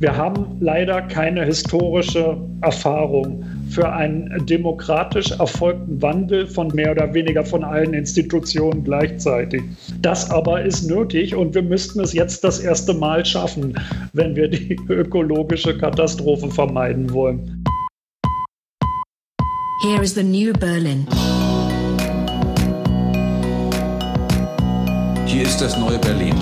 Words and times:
Wir 0.00 0.16
haben 0.16 0.58
leider 0.60 1.02
keine 1.02 1.44
historische 1.44 2.36
Erfahrung 2.60 3.44
für 3.68 3.92
einen 3.92 4.46
demokratisch 4.46 5.32
erfolgten 5.32 6.00
Wandel 6.00 6.46
von 6.46 6.68
mehr 6.68 6.92
oder 6.92 7.12
weniger 7.12 7.44
von 7.44 7.64
allen 7.64 7.94
Institutionen 7.94 8.84
gleichzeitig. 8.84 9.60
Das 10.00 10.30
aber 10.30 10.62
ist 10.62 10.88
nötig 10.88 11.34
und 11.34 11.52
wir 11.52 11.62
müssten 11.62 11.98
es 11.98 12.12
jetzt 12.12 12.44
das 12.44 12.60
erste 12.60 12.94
Mal 12.94 13.24
schaffen, 13.24 13.74
wenn 14.12 14.36
wir 14.36 14.46
die 14.46 14.78
ökologische 14.88 15.76
Katastrophe 15.76 16.48
vermeiden 16.48 17.12
wollen. 17.12 17.64
Here 19.82 20.02
is 20.02 20.14
the 20.14 20.22
new 20.22 20.52
Berlin. 20.52 21.08
Hier 25.26 25.42
ist 25.42 25.60
das 25.60 25.76
neue 25.76 25.98
Berlin. 25.98 26.34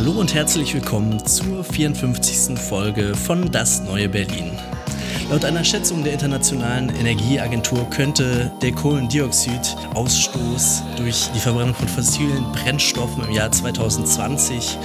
Hallo 0.00 0.12
und 0.12 0.34
herzlich 0.34 0.72
willkommen 0.72 1.26
zur 1.26 1.62
54. 1.62 2.58
Folge 2.58 3.14
von 3.14 3.52
Das 3.52 3.82
neue 3.82 4.08
Berlin. 4.08 4.52
Laut 5.28 5.44
einer 5.44 5.62
Schätzung 5.62 6.02
der 6.02 6.14
Internationalen 6.14 6.88
Energieagentur 6.88 7.84
könnte 7.90 8.50
der 8.62 8.72
Kohlendioxidausstoß 8.72 10.82
durch 10.96 11.28
die 11.34 11.38
Verbrennung 11.38 11.74
von 11.74 11.86
fossilen 11.86 12.50
Brennstoffen 12.50 13.24
im 13.24 13.32
Jahr 13.32 13.52
2020 13.52 14.78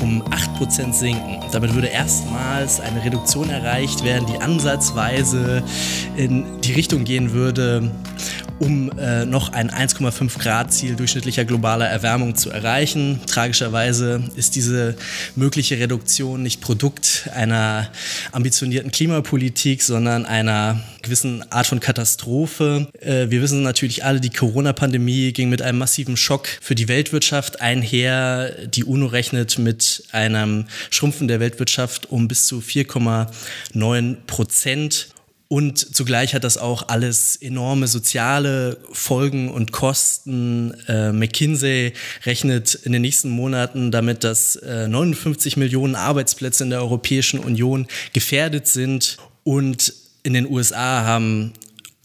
um 0.00 0.22
8% 0.22 0.94
sinken. 0.94 1.40
Damit 1.52 1.74
würde 1.74 1.88
erstmals 1.88 2.80
eine 2.80 3.04
Reduktion 3.04 3.50
erreicht 3.50 4.04
werden, 4.04 4.26
die 4.26 4.40
ansatzweise 4.40 5.62
in 6.16 6.62
die 6.62 6.72
Richtung 6.72 7.04
gehen 7.04 7.34
würde, 7.34 7.90
um 8.62 8.96
äh, 8.96 9.24
noch 9.24 9.52
ein 9.52 9.70
1,5 9.70 10.38
Grad 10.38 10.72
Ziel 10.72 10.94
durchschnittlicher 10.94 11.44
globaler 11.44 11.88
Erwärmung 11.88 12.36
zu 12.36 12.48
erreichen. 12.48 13.20
Tragischerweise 13.26 14.22
ist 14.36 14.54
diese 14.54 14.94
mögliche 15.34 15.80
Reduktion 15.80 16.44
nicht 16.44 16.60
Produkt 16.60 17.28
einer 17.34 17.88
ambitionierten 18.30 18.92
Klimapolitik, 18.92 19.82
sondern 19.82 20.26
einer 20.26 20.80
gewissen 21.02 21.44
Art 21.50 21.66
von 21.66 21.80
Katastrophe. 21.80 22.86
Äh, 23.00 23.30
wir 23.30 23.42
wissen 23.42 23.62
natürlich 23.62 24.04
alle, 24.04 24.20
die 24.20 24.30
Corona-Pandemie 24.30 25.32
ging 25.32 25.48
mit 25.48 25.60
einem 25.60 25.78
massiven 25.78 26.16
Schock 26.16 26.46
für 26.60 26.76
die 26.76 26.86
Weltwirtschaft 26.86 27.60
einher. 27.60 28.54
Die 28.68 28.84
UNO 28.84 29.06
rechnet 29.06 29.58
mit 29.58 30.04
einem 30.12 30.66
Schrumpfen 30.90 31.26
der 31.26 31.40
Weltwirtschaft 31.40 32.10
um 32.10 32.28
bis 32.28 32.46
zu 32.46 32.60
4,9 32.60 34.16
Prozent. 34.28 35.08
Und 35.52 35.94
zugleich 35.94 36.32
hat 36.34 36.44
das 36.44 36.56
auch 36.56 36.88
alles 36.88 37.36
enorme 37.36 37.86
soziale 37.86 38.78
Folgen 38.90 39.50
und 39.50 39.70
Kosten. 39.70 40.72
Äh, 40.88 41.12
McKinsey 41.12 41.92
rechnet 42.24 42.74
in 42.74 42.92
den 42.92 43.02
nächsten 43.02 43.28
Monaten 43.28 43.90
damit, 43.90 44.24
dass 44.24 44.56
äh, 44.56 44.88
59 44.88 45.58
Millionen 45.58 45.94
Arbeitsplätze 45.94 46.64
in 46.64 46.70
der 46.70 46.80
Europäischen 46.80 47.38
Union 47.38 47.86
gefährdet 48.14 48.66
sind. 48.66 49.18
Und 49.44 49.92
in 50.22 50.32
den 50.32 50.50
USA 50.50 51.04
haben 51.04 51.52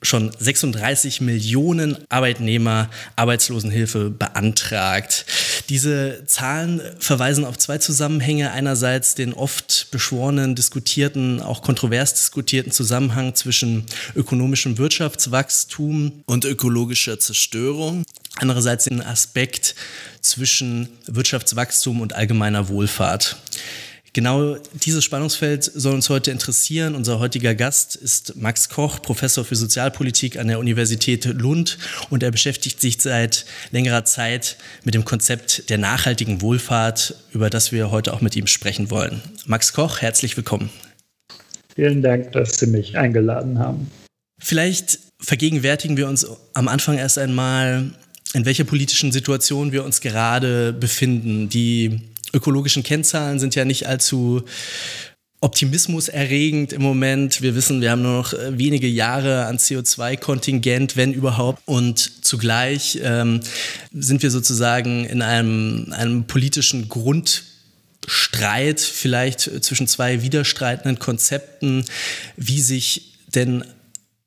schon 0.02 0.32
36 0.38 1.22
Millionen 1.22 1.98
Arbeitnehmer 2.10 2.90
Arbeitslosenhilfe 3.16 4.10
beantragt. 4.10 5.26
Diese 5.70 6.24
Zahlen 6.26 6.82
verweisen 7.00 7.46
auf 7.46 7.58
zwei 7.58 7.80
Zusammenhänge. 7.80 8.52
Einerseits 8.52 9.16
den 9.16 9.34
oft 9.34 9.88
beschworenen, 9.92 10.56
diskutierten, 10.56 11.42
auch 11.42 11.62
kontrovers 11.62 12.14
diskutierten 12.14 12.72
Zusammenhang 12.72 13.36
zwischen 13.36 13.86
ökonomischem 14.16 14.78
Wirtschaftswachstum 14.78 16.24
und 16.26 16.46
ökologischer 16.46 17.20
Zerstörung. 17.20 18.04
Andererseits 18.36 18.86
den 18.86 19.02
Aspekt 19.02 19.74
zwischen 20.22 20.90
Wirtschaftswachstum 21.08 22.02
und 22.02 22.14
allgemeiner 22.14 22.70
Wohlfahrt. 22.70 23.38
Genau 24.18 24.58
dieses 24.74 25.04
Spannungsfeld 25.04 25.64
soll 25.64 25.94
uns 25.94 26.10
heute 26.10 26.32
interessieren. 26.32 26.96
Unser 26.96 27.20
heutiger 27.20 27.54
Gast 27.54 27.96
ist 27.96 28.36
Max 28.36 28.68
Koch, 28.68 29.00
Professor 29.00 29.46
für 29.46 29.56
Sozialpolitik 29.56 30.40
an 30.40 30.48
der 30.48 30.58
Universität 30.58 31.26
Lund 31.26 31.78
und 32.10 32.24
er 32.24 32.32
beschäftigt 32.32 32.82
sich 32.82 33.00
seit 33.00 33.46
längerer 33.70 34.06
Zeit 34.06 34.58
mit 34.84 34.96
dem 34.96 35.06
Konzept 35.06 35.70
der 35.70 35.78
nachhaltigen 35.78 36.42
Wohlfahrt, 36.42 37.14
über 37.32 37.52
das 37.52 37.72
wir 37.72 37.92
heute 37.92 38.12
auch 38.12 38.22
mit 38.22 38.36
ihm 38.36 38.48
sprechen 38.48 38.90
wollen. 38.90 39.22
Max 39.46 39.72
Koch, 39.72 40.02
herzlich 40.02 40.36
willkommen. 40.36 40.72
Vielen 41.76 42.02
Dank, 42.02 42.32
dass 42.32 42.58
Sie 42.58 42.66
mich 42.66 42.98
eingeladen 42.98 43.60
haben. 43.60 43.92
Vielleicht 44.40 44.98
vergegenwärtigen 45.20 45.96
wir 45.96 46.08
uns 46.08 46.26
am 46.56 46.68
Anfang 46.70 46.98
erst 46.98 47.20
einmal, 47.20 47.92
in 48.34 48.46
welcher 48.46 48.64
politischen 48.64 49.12
Situation 49.12 49.72
wir 49.72 49.86
uns 49.86 50.02
gerade 50.02 50.74
befinden. 50.74 51.50
Die 51.50 52.02
ökologischen 52.34 52.84
Kennzahlen 52.84 53.40
sind 53.40 53.56
ja 53.56 53.66
nicht 53.66 53.88
allzu 53.88 54.44
optimismuserregend 55.40 56.74
im 56.74 56.82
Moment. 56.82 57.42
Wir 57.42 57.56
wissen, 57.56 57.82
wir 57.82 57.92
haben 57.92 58.02
nur 58.02 58.18
noch 58.18 58.34
äh, 58.34 58.58
wenige 58.58 58.88
Jahre 58.88 59.46
an 59.46 59.58
CO2-Kontingent, 59.58 60.96
wenn 60.96 61.14
überhaupt. 61.14 61.62
Und 61.66 62.26
zugleich 62.26 63.00
ähm, 63.04 63.42
sind 63.94 64.24
wir 64.24 64.32
sozusagen 64.32 65.06
in 65.06 65.22
einem, 65.22 65.94
einem 65.96 66.26
politischen 66.26 66.90
Grundstreit 66.90 68.80
vielleicht 68.80 69.42
zwischen 69.64 69.88
zwei 69.88 70.24
widerstreitenden 70.24 70.98
Konzepten, 70.98 71.86
wie 72.36 72.62
sich 72.62 73.14
denn 73.36 73.64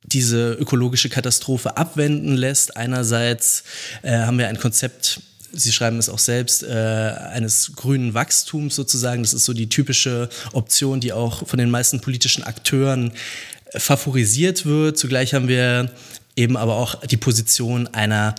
diese 0.05 0.53
ökologische 0.53 1.09
Katastrophe 1.09 1.77
abwenden 1.77 2.37
lässt. 2.37 2.77
Einerseits 2.77 3.65
äh, 4.03 4.13
haben 4.13 4.39
wir 4.39 4.49
ein 4.49 4.59
Konzept 4.59 5.21
Sie 5.53 5.73
schreiben 5.73 5.99
es 5.99 6.09
auch 6.09 6.19
selbst, 6.19 6.63
äh, 6.63 6.69
eines 6.69 7.73
grünen 7.77 8.15
Wachstums 8.15 8.77
sozusagen. 8.77 9.23
Das 9.23 9.35
ist 9.35 9.45
so 9.45 9.53
die 9.53 9.69
typische 9.69 10.31
Option, 10.53 11.01
die 11.01 11.13
auch 11.13 11.47
von 11.47 11.59
den 11.59 11.69
meisten 11.71 12.01
politischen 12.01 12.45
Akteuren 12.45 13.13
äh, 13.73 13.81
favorisiert 13.81 14.65
wird. 14.67 14.99
Zugleich 14.99 15.35
haben 15.35 15.49
wir 15.49 15.91
eben 16.37 16.57
aber 16.57 16.77
auch 16.77 17.05
die 17.07 17.17
Position 17.17 17.89
einer 17.89 18.37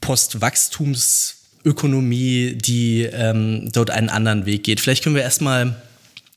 Postwachstumsökonomie, 0.00 2.54
die 2.54 3.04
ähm, 3.04 3.70
dort 3.72 3.90
einen 3.90 4.10
anderen 4.10 4.46
Weg 4.46 4.64
geht. 4.64 4.80
Vielleicht 4.80 5.04
können 5.04 5.14
wir 5.14 5.22
erstmal 5.22 5.76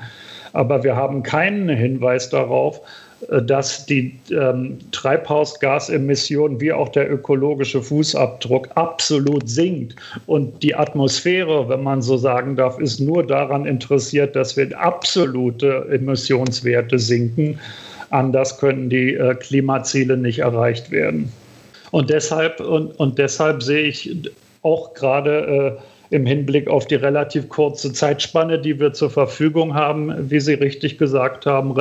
aber 0.54 0.84
wir 0.84 0.96
haben 0.96 1.24
keinen 1.24 1.68
Hinweis 1.70 2.30
darauf, 2.30 2.82
dass 3.30 3.86
die 3.86 4.18
ähm, 4.32 4.78
Treibhausgasemissionen 4.92 6.62
wie 6.62 6.72
auch 6.72 6.90
der 6.90 7.12
ökologische 7.12 7.82
Fußabdruck 7.82 8.70
absolut 8.76 9.50
sinkt. 9.50 9.96
Und 10.28 10.64
die 10.64 10.74
Atmosphäre, 10.74 11.68
wenn 11.68 11.84
man 11.84 12.02
so 12.02 12.16
sagen 12.16 12.56
darf, 12.56 12.80
ist 12.80 13.00
nur 13.00 13.26
daran 13.26 13.66
interessiert, 13.66 14.36
dass 14.36 14.56
wir 14.56 14.80
absolute 14.80 15.88
Emissionswerte 15.92 16.98
sinken. 17.00 17.60
Anders 18.12 18.58
können 18.58 18.90
die 18.90 19.16
äh, 19.16 19.36
Klimaziele 19.36 20.16
nicht 20.16 20.40
erreicht 20.40 20.92
werden. 20.92 21.30
Und 21.92 22.10
deshalb, 22.10 22.62
und, 22.62 22.98
und 23.00 23.18
deshalb 23.18 23.62
sehe 23.62 23.84
ich 23.84 24.18
auch 24.62 24.94
gerade 24.94 25.78
äh, 26.12 26.16
im 26.16 26.26
Hinblick 26.26 26.70
auf 26.70 26.88
die 26.88 26.96
relativ 26.96 27.50
kurze 27.50 27.92
Zeitspanne, 27.92 28.60
die 28.60 28.80
wir 28.80 28.94
zur 28.94 29.10
Verfügung 29.10 29.74
haben, 29.74 30.30
wie 30.30 30.40
Sie 30.40 30.54
richtig 30.54 30.98
gesagt 30.98 31.46
haben, 31.46 31.76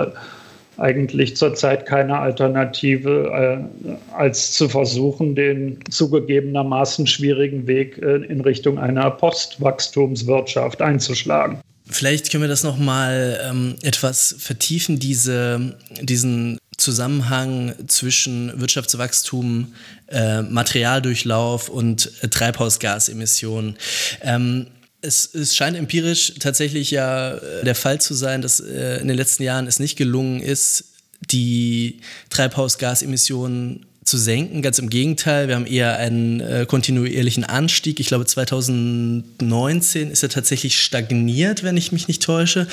eigentlich 0.78 1.36
zurzeit 1.36 1.86
keine 1.86 2.18
Alternative, 2.18 3.66
äh, 3.86 3.94
als 4.14 4.52
zu 4.52 4.68
versuchen, 4.68 5.34
den 5.34 5.78
zugegebenermaßen 5.90 7.06
schwierigen 7.06 7.66
Weg 7.66 7.98
äh, 7.98 8.16
in 8.16 8.40
Richtung 8.40 8.78
einer 8.78 9.10
Postwachstumswirtschaft 9.10 10.82
einzuschlagen. 10.82 11.58
Vielleicht 11.88 12.30
können 12.30 12.42
wir 12.42 12.48
das 12.48 12.64
nochmal 12.64 13.40
ähm, 13.48 13.76
etwas 13.82 14.34
vertiefen, 14.38 14.98
diese, 14.98 15.76
diesen 16.02 16.58
Zusammenhang 16.76 17.74
zwischen 17.86 18.60
Wirtschaftswachstum, 18.60 19.72
äh, 20.08 20.42
Materialdurchlauf 20.42 21.68
und 21.68 22.10
äh, 22.22 22.28
Treibhausgasemissionen. 22.28 23.76
Ähm, 24.20 24.66
es, 25.02 25.34
es, 25.34 25.54
scheint 25.54 25.76
empirisch 25.76 26.34
tatsächlich 26.40 26.90
ja 26.90 27.36
äh, 27.36 27.64
der 27.64 27.74
Fall 27.74 28.00
zu 28.00 28.14
sein, 28.14 28.42
dass 28.42 28.60
äh, 28.60 28.98
in 29.00 29.08
den 29.08 29.16
letzten 29.16 29.42
Jahren 29.42 29.66
es 29.66 29.78
nicht 29.78 29.96
gelungen 29.96 30.40
ist, 30.40 30.84
die 31.30 32.00
Treibhausgasemissionen 32.30 33.86
zu 34.04 34.18
senken. 34.18 34.62
Ganz 34.62 34.78
im 34.78 34.88
Gegenteil, 34.88 35.48
wir 35.48 35.56
haben 35.56 35.66
eher 35.66 35.96
einen 35.96 36.40
äh, 36.40 36.66
kontinuierlichen 36.68 37.44
Anstieg. 37.44 38.00
Ich 38.00 38.06
glaube, 38.06 38.24
2019 38.24 40.10
ist 40.10 40.22
er 40.22 40.28
tatsächlich 40.28 40.80
stagniert, 40.80 41.62
wenn 41.62 41.76
ich 41.76 41.92
mich 41.92 42.06
nicht 42.08 42.22
täusche. 42.22 42.68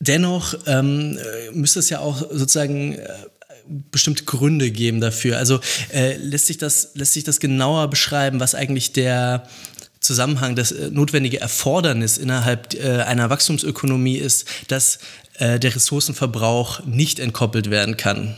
Dennoch 0.00 0.54
ähm, 0.66 1.18
müsste 1.52 1.78
es 1.78 1.88
ja 1.88 2.00
auch 2.00 2.22
sozusagen 2.32 2.94
äh, 2.94 3.08
bestimmte 3.92 4.24
Gründe 4.24 4.72
geben 4.72 5.00
dafür. 5.00 5.38
Also 5.38 5.60
äh, 5.92 6.16
lässt, 6.16 6.46
sich 6.46 6.58
das, 6.58 6.90
lässt 6.94 7.12
sich 7.12 7.22
das 7.22 7.38
genauer 7.38 7.88
beschreiben, 7.88 8.40
was 8.40 8.56
eigentlich 8.56 8.92
der 8.92 9.48
Zusammenhang, 10.02 10.56
das 10.56 10.72
äh, 10.72 10.90
notwendige 10.90 11.40
Erfordernis 11.40 12.18
innerhalb 12.18 12.74
äh, 12.74 13.02
einer 13.02 13.30
Wachstumsökonomie 13.30 14.16
ist, 14.16 14.46
dass 14.68 14.98
äh, 15.38 15.58
der 15.58 15.74
Ressourcenverbrauch 15.74 16.84
nicht 16.84 17.20
entkoppelt 17.20 17.70
werden 17.70 17.96
kann? 17.96 18.36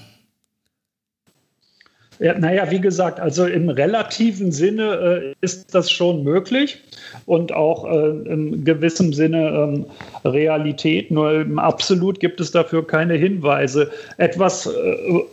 Ja, 2.21 2.39
naja, 2.39 2.71
wie 2.71 2.81
gesagt, 2.81 3.19
also 3.19 3.47
im 3.47 3.69
relativen 3.69 4.53
Sinne 4.53 5.33
äh, 5.33 5.35
ist 5.41 5.75
das 5.75 5.91
schon 5.91 6.23
möglich 6.23 6.81
und 7.27 7.53
auch 7.53 7.85
äh, 7.85 8.09
in 8.33 8.65
gewissem 8.65 9.13
Sinne 9.13 9.49
ähm, 9.49 9.87
Realität. 10.25 11.11
Nur 11.11 11.41
im 11.41 11.59
Absolut 11.59 12.21
gibt 12.21 12.41
es 12.41 12.53
dafür 12.53 12.87
keine 12.87 13.15
Hinweise. 13.15 13.91
Etwas, 14.19 14.67
äh, 14.67 14.71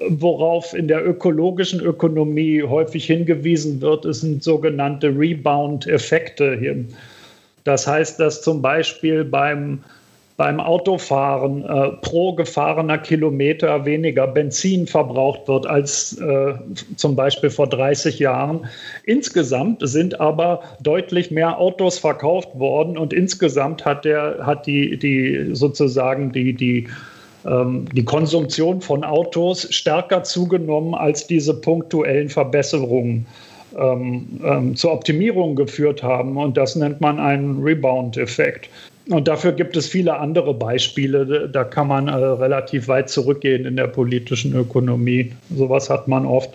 worauf 0.09 0.73
in 0.73 0.87
der 0.87 1.05
ökologischen 1.07 1.81
Ökonomie 1.81 2.63
häufig 2.63 3.05
hingewiesen 3.05 3.79
wird, 3.81 4.05
sind 4.15 4.43
sogenannte 4.43 5.07
Rebound-Effekte. 5.07 6.85
Das 7.63 7.85
heißt, 7.85 8.19
dass 8.19 8.41
zum 8.41 8.61
Beispiel 8.61 9.23
beim 9.23 9.83
beim 10.37 10.59
Autofahren 10.59 11.63
äh, 11.63 11.89
pro 12.01 12.33
gefahrener 12.33 12.97
Kilometer 12.97 13.85
weniger 13.85 14.27
Benzin 14.27 14.87
verbraucht 14.87 15.47
wird 15.47 15.67
als 15.67 16.17
äh, 16.17 16.53
zum 16.95 17.15
Beispiel 17.15 17.49
vor 17.49 17.67
30 17.67 18.19
Jahren. 18.19 18.65
Insgesamt 19.05 19.81
sind 19.81 20.19
aber 20.19 20.61
deutlich 20.81 21.31
mehr 21.31 21.59
Autos 21.59 21.99
verkauft 21.99 22.49
worden 22.57 22.97
und 22.97 23.13
insgesamt 23.13 23.85
hat, 23.85 24.05
der, 24.05 24.39
hat 24.45 24.65
die, 24.65 24.97
die 24.97 25.49
sozusagen 25.53 26.31
die, 26.31 26.53
die 26.53 26.87
ähm, 27.45 27.85
die 27.93 28.05
Konsumtion 28.05 28.81
von 28.81 29.03
Autos 29.03 29.67
stärker 29.73 30.23
zugenommen, 30.23 30.93
als 30.93 31.25
diese 31.27 31.53
punktuellen 31.53 32.29
Verbesserungen 32.29 33.25
ähm, 33.77 34.27
ähm, 34.43 34.75
zur 34.75 34.93
Optimierung 34.93 35.55
geführt 35.55 36.03
haben. 36.03 36.37
Und 36.37 36.57
das 36.57 36.75
nennt 36.75 37.01
man 37.01 37.19
einen 37.19 37.63
Rebound-Effekt. 37.63 38.69
Und 39.11 39.27
dafür 39.27 39.51
gibt 39.51 39.75
es 39.75 39.87
viele 39.87 40.17
andere 40.17 40.53
Beispiele. 40.53 41.49
Da 41.49 41.65
kann 41.65 41.87
man 41.87 42.07
äh, 42.07 42.13
relativ 42.13 42.87
weit 42.87 43.09
zurückgehen 43.09 43.65
in 43.65 43.75
der 43.75 43.87
politischen 43.87 44.55
Ökonomie. 44.55 45.33
Sowas 45.53 45.89
hat 45.89 46.07
man 46.07 46.25
oft. 46.25 46.51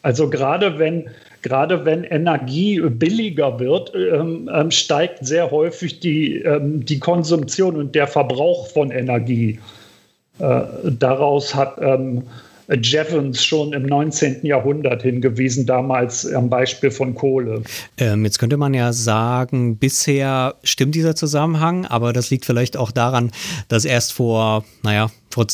Also 0.00 0.30
gerade 0.30 0.78
wenn, 0.78 1.10
gerade 1.42 1.84
wenn 1.84 2.04
Energie 2.04 2.80
billiger 2.80 3.60
wird, 3.60 3.92
ähm, 3.94 4.48
ähm, 4.52 4.70
steigt 4.70 5.26
sehr 5.26 5.50
häufig 5.50 6.00
die, 6.00 6.36
ähm, 6.36 6.84
die 6.84 6.98
Konsumtion 6.98 7.76
und 7.76 7.94
der 7.94 8.06
Verbrauch 8.06 8.68
von 8.68 8.90
Energie. 8.90 9.60
Äh, 10.38 10.62
daraus 10.84 11.54
hat 11.54 11.76
ähm, 11.82 12.22
Jevons 12.82 13.44
schon 13.44 13.72
im 13.72 13.84
19. 13.84 14.44
Jahrhundert 14.46 15.02
hingewiesen, 15.02 15.66
damals 15.66 16.30
am 16.32 16.48
Beispiel 16.48 16.90
von 16.90 17.14
Kohle. 17.14 17.62
Ähm, 17.98 18.24
jetzt 18.24 18.38
könnte 18.38 18.56
man 18.56 18.74
ja 18.74 18.92
sagen, 18.92 19.76
bisher 19.76 20.54
stimmt 20.62 20.94
dieser 20.94 21.16
Zusammenhang, 21.16 21.86
aber 21.86 22.12
das 22.12 22.30
liegt 22.30 22.44
vielleicht 22.44 22.76
auch 22.76 22.90
daran, 22.90 23.32
dass 23.68 23.84
erst 23.84 24.12
vor, 24.12 24.64
naja, 24.82 25.10
vor 25.30 25.46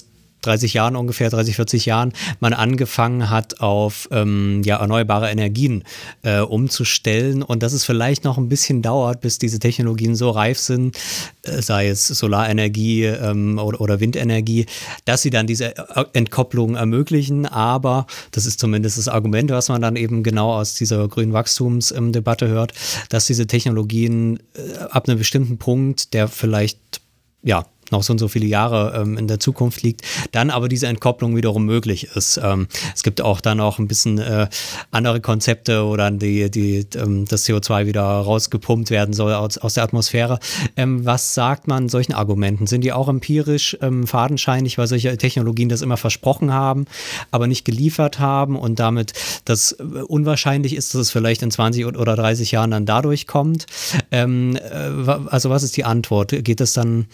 30 0.46 0.75
Jahren 0.75 0.96
ungefähr, 0.96 1.31
30, 1.31 1.56
40 1.56 1.87
Jahren, 1.87 2.12
man 2.40 2.52
angefangen 2.52 3.31
hat, 3.31 3.60
auf 3.60 4.08
ähm, 4.10 4.62
ja, 4.64 4.76
erneuerbare 4.76 5.31
Energien 5.31 5.84
äh, 6.22 6.40
umzustellen 6.40 7.43
und 7.43 7.62
dass 7.62 7.72
es 7.72 7.84
vielleicht 7.84 8.25
noch 8.25 8.38
ein 8.38 8.48
bisschen 8.48 8.82
dauert, 8.82 9.20
bis 9.20 9.38
diese 9.38 9.58
Technologien 9.58 10.14
so 10.14 10.31
reif 10.31 10.58
sind, 10.58 10.96
äh, 11.43 11.60
sei 11.60 11.88
es 11.88 12.06
Solarenergie 12.06 13.04
ähm, 13.04 13.58
oder, 13.58 13.81
oder, 13.81 14.00
Windenergie, 14.00 14.66
dass 15.04 15.22
sie 15.22 15.31
dann 15.31 15.46
diese 15.46 15.75
Entkopplung 16.12 16.76
ermöglichen. 16.76 17.46
Aber 17.46 18.06
das 18.31 18.46
ist 18.46 18.60
zumindest 18.60 18.99
das 18.99 19.08
Argument, 19.08 19.50
was 19.50 19.69
man 19.69 19.81
dann 19.81 19.96
eben 19.96 20.22
genau 20.22 20.52
aus 20.52 20.75
dieser 20.75 21.08
grünen 21.08 21.32
Wachstumsdebatte 21.32 22.49
hört, 22.49 22.72
dass 23.08 23.26
diese 23.26 23.46
Technologien 23.46 24.38
äh, 24.54 24.78
ab 24.90 25.08
einem 25.08 25.19
bestimmten 25.19 25.58
Punkt, 25.58 26.14
der 26.14 26.28
vielleicht 26.28 27.00
ja, 27.42 27.64
noch 27.91 28.03
so 28.03 28.12
und 28.12 28.19
so 28.19 28.29
viele 28.29 28.47
Jahre 28.47 29.00
ähm, 29.00 29.19
in 29.19 29.28
der 29.28 29.40
Zukunft 29.40 29.83
liegt, 29.83 30.02
dann 30.33 30.50
aber 30.50 30.69
diese 30.69 30.87
Entkopplung 30.87 31.37
wiederum 31.37 31.64
möglich 31.64 32.09
ist. 32.14 32.40
Ähm, 32.43 32.69
es 32.95 33.02
gibt 33.02 33.21
auch 33.21 33.40
dann 33.40 33.61
auch 33.61 33.78
ein 33.78 33.88
bisschen 33.88 34.19
äh, 34.19 34.49
andere 34.90 35.21
Konzepte, 35.21 35.85
wo 35.87 35.97
dann 35.97 36.19
die, 36.19 36.50
die, 36.50 36.87
ähm, 36.97 37.25
das 37.26 37.47
CO2 37.47 37.87
wieder 37.87 38.02
rausgepumpt 38.02 38.90
werden 38.90 39.14
soll 39.14 39.35
aus, 39.35 39.59
aus 39.59 39.75
der 39.75 39.85
Atmosphäre. 39.85 40.38
Ähm, 40.76 41.05
was 41.05 41.35
sagt 41.35 41.69
man 41.69 41.88
solchen 41.88 42.12
Argumenten? 42.12 42.66
Sind 42.66 42.83
die 42.83 42.93
auch 42.93 43.09
empirisch 43.09 43.76
ähm, 43.81 44.07
fadenscheinig, 44.07 44.78
weil 44.78 44.87
solche 44.87 45.16
Technologien 45.16 45.69
das 45.69 45.83
immer 45.83 45.97
versprochen 45.97 46.52
haben, 46.52 46.87
aber 47.31 47.47
nicht 47.47 47.64
geliefert 47.64 48.19
haben 48.19 48.57
und 48.57 48.78
damit 48.78 49.12
das 49.45 49.73
äh, 49.73 49.83
unwahrscheinlich 50.07 50.75
ist, 50.75 50.95
dass 50.95 51.02
es 51.02 51.11
vielleicht 51.11 51.43
in 51.43 51.50
20 51.50 51.87
oder 51.87 52.16
30 52.16 52.50
Jahren 52.52 52.71
dann 52.71 52.87
dadurch 52.87 53.26
kommt? 53.26 53.66
Ähm, 54.11 54.57
äh, 54.57 55.11
also 55.31 55.50
was 55.50 55.62
ist 55.62 55.76
die 55.76 55.85
Antwort? 55.85 56.33
Geht 56.45 56.61
es 56.61 56.73
dann 56.73 57.07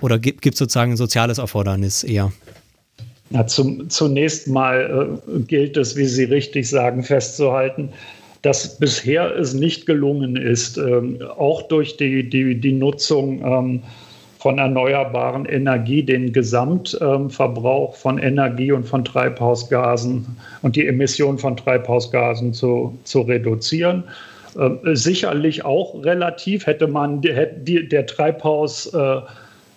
oder 0.00 0.18
gibt 0.18 0.46
es 0.46 0.58
sozusagen 0.58 0.92
ein 0.92 0.96
soziales 0.96 1.38
Erfordernis 1.38 2.04
eher? 2.04 2.32
Ja, 3.30 3.46
zum, 3.46 3.88
zunächst 3.90 4.48
mal 4.48 5.18
äh, 5.26 5.40
gilt 5.40 5.76
es, 5.76 5.96
wie 5.96 6.04
Sie 6.04 6.24
richtig 6.24 6.68
sagen, 6.68 7.02
festzuhalten, 7.02 7.88
dass 8.42 8.78
bisher 8.78 9.34
es 9.36 9.54
nicht 9.54 9.86
gelungen 9.86 10.36
ist, 10.36 10.78
ähm, 10.78 11.18
auch 11.36 11.62
durch 11.62 11.96
die, 11.96 12.28
die, 12.28 12.60
die 12.60 12.72
Nutzung 12.72 13.40
ähm, 13.44 13.82
von 14.38 14.58
erneuerbaren 14.58 15.46
Energie 15.46 16.04
den 16.04 16.32
Gesamtverbrauch 16.32 17.94
ähm, 17.94 18.00
von 18.00 18.18
Energie 18.18 18.70
und 18.70 18.84
von 18.84 19.04
Treibhausgasen 19.04 20.24
und 20.62 20.76
die 20.76 20.86
Emission 20.86 21.38
von 21.38 21.56
Treibhausgasen 21.56 22.54
zu, 22.54 22.96
zu 23.02 23.22
reduzieren. 23.22 24.04
Äh, 24.56 24.94
sicherlich 24.94 25.64
auch 25.64 26.04
relativ 26.04 26.66
hätte 26.66 26.86
man 26.86 27.22
hätte 27.22 27.60
die, 27.60 27.88
der 27.88 28.06
Treibhaus 28.06 28.86
äh, 28.94 29.20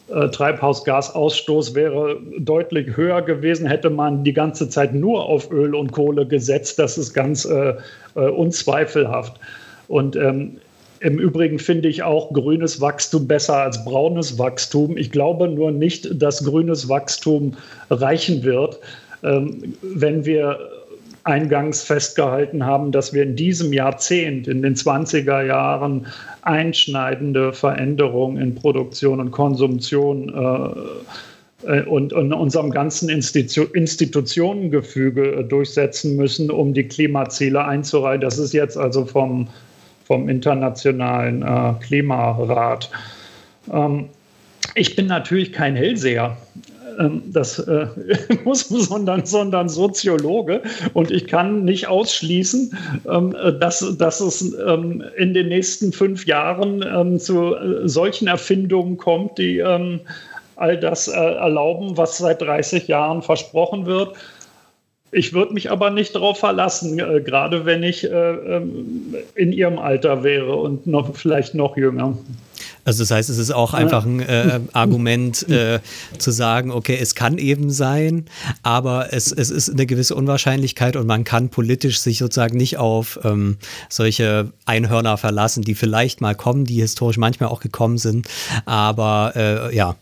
Treibhausgasausstoß 0.09 1.75
wäre 1.75 2.17
deutlich 2.37 2.95
höher 2.97 3.21
gewesen, 3.21 3.67
hätte 3.67 3.89
man 3.89 4.23
die 4.23 4.33
ganze 4.33 4.69
Zeit 4.69 4.93
nur 4.93 5.25
auf 5.25 5.51
Öl 5.51 5.75
und 5.75 5.91
Kohle 5.91 6.25
gesetzt. 6.25 6.79
Das 6.79 6.97
ist 6.97 7.13
ganz 7.13 7.45
äh, 7.45 7.73
äh, 8.15 8.19
unzweifelhaft. 8.19 9.39
Und 9.87 10.15
ähm, 10.15 10.57
im 10.99 11.17
Übrigen 11.17 11.59
finde 11.59 11.87
ich 11.87 12.03
auch 12.03 12.33
grünes 12.33 12.81
Wachstum 12.81 13.27
besser 13.27 13.57
als 13.63 13.83
braunes 13.85 14.37
Wachstum. 14.37 14.97
Ich 14.97 15.11
glaube 15.11 15.47
nur 15.47 15.71
nicht, 15.71 16.21
dass 16.21 16.43
grünes 16.43 16.89
Wachstum 16.89 17.55
reichen 17.89 18.43
wird, 18.43 18.79
ähm, 19.23 19.75
wenn 19.81 20.25
wir 20.25 20.59
eingangs 21.23 21.83
festgehalten 21.83 22.65
haben, 22.65 22.91
dass 22.91 23.13
wir 23.13 23.23
in 23.23 23.35
diesem 23.35 23.71
Jahrzehnt, 23.71 24.47
in 24.47 24.61
den 24.61 24.75
20er 24.75 25.43
Jahren, 25.43 26.07
einschneidende 26.41 27.53
Veränderungen 27.53 28.41
in 28.41 28.55
Produktion 28.55 29.19
und 29.19 29.31
Konsumtion 29.31 30.29
äh, 30.29 31.67
äh, 31.67 31.83
und 31.83 32.13
in 32.13 32.33
unserem 32.33 32.71
ganzen 32.71 33.09
Institu 33.09 33.63
Institutionengefüge 33.63 35.45
durchsetzen 35.47 36.15
müssen, 36.15 36.49
um 36.49 36.73
die 36.73 36.83
Klimaziele 36.83 37.63
einzureihen. 37.63 38.21
Das 38.21 38.37
ist 38.37 38.53
jetzt 38.53 38.77
also 38.77 39.05
vom, 39.05 39.47
vom 40.05 40.29
Internationalen 40.29 41.41
äh, 41.41 41.73
Klimarat. 41.85 42.89
Ähm, 43.71 44.05
ich 44.75 44.95
bin 44.95 45.07
natürlich 45.07 45.51
kein 45.51 45.75
Hellseher. 45.75 46.37
Ähm, 46.99 47.23
das 47.27 47.59
äh, 47.59 47.87
muss, 48.43 48.67
sondern, 48.67 49.25
sondern 49.25 49.69
Soziologe. 49.69 50.61
Und 50.93 51.11
ich 51.11 51.27
kann 51.27 51.63
nicht 51.63 51.87
ausschließen, 51.87 52.77
ähm, 53.09 53.35
dass, 53.59 53.95
dass 53.97 54.19
es 54.19 54.53
ähm, 54.67 55.03
in 55.17 55.33
den 55.33 55.47
nächsten 55.47 55.93
fünf 55.93 56.25
Jahren 56.25 56.83
ähm, 56.83 57.19
zu 57.19 57.55
äh, 57.55 57.87
solchen 57.87 58.27
Erfindungen 58.27 58.97
kommt, 58.97 59.37
die 59.37 59.59
ähm, 59.59 60.01
all 60.57 60.77
das 60.77 61.07
äh, 61.07 61.13
erlauben, 61.13 61.95
was 61.95 62.17
seit 62.17 62.41
30 62.41 62.87
Jahren 62.87 63.21
versprochen 63.21 63.85
wird. 63.85 64.15
Ich 65.11 65.33
würde 65.33 65.53
mich 65.53 65.71
aber 65.71 65.89
nicht 65.89 66.13
darauf 66.13 66.37
verlassen, 66.37 66.99
äh, 66.99 67.21
gerade 67.21 67.65
wenn 67.65 67.81
ich 67.81 68.03
äh, 68.03 68.61
in 69.35 69.53
ihrem 69.53 69.79
Alter 69.79 70.23
wäre 70.23 70.55
und 70.55 70.85
noch 70.85 71.15
vielleicht 71.15 71.55
noch 71.55 71.77
jünger. 71.77 72.17
Also 72.85 73.03
das 73.03 73.11
heißt, 73.11 73.29
es 73.29 73.37
ist 73.37 73.51
auch 73.51 73.73
einfach 73.73 74.05
ein 74.05 74.19
äh, 74.19 74.59
Argument 74.73 75.47
äh, 75.49 75.79
zu 76.17 76.31
sagen, 76.31 76.71
okay, 76.71 76.97
es 76.99 77.15
kann 77.15 77.37
eben 77.37 77.69
sein, 77.69 78.25
aber 78.63 79.13
es, 79.13 79.31
es 79.31 79.51
ist 79.51 79.69
eine 79.69 79.85
gewisse 79.85 80.15
Unwahrscheinlichkeit 80.15 80.95
und 80.95 81.07
man 81.07 81.23
kann 81.23 81.49
politisch 81.49 81.99
sich 81.99 82.17
sozusagen 82.17 82.57
nicht 82.57 82.77
auf 82.77 83.19
ähm, 83.23 83.57
solche 83.89 84.51
Einhörner 84.65 85.17
verlassen, 85.17 85.63
die 85.63 85.75
vielleicht 85.75 86.21
mal 86.21 86.35
kommen, 86.35 86.65
die 86.65 86.81
historisch 86.81 87.17
manchmal 87.17 87.49
auch 87.49 87.59
gekommen 87.59 87.97
sind, 87.97 88.27
aber 88.65 89.33
äh, 89.35 89.75
ja, 89.75 89.95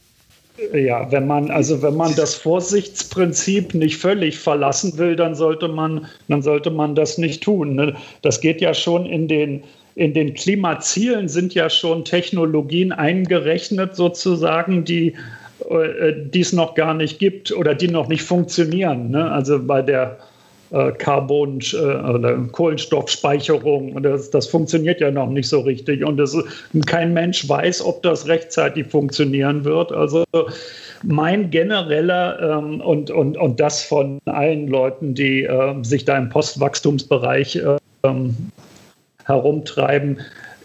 ja, 0.73 1.11
wenn 1.11 1.27
man, 1.27 1.51
also 1.51 1.83
wenn 1.83 1.95
man 1.95 2.15
das 2.15 2.33
Vorsichtsprinzip 2.33 3.75
nicht 3.75 3.97
völlig 3.97 4.39
verlassen 4.39 4.97
will, 4.97 5.15
dann 5.15 5.35
sollte 5.35 5.67
man, 5.67 6.07
dann 6.27 6.41
sollte 6.41 6.71
man 6.71 6.95
das 6.95 7.19
nicht 7.19 7.43
tun. 7.43 7.75
Ne? 7.75 7.95
Das 8.23 8.41
geht 8.41 8.59
ja 8.59 8.73
schon 8.73 9.05
in 9.05 9.27
den, 9.27 9.63
in 9.97 10.13
den 10.13 10.35
Klimazielen 10.35 11.27
sind 11.27 11.55
ja 11.55 11.71
schon 11.71 12.05
Technologien 12.05 12.91
eingerechnet, 12.91 13.95
sozusagen, 13.95 14.85
die 14.85 15.15
äh, 15.69 16.13
die 16.15 16.41
es 16.41 16.53
noch 16.53 16.75
gar 16.75 16.93
nicht 16.93 17.17
gibt 17.17 17.51
oder 17.51 17.73
die 17.73 17.87
noch 17.87 18.07
nicht 18.07 18.21
funktionieren. 18.21 19.09
Ne? 19.09 19.31
Also 19.31 19.59
bei 19.59 19.81
der 19.81 20.19
äh, 20.69 20.91
Carbon 20.91 21.59
äh, 21.73 21.77
oder 21.77 22.37
Kohlenstoffspeicherung 22.51 23.99
das, 24.03 24.29
das 24.29 24.45
funktioniert 24.45 25.01
ja 25.01 25.09
noch 25.09 25.29
nicht 25.29 25.49
so 25.49 25.61
richtig 25.61 26.05
und 26.05 26.17
das, 26.17 26.37
kein 26.85 27.11
Mensch 27.13 27.49
weiß, 27.49 27.83
ob 27.83 28.03
das 28.03 28.27
rechtzeitig 28.27 28.85
funktionieren 28.85 29.65
wird. 29.65 29.91
Also 29.91 30.25
mein 31.01 31.49
genereller 31.49 32.59
ähm, 32.59 32.81
und, 32.81 33.09
und, 33.09 33.35
und 33.35 33.59
das 33.59 33.81
von 33.83 34.19
allen 34.25 34.67
Leuten, 34.67 35.15
die 35.15 35.43
äh, 35.43 35.73
sich 35.83 36.05
da 36.05 36.19
im 36.19 36.29
Postwachstumsbereich 36.29 37.59
ähm, 38.03 38.35
herumtreiben, 39.27 40.19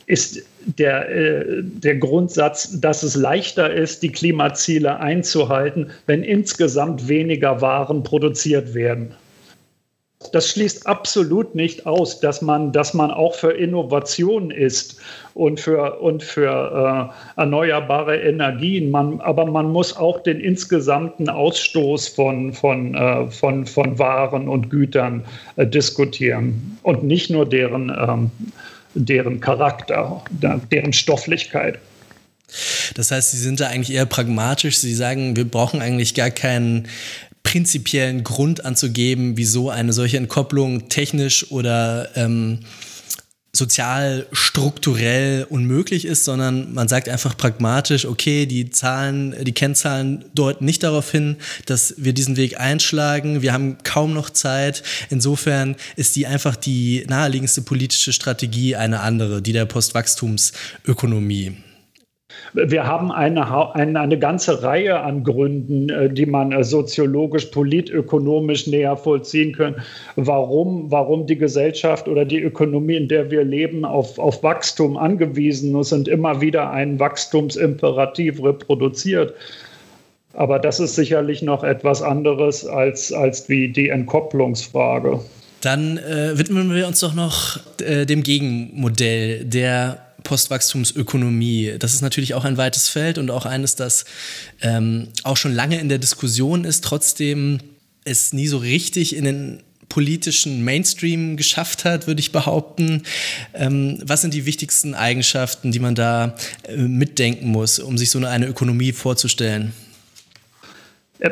ist 0.06 0.42
der, 0.66 1.08
äh, 1.10 1.62
der 1.62 1.96
Grundsatz, 1.96 2.80
dass 2.80 3.02
es 3.02 3.14
leichter 3.16 3.72
ist, 3.72 4.02
die 4.02 4.12
Klimaziele 4.12 4.98
einzuhalten, 5.00 5.90
wenn 6.06 6.22
insgesamt 6.22 7.08
weniger 7.08 7.60
Waren 7.60 8.02
produziert 8.02 8.74
werden. 8.74 9.14
Das 10.30 10.50
schließt 10.50 10.86
absolut 10.86 11.54
nicht 11.54 11.86
aus, 11.86 12.20
dass 12.20 12.42
man, 12.42 12.72
dass 12.72 12.94
man 12.94 13.10
auch 13.10 13.34
für 13.34 13.52
Innovation 13.52 14.50
ist 14.50 14.96
und 15.34 15.58
für, 15.58 16.00
und 16.00 16.22
für 16.22 17.10
äh, 17.36 17.40
erneuerbare 17.40 18.16
Energien. 18.16 18.90
Man, 18.90 19.20
aber 19.20 19.46
man 19.46 19.70
muss 19.70 19.96
auch 19.96 20.22
den 20.22 20.40
insgesamten 20.40 21.28
Ausstoß 21.28 22.08
von, 22.08 22.52
von, 22.52 22.94
äh, 22.94 23.30
von, 23.30 23.66
von 23.66 23.98
Waren 23.98 24.48
und 24.48 24.70
Gütern 24.70 25.24
äh, 25.56 25.66
diskutieren 25.66 26.78
und 26.82 27.02
nicht 27.02 27.30
nur 27.30 27.48
deren 27.48 27.90
ähm, 27.90 28.30
deren 28.94 29.40
Charakter, 29.40 30.22
deren 30.30 30.92
Stofflichkeit. 30.92 31.78
Das 32.94 33.10
heißt, 33.10 33.30
Sie 33.30 33.38
sind 33.38 33.60
da 33.60 33.68
eigentlich 33.68 33.96
eher 33.96 34.06
pragmatisch. 34.06 34.78
Sie 34.78 34.94
sagen, 34.94 35.36
wir 35.36 35.46
brauchen 35.46 35.80
eigentlich 35.80 36.14
gar 36.14 36.30
keinen 36.30 36.88
prinzipiellen 37.42 38.24
Grund 38.24 38.64
anzugeben, 38.64 39.36
wieso 39.36 39.70
eine 39.70 39.92
solche 39.92 40.16
Entkopplung 40.16 40.88
technisch 40.88 41.50
oder 41.50 42.08
ähm, 42.16 42.60
sozial 43.54 44.26
strukturell 44.32 45.46
unmöglich 45.48 46.06
ist, 46.06 46.24
sondern 46.24 46.72
man 46.72 46.88
sagt 46.88 47.08
einfach 47.10 47.36
pragmatisch, 47.36 48.06
okay, 48.06 48.46
die 48.46 48.70
Zahlen, 48.70 49.36
die 49.44 49.52
Kennzahlen 49.52 50.24
deuten 50.34 50.64
nicht 50.64 50.82
darauf 50.82 51.10
hin, 51.10 51.36
dass 51.66 51.94
wir 51.98 52.14
diesen 52.14 52.38
Weg 52.38 52.58
einschlagen. 52.58 53.42
Wir 53.42 53.52
haben 53.52 53.76
kaum 53.84 54.14
noch 54.14 54.30
Zeit. 54.30 54.82
Insofern 55.10 55.76
ist 55.96 56.16
die 56.16 56.26
einfach 56.26 56.56
die 56.56 57.04
naheliegendste 57.08 57.60
politische 57.60 58.14
Strategie 58.14 58.74
eine 58.74 59.00
andere, 59.00 59.42
die 59.42 59.52
der 59.52 59.66
Postwachstumsökonomie. 59.66 61.56
Wir 62.54 62.86
haben 62.86 63.10
eine, 63.10 63.74
eine, 63.74 63.98
eine, 63.98 64.18
ganze 64.18 64.62
Reihe 64.62 65.00
an 65.00 65.24
Gründen, 65.24 65.88
äh, 65.88 66.10
die 66.10 66.26
man 66.26 66.52
äh, 66.52 66.62
soziologisch, 66.62 67.46
politökonomisch 67.46 68.66
näher 68.66 68.96
vollziehen 68.96 69.54
kann, 69.54 69.76
warum, 70.16 70.90
warum 70.90 71.26
die 71.26 71.38
Gesellschaft 71.38 72.08
oder 72.08 72.26
die 72.26 72.40
Ökonomie, 72.40 72.96
in 72.96 73.08
der 73.08 73.30
wir 73.30 73.44
leben, 73.44 73.86
auf, 73.86 74.18
auf 74.18 74.42
Wachstum 74.42 74.98
angewiesen 74.98 75.78
ist 75.80 75.92
und 75.92 76.08
immer 76.08 76.42
wieder 76.42 76.70
ein 76.70 77.00
Wachstumsimperativ 77.00 78.42
reproduziert. 78.42 79.32
Aber 80.34 80.58
das 80.58 80.78
ist 80.80 80.94
sicherlich 80.94 81.42
noch 81.42 81.64
etwas 81.64 82.02
anderes 82.02 82.66
als, 82.66 83.12
als 83.12 83.48
wie 83.48 83.68
die 83.68 83.88
Entkopplungsfrage. 83.88 85.20
Dann 85.62 85.96
äh, 85.98 86.36
widmen 86.36 86.74
wir 86.74 86.86
uns 86.86 87.00
doch 87.00 87.14
noch 87.14 87.60
äh, 87.80 88.04
dem 88.04 88.22
Gegenmodell 88.22 89.44
der 89.44 90.11
Postwachstumsökonomie. 90.22 91.74
Das 91.78 91.94
ist 91.94 92.02
natürlich 92.02 92.34
auch 92.34 92.44
ein 92.44 92.56
weites 92.56 92.88
Feld 92.88 93.18
und 93.18 93.30
auch 93.30 93.46
eines, 93.46 93.76
das 93.76 94.04
ähm, 94.60 95.08
auch 95.22 95.36
schon 95.36 95.54
lange 95.54 95.78
in 95.78 95.88
der 95.88 95.98
Diskussion 95.98 96.64
ist, 96.64 96.84
trotzdem 96.84 97.58
es 98.04 98.32
nie 98.32 98.48
so 98.48 98.58
richtig 98.58 99.14
in 99.14 99.24
den 99.24 99.62
politischen 99.88 100.64
Mainstream 100.64 101.36
geschafft 101.36 101.84
hat, 101.84 102.06
würde 102.06 102.20
ich 102.20 102.32
behaupten. 102.32 103.02
Ähm, 103.52 103.98
was 104.02 104.22
sind 104.22 104.32
die 104.32 104.46
wichtigsten 104.46 104.94
Eigenschaften, 104.94 105.70
die 105.70 105.80
man 105.80 105.94
da 105.94 106.34
äh, 106.66 106.76
mitdenken 106.76 107.48
muss, 107.48 107.78
um 107.78 107.98
sich 107.98 108.10
so 108.10 108.18
eine, 108.18 108.30
eine 108.30 108.46
Ökonomie 108.46 108.92
vorzustellen? 108.92 109.72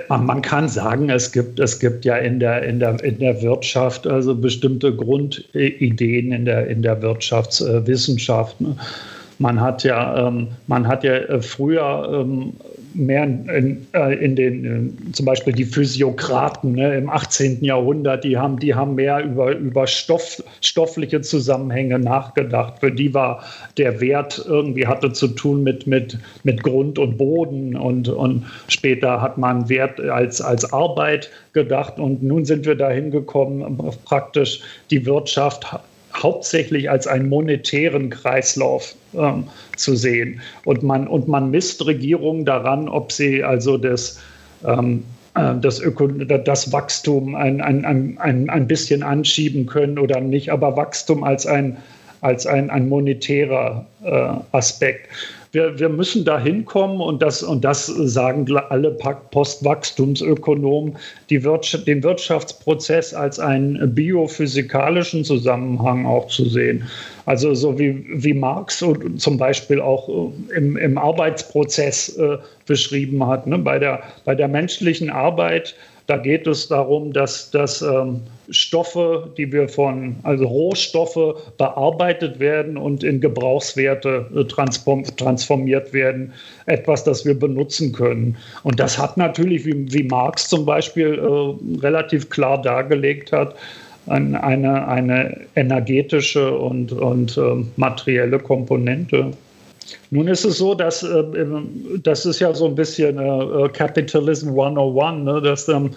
Man 0.09 0.41
kann 0.41 0.69
sagen, 0.69 1.11
es 1.11 1.33
gibt, 1.33 1.59
es 1.59 1.81
gibt 1.81 2.05
ja 2.05 2.17
in 2.17 2.39
der, 2.39 2.63
in, 2.63 2.79
der, 2.79 3.03
in 3.03 3.19
der 3.19 3.43
Wirtschaft 3.43 4.07
also 4.07 4.37
bestimmte 4.37 4.95
Grundideen 4.95 6.33
in 6.33 6.45
der, 6.45 6.69
in 6.69 6.83
der 6.83 7.03
Wirtschaftswissenschaft. 7.03 8.61
Ne? 8.61 8.77
Man 9.41 9.61
hat 9.61 9.83
ja, 9.83 10.29
ähm, 10.29 10.49
man 10.69 10.87
hat 10.87 11.03
ja 11.03 11.15
äh, 11.15 11.43
früher 11.43 12.23
ähm, 12.23 12.53
mehr 12.95 13.25
in, 13.25 13.87
äh, 13.93 14.15
in 14.15 14.37
den, 14.37 14.65
in, 14.65 15.15
zum 15.15 15.27
Beispiel 15.27 15.53
die 15.53 15.65
Physiokraten 15.65 16.73
ne, 16.73 16.97
im 16.97 17.09
18. 17.09 17.63
Jahrhundert, 17.63 18.25
die 18.25 18.37
haben, 18.37 18.59
die 18.59 18.75
haben 18.75 18.95
mehr 18.95 19.25
über, 19.25 19.57
über 19.57 19.87
Stoff, 19.87 20.43
stoffliche 20.61 21.21
Zusammenhänge 21.21 21.99
nachgedacht. 21.99 22.81
Für 22.81 22.91
die 22.91 23.13
war 23.15 23.45
der 23.77 24.01
Wert 24.01 24.45
irgendwie 24.47 24.87
hatte 24.87 25.13
zu 25.13 25.29
tun 25.29 25.63
mit, 25.63 25.87
mit, 25.87 26.19
mit 26.45 26.63
Grund 26.63 26.99
und 26.99 27.19
Boden 27.19 27.77
und, 27.77 28.09
und 28.09 28.45
später 28.69 29.21
hat 29.21 29.39
man 29.39 29.69
Wert 29.69 30.01
als, 30.01 30.41
als 30.41 30.73
Arbeit 30.73 31.31
gedacht 31.53 31.99
und 31.99 32.23
nun 32.23 32.45
sind 32.45 32.67
wir 32.67 32.75
dahin 32.75 33.11
gekommen, 33.11 33.79
praktisch 34.05 34.61
die 34.91 35.05
Wirtschaft 35.07 35.67
hauptsächlich 36.15 36.91
als 36.91 37.07
einen 37.07 37.29
monetären 37.29 38.11
Kreislauf 38.11 38.95
ähm, 39.15 39.45
zu 39.77 39.97
sehen. 39.97 40.41
Und 40.65 40.83
man, 40.83 41.07
und 41.07 41.29
man 41.29 41.51
misst 41.51 41.85
Regierungen 41.87 42.45
daran, 42.45 42.89
ob 42.89 43.13
sie 43.13 43.43
also 43.43 43.77
das, 43.77 44.21
ähm, 44.67 45.05
äh, 45.35 45.55
das, 45.61 45.81
Öko 45.81 46.09
das 46.09 46.73
Wachstum 46.73 47.35
ein, 47.35 47.61
ein, 47.61 47.85
ein, 48.19 48.51
ein 48.51 48.67
bisschen 48.67 49.03
anschieben 49.03 49.67
können 49.67 49.99
oder 49.99 50.21
nicht, 50.21 50.51
aber 50.51 50.77
Wachstum 50.77 51.25
als 51.25 51.47
ein, 51.47 51.77
als 52.21 52.47
ein, 52.47 52.71
ein 52.71 52.89
monetärer 52.89 53.87
äh, 54.05 54.57
Aspekt 54.57 55.09
wir, 55.53 55.79
wir 55.79 55.89
müssen 55.89 56.25
da 56.25 56.39
hinkommen 56.39 57.01
und 57.01 57.23
das, 57.23 57.43
und 57.43 57.65
das 57.65 57.87
sagen 57.87 58.47
alle 58.69 58.93
Postwachstumsökonomen, 58.93 60.97
die 61.29 61.43
Wirtschaft, 61.43 61.89
den 61.89 62.03
Wirtschaftsprozess 62.03 63.15
als 63.15 63.41
einen 63.41 63.95
biophysikalischen 63.95 65.25
Zusammenhang 65.25 66.07
auch 66.07 66.29
zu 66.29 66.49
sehen. 66.49 66.89
Also 67.27 67.55
so 67.55 67.79
wie, 67.79 68.05
wie 68.09 68.35
Marx 68.35 68.85
zum 69.17 69.39
Beispiel 69.39 69.81
auch 69.81 70.09
äh, 70.09 70.57
im, 70.57 70.77
im 70.77 70.99
Arbeitsprozess 70.99 72.17
äh, 72.17 72.39
beschrieben 72.67 73.25
hat. 73.27 73.47
Ne? 73.47 73.59
Bei, 73.59 73.79
der, 73.79 74.03
bei 74.25 74.35
der 74.35 74.49
menschlichen 74.49 75.11
Arbeit 75.11 75.77
Da 76.11 76.17
geht 76.17 76.49
es 76.49 76.67
darum, 76.67 77.13
dass, 77.13 77.53
dass 77.53 77.83
ähm, 77.83 78.23
Stoffe, 78.51 79.33
die 79.39 79.53
wir 79.53 79.69
von, 79.69 80.17
also 80.25 80.45
Rohstoffe 80.45 81.41
bearbeitet 81.57 82.41
werden 82.41 82.77
und 82.77 83.05
in 83.05 83.21
Gebrauchswerte 83.21 84.27
äh, 84.35 84.43
transformiert 84.43 85.93
werden. 85.93 86.33
Etwas, 86.67 87.05
das 87.05 87.25
wir 87.25 87.39
benutzen 87.39 87.93
können. 87.93 88.37
Und 88.65 88.81
das 88.81 88.99
hat 88.99 89.17
natürlich, 89.19 89.65
wie, 89.65 89.87
wie 89.93 90.03
Marx 90.03 90.49
zum 90.49 90.67
Beispiel 90.67 91.15
äh, 91.15 91.79
relativ 91.81 92.29
klar 92.29 92.61
dargelegt 92.61 93.31
hat, 93.31 93.55
eine, 94.09 94.43
eine 94.89 95.41
energetische 95.55 96.59
und, 96.59 96.91
und 96.91 97.39
äh, 97.39 97.65
materielle 97.77 98.41
Komponente. 98.41 99.31
Nun 100.11 100.29
ist 100.29 100.45
es 100.45 100.59
so, 100.59 100.75
dass 100.75 101.03
äh, 101.03 101.25
das 102.03 102.27
ist 102.27 102.41
ja 102.41 102.53
so 102.53 102.67
ein 102.67 102.75
bisschen 102.75 103.19
äh, 103.19 103.69
Capitalism 103.73 104.51
101, 104.51 105.25
ne? 105.25 105.41
dass, 105.43 105.69
ähm, 105.69 105.91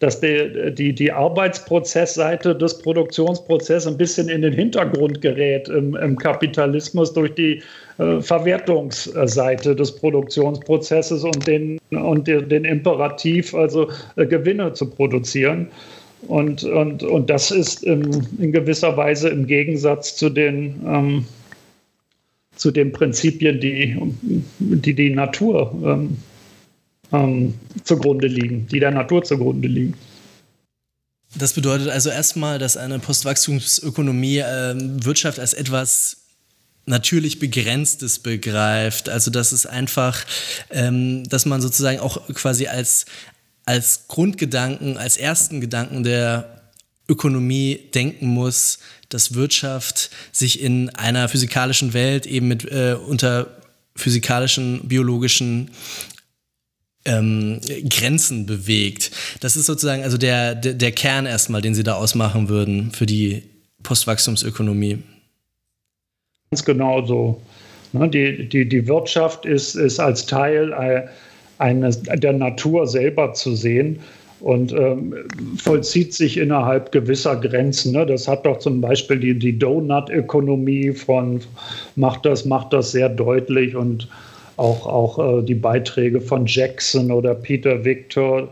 dass 0.00 0.20
die, 0.20 0.72
die, 0.74 0.92
die 0.92 1.12
Arbeitsprozessseite 1.12 2.54
des 2.54 2.78
Produktionsprozesses 2.78 3.86
ein 3.86 3.98
bisschen 3.98 4.28
in 4.28 4.42
den 4.42 4.52
Hintergrund 4.52 5.20
gerät 5.20 5.68
im, 5.68 5.94
im 5.96 6.16
Kapitalismus 6.16 7.12
durch 7.12 7.34
die 7.34 7.62
äh, 7.98 8.20
Verwertungsseite 8.20 9.76
des 9.76 9.92
Produktionsprozesses 9.92 11.24
und 11.24 11.46
den, 11.46 11.78
und 11.90 12.26
den 12.26 12.64
Imperativ, 12.64 13.54
also 13.54 13.88
äh, 14.16 14.26
Gewinne 14.26 14.72
zu 14.72 14.88
produzieren. 14.88 15.68
Und, 16.28 16.64
und, 16.64 17.02
und 17.02 17.30
das 17.30 17.50
ist 17.50 17.82
in, 17.84 18.26
in 18.38 18.52
gewisser 18.52 18.96
Weise 18.96 19.30
im 19.30 19.46
Gegensatz 19.46 20.16
zu 20.16 20.28
den 20.28 20.80
ähm, 20.86 21.24
zu 22.60 22.70
den 22.70 22.92
Prinzipien, 22.92 23.58
die 23.58 23.98
die, 24.58 24.94
die 24.94 25.10
Natur 25.14 25.72
ähm, 25.82 26.18
ähm, 27.10 27.54
zugrunde 27.84 28.26
liegen, 28.26 28.66
die 28.66 28.78
der 28.78 28.90
Natur 28.90 29.24
zugrunde 29.24 29.66
liegen. 29.66 29.94
Das 31.38 31.54
bedeutet 31.54 31.88
also 31.88 32.10
erstmal, 32.10 32.58
dass 32.58 32.76
eine 32.76 32.98
Postwachstumsökonomie 32.98 34.40
äh, 34.40 34.74
Wirtschaft 34.76 35.40
als 35.40 35.54
etwas 35.54 36.18
natürlich 36.84 37.38
Begrenztes 37.38 38.18
begreift. 38.18 39.08
Also 39.08 39.30
dass 39.30 39.52
es 39.52 39.64
einfach, 39.64 40.22
ähm, 40.68 41.26
dass 41.30 41.46
man 41.46 41.62
sozusagen 41.62 41.98
auch 41.98 42.26
quasi 42.34 42.66
als, 42.66 43.06
als 43.64 44.06
Grundgedanken, 44.06 44.98
als 44.98 45.16
ersten 45.16 45.62
Gedanken 45.62 46.02
der 46.02 46.59
Ökonomie 47.10 47.78
denken 47.94 48.28
muss, 48.28 48.78
dass 49.08 49.34
Wirtschaft 49.34 50.10
sich 50.32 50.62
in 50.62 50.88
einer 50.90 51.28
physikalischen 51.28 51.92
Welt 51.92 52.26
eben 52.26 52.48
mit 52.48 52.70
äh, 52.70 52.94
unter 52.94 53.48
physikalischen, 53.96 54.88
biologischen 54.88 55.70
ähm, 57.04 57.60
Grenzen 57.88 58.46
bewegt. 58.46 59.10
Das 59.40 59.56
ist 59.56 59.66
sozusagen 59.66 60.04
also 60.04 60.16
der, 60.16 60.54
der, 60.54 60.74
der 60.74 60.92
Kern 60.92 61.26
erstmal, 61.26 61.60
den 61.60 61.74
Sie 61.74 61.82
da 61.82 61.94
ausmachen 61.94 62.48
würden 62.48 62.92
für 62.92 63.06
die 63.06 63.42
Postwachstumsökonomie. 63.82 64.98
Ganz 66.50 66.64
genau 66.64 67.04
so. 67.04 67.42
Ne, 67.92 68.08
die, 68.08 68.48
die, 68.48 68.68
die 68.68 68.86
Wirtschaft 68.86 69.44
ist, 69.44 69.74
ist 69.74 69.98
als 69.98 70.26
Teil 70.26 70.72
äh, 70.72 71.08
eines, 71.58 72.02
der 72.02 72.32
Natur 72.32 72.86
selber 72.86 73.34
zu 73.34 73.56
sehen 73.56 74.00
und 74.40 74.72
ähm, 74.72 75.14
vollzieht 75.56 76.14
sich 76.14 76.38
innerhalb 76.38 76.92
gewisser 76.92 77.36
Grenzen. 77.36 77.92
Ne? 77.92 78.06
Das 78.06 78.26
hat 78.26 78.46
doch 78.46 78.58
zum 78.58 78.80
Beispiel 78.80 79.18
die, 79.18 79.38
die 79.38 79.58
Donut-Ökonomie 79.58 80.92
von 80.92 81.40
macht 81.96 82.24
das, 82.24 82.44
macht 82.44 82.72
das 82.72 82.92
sehr 82.92 83.08
deutlich 83.08 83.76
und 83.76 84.08
auch, 84.56 84.86
auch 84.86 85.38
äh, 85.38 85.42
die 85.42 85.54
Beiträge 85.54 86.20
von 86.20 86.46
Jackson 86.46 87.10
oder 87.10 87.34
Peter 87.34 87.84
Victor. 87.84 88.48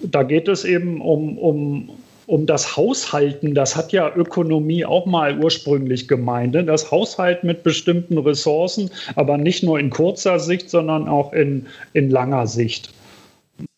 Da 0.00 0.22
geht 0.22 0.48
es 0.48 0.64
eben 0.64 1.00
um, 1.00 1.38
um, 1.38 1.90
um 2.26 2.46
das 2.46 2.76
Haushalten. 2.76 3.54
Das 3.54 3.76
hat 3.76 3.92
ja 3.92 4.12
Ökonomie 4.14 4.84
auch 4.84 5.06
mal 5.06 5.38
ursprünglich 5.38 6.06
gemeint. 6.06 6.54
Ne? 6.54 6.64
Das 6.64 6.90
Haushalten 6.90 7.46
mit 7.46 7.62
bestimmten 7.62 8.18
Ressourcen, 8.18 8.90
aber 9.16 9.38
nicht 9.38 9.62
nur 9.62 9.78
in 9.78 9.90
kurzer 9.90 10.38
Sicht, 10.38 10.70
sondern 10.70 11.08
auch 11.08 11.32
in, 11.32 11.66
in 11.94 12.10
langer 12.10 12.46
Sicht. 12.46 12.90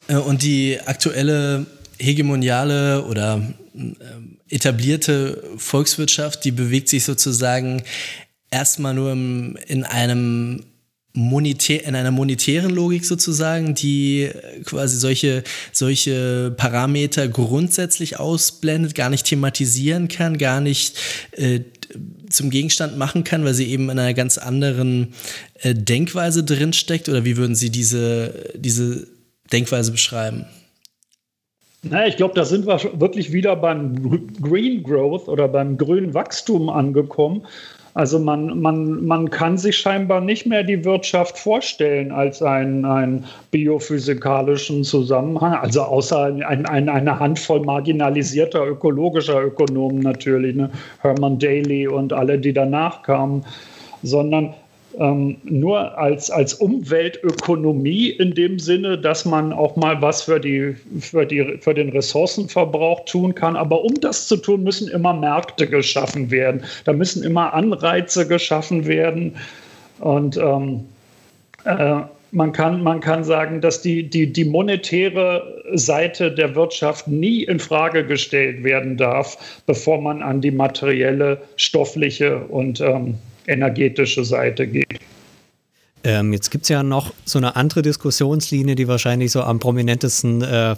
Äh, 0.08 0.16
und 0.16 0.42
die 0.42 0.78
aktuelle 0.84 1.66
hegemoniale 1.98 3.04
oder 3.04 3.42
äh, 3.74 4.54
etablierte 4.54 5.42
Volkswirtschaft, 5.56 6.44
die 6.44 6.50
bewegt 6.50 6.88
sich 6.88 7.04
sozusagen 7.04 7.82
erstmal 8.50 8.94
nur 8.94 9.12
in 9.12 9.84
einem 9.84 10.64
monetär, 11.12 11.84
in 11.84 11.94
einer 11.94 12.10
monetären 12.10 12.70
Logik 12.70 13.04
sozusagen, 13.04 13.74
die 13.74 14.30
quasi 14.64 14.98
solche, 14.98 15.42
solche 15.72 16.54
Parameter 16.56 17.28
grundsätzlich 17.28 18.18
ausblendet, 18.18 18.94
gar 18.94 19.10
nicht 19.10 19.26
thematisieren 19.26 20.08
kann, 20.08 20.38
gar 20.38 20.60
nicht 20.60 20.96
äh, 21.32 21.60
zum 22.30 22.50
Gegenstand 22.50 22.96
machen 22.96 23.24
kann, 23.24 23.44
weil 23.44 23.54
sie 23.54 23.66
eben 23.66 23.90
in 23.90 23.98
einer 23.98 24.14
ganz 24.14 24.38
anderen 24.38 25.14
äh, 25.60 25.74
Denkweise 25.74 26.44
drinsteckt? 26.44 27.08
Oder 27.08 27.24
wie 27.24 27.36
würden 27.36 27.56
Sie 27.56 27.70
diese, 27.70 28.52
diese 28.54 29.08
Denkweise 29.52 29.92
beschreiben? 29.92 30.46
Na, 31.82 32.06
ich 32.06 32.16
glaube, 32.16 32.34
da 32.34 32.44
sind 32.44 32.66
wir 32.66 32.78
wirklich 33.00 33.32
wieder 33.32 33.54
beim 33.54 34.32
Green 34.42 34.82
Growth 34.82 35.28
oder 35.28 35.46
beim 35.46 35.78
grünen 35.78 36.12
Wachstum 36.12 36.68
angekommen. 36.68 37.46
Also 37.94 38.18
man, 38.18 38.60
man, 38.60 39.04
man 39.06 39.30
kann 39.30 39.58
sich 39.58 39.76
scheinbar 39.76 40.20
nicht 40.20 40.46
mehr 40.46 40.62
die 40.62 40.84
Wirtschaft 40.84 41.38
vorstellen 41.38 42.12
als 42.12 42.42
einen, 42.42 42.84
einen 42.84 43.24
biophysikalischen 43.50 44.84
Zusammenhang, 44.84 45.54
also 45.54 45.82
außer 45.82 46.24
ein, 46.24 46.66
ein, 46.66 46.88
eine 46.88 47.18
Handvoll 47.18 47.60
marginalisierter 47.64 48.66
ökologischer 48.66 49.42
Ökonomen 49.42 50.00
natürlich, 50.00 50.54
ne? 50.54 50.70
Herman 51.00 51.38
Daly 51.38 51.88
und 51.88 52.12
alle, 52.12 52.38
die 52.38 52.52
danach 52.52 53.02
kamen, 53.02 53.44
sondern 54.02 54.54
ähm, 54.98 55.36
nur 55.44 55.96
als, 55.96 56.30
als 56.30 56.54
Umweltökonomie 56.54 58.10
in 58.10 58.34
dem 58.34 58.58
Sinne, 58.58 58.98
dass 58.98 59.24
man 59.24 59.52
auch 59.52 59.76
mal 59.76 60.02
was 60.02 60.22
für, 60.22 60.40
die, 60.40 60.74
für, 61.00 61.24
die, 61.24 61.58
für 61.60 61.72
den 61.72 61.90
Ressourcenverbrauch 61.90 63.04
tun 63.04 63.34
kann. 63.34 63.54
Aber 63.54 63.84
um 63.84 63.94
das 64.00 64.26
zu 64.26 64.36
tun, 64.36 64.64
müssen 64.64 64.88
immer 64.88 65.14
Märkte 65.14 65.68
geschaffen 65.68 66.30
werden. 66.30 66.64
Da 66.84 66.92
müssen 66.92 67.22
immer 67.22 67.54
Anreize 67.54 68.26
geschaffen 68.26 68.86
werden. 68.86 69.36
Und 70.00 70.36
ähm, 70.36 70.84
äh, 71.64 72.00
man 72.32 72.52
kann, 72.52 72.82
man 72.82 73.00
kann 73.00 73.24
sagen, 73.24 73.60
dass 73.60 73.80
die, 73.80 74.02
die, 74.02 74.32
die 74.32 74.44
monetäre 74.44 75.62
Seite 75.74 76.32
der 76.32 76.54
Wirtschaft 76.54 77.06
nie 77.08 77.44
in 77.44 77.60
Frage 77.60 78.04
gestellt 78.04 78.64
werden 78.64 78.96
darf, 78.96 79.62
bevor 79.66 80.00
man 80.00 80.22
an 80.22 80.40
die 80.40 80.50
materielle, 80.50 81.40
stoffliche 81.56 82.38
und 82.38 82.80
ähm, 82.80 83.14
energetische 83.48 84.24
Seite 84.24 84.66
geht. 84.66 84.97
Ähm, 86.08 86.32
jetzt 86.32 86.50
gibt 86.50 86.62
es 86.62 86.70
ja 86.70 86.82
noch 86.82 87.12
so 87.26 87.38
eine 87.38 87.54
andere 87.54 87.82
Diskussionslinie, 87.82 88.74
die 88.76 88.88
wahrscheinlich 88.88 89.30
so 89.30 89.42
am 89.42 89.58
prominentesten 89.58 90.40
äh, 90.40 90.74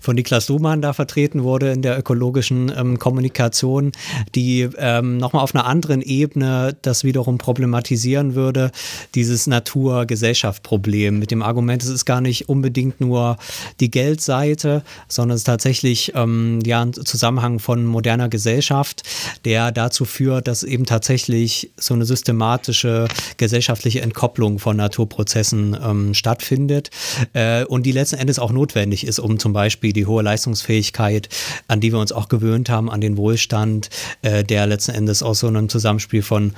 von 0.00 0.16
Niklas 0.16 0.48
Luhmann 0.48 0.82
da 0.82 0.92
vertreten 0.92 1.44
wurde 1.44 1.70
in 1.70 1.82
der 1.82 1.96
ökologischen 1.96 2.72
ähm, 2.76 2.98
Kommunikation, 2.98 3.92
die 4.34 4.68
ähm, 4.76 5.18
nochmal 5.18 5.44
auf 5.44 5.54
einer 5.54 5.66
anderen 5.66 6.02
Ebene 6.02 6.76
das 6.82 7.04
wiederum 7.04 7.38
problematisieren 7.38 8.34
würde, 8.34 8.72
dieses 9.14 9.46
Natur-Gesellschaft-Problem. 9.46 11.16
Mit 11.20 11.30
dem 11.30 11.42
Argument, 11.42 11.80
es 11.84 11.88
ist 11.88 12.04
gar 12.04 12.20
nicht 12.20 12.48
unbedingt 12.48 13.00
nur 13.00 13.36
die 13.78 13.90
Geldseite, 13.90 14.82
sondern 15.06 15.36
es 15.36 15.42
ist 15.42 15.46
tatsächlich 15.46 16.10
ähm, 16.16 16.58
ja, 16.66 16.82
ein 16.82 16.92
Zusammenhang 16.92 17.60
von 17.60 17.84
moderner 17.86 18.28
Gesellschaft, 18.28 19.04
der 19.44 19.70
dazu 19.70 20.04
führt, 20.04 20.48
dass 20.48 20.64
eben 20.64 20.86
tatsächlich 20.86 21.70
so 21.76 21.94
eine 21.94 22.04
systematische 22.04 23.06
gesellschaftliche 23.36 24.00
Entkopplung 24.00 24.58
von 24.58 24.71
Naturprozessen 24.74 25.76
ähm, 25.82 26.14
stattfindet 26.14 26.90
äh, 27.32 27.64
und 27.64 27.84
die 27.84 27.92
letzten 27.92 28.16
Endes 28.16 28.38
auch 28.38 28.52
notwendig 28.52 29.06
ist, 29.06 29.18
um 29.18 29.38
zum 29.38 29.52
Beispiel 29.52 29.92
die 29.92 30.06
hohe 30.06 30.22
Leistungsfähigkeit, 30.22 31.28
an 31.68 31.80
die 31.80 31.92
wir 31.92 31.98
uns 31.98 32.12
auch 32.12 32.28
gewöhnt 32.28 32.68
haben, 32.70 32.90
an 32.90 33.00
den 33.00 33.16
Wohlstand, 33.16 33.90
äh, 34.22 34.44
der 34.44 34.66
letzten 34.66 34.92
Endes 34.92 35.22
aus 35.22 35.40
so 35.40 35.48
einem 35.48 35.68
Zusammenspiel 35.68 36.22
von 36.22 36.54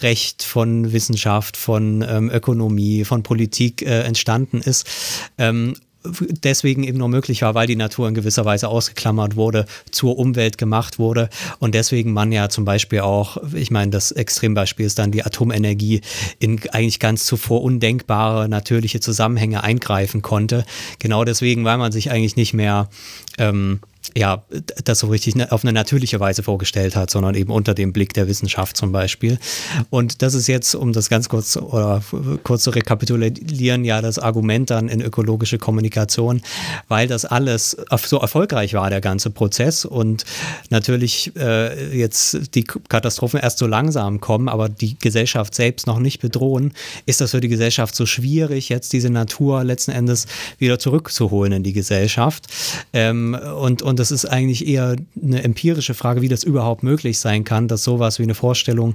Recht, 0.00 0.42
von 0.42 0.92
Wissenschaft, 0.92 1.56
von 1.56 2.04
ähm, 2.08 2.30
Ökonomie, 2.30 3.04
von 3.04 3.22
Politik 3.22 3.82
äh, 3.82 4.02
entstanden 4.02 4.60
ist. 4.60 4.86
Ähm, 5.38 5.74
deswegen 6.04 6.84
eben 6.84 6.98
nur 6.98 7.08
möglich 7.08 7.42
war, 7.42 7.54
weil 7.54 7.66
die 7.66 7.76
Natur 7.76 8.08
in 8.08 8.14
gewisser 8.14 8.44
Weise 8.44 8.68
ausgeklammert 8.68 9.36
wurde, 9.36 9.66
zur 9.90 10.18
Umwelt 10.18 10.58
gemacht 10.58 10.98
wurde 10.98 11.30
und 11.58 11.74
deswegen 11.74 12.12
man 12.12 12.30
ja 12.30 12.48
zum 12.48 12.64
Beispiel 12.64 13.00
auch, 13.00 13.38
ich 13.54 13.70
meine, 13.70 13.90
das 13.90 14.12
Extrembeispiel 14.12 14.86
ist 14.86 14.98
dann 14.98 15.12
die 15.12 15.24
Atomenergie 15.24 16.02
in 16.38 16.60
eigentlich 16.70 17.00
ganz 17.00 17.24
zuvor 17.24 17.62
undenkbare 17.62 18.48
natürliche 18.48 19.00
Zusammenhänge 19.00 19.62
eingreifen 19.62 20.22
konnte. 20.22 20.64
Genau 20.98 21.24
deswegen, 21.24 21.64
weil 21.64 21.78
man 21.78 21.92
sich 21.92 22.10
eigentlich 22.10 22.36
nicht 22.36 22.54
mehr 22.54 22.88
ähm, 23.38 23.80
ja, 24.16 24.44
das 24.84 25.00
so 25.00 25.08
richtig 25.08 25.34
ne, 25.34 25.50
auf 25.50 25.64
eine 25.64 25.72
natürliche 25.72 26.20
Weise 26.20 26.42
vorgestellt 26.42 26.94
hat, 26.94 27.10
sondern 27.10 27.34
eben 27.34 27.50
unter 27.50 27.74
dem 27.74 27.92
Blick 27.92 28.12
der 28.12 28.28
Wissenschaft 28.28 28.76
zum 28.76 28.92
Beispiel. 28.92 29.38
Und 29.90 30.22
das 30.22 30.34
ist 30.34 30.46
jetzt, 30.46 30.74
um 30.74 30.92
das 30.92 31.08
ganz 31.08 31.28
kurz 31.28 31.56
oder 31.56 32.02
kurz 32.42 32.62
zu 32.62 32.70
rekapitulieren, 32.70 33.84
ja 33.84 34.02
das 34.02 34.18
Argument 34.18 34.70
dann 34.70 34.88
in 34.88 35.00
ökologische 35.00 35.58
Kommunikation, 35.58 36.42
weil 36.88 37.08
das 37.08 37.24
alles 37.24 37.76
so 38.04 38.18
erfolgreich 38.18 38.74
war, 38.74 38.90
der 38.90 39.00
ganze 39.00 39.30
Prozess 39.30 39.84
und 39.84 40.24
natürlich 40.70 41.32
äh, 41.36 41.96
jetzt 41.96 42.54
die 42.54 42.64
Katastrophen 42.64 43.40
erst 43.40 43.58
so 43.58 43.66
langsam 43.66 44.20
kommen, 44.20 44.48
aber 44.48 44.68
die 44.68 44.98
Gesellschaft 44.98 45.54
selbst 45.54 45.86
noch 45.86 45.98
nicht 45.98 46.20
bedrohen, 46.20 46.72
ist 47.06 47.20
das 47.20 47.32
für 47.32 47.40
die 47.40 47.48
Gesellschaft 47.48 47.94
so 47.94 48.06
schwierig, 48.06 48.68
jetzt 48.68 48.92
diese 48.92 49.10
Natur 49.10 49.64
letzten 49.64 49.90
Endes 49.90 50.26
wieder 50.58 50.78
zurückzuholen 50.78 51.52
in 51.52 51.62
die 51.62 51.72
Gesellschaft. 51.72 52.46
Ähm, 52.92 53.34
und, 53.34 53.82
und 53.82 53.93
das 53.98 54.10
ist 54.10 54.26
eigentlich 54.26 54.66
eher 54.66 54.96
eine 55.22 55.42
empirische 55.42 55.94
Frage, 55.94 56.20
wie 56.22 56.28
das 56.28 56.44
überhaupt 56.44 56.82
möglich 56.82 57.18
sein 57.18 57.44
kann, 57.44 57.68
dass 57.68 57.84
sowas 57.84 58.18
wie 58.18 58.24
eine 58.24 58.34
Vorstellung, 58.34 58.94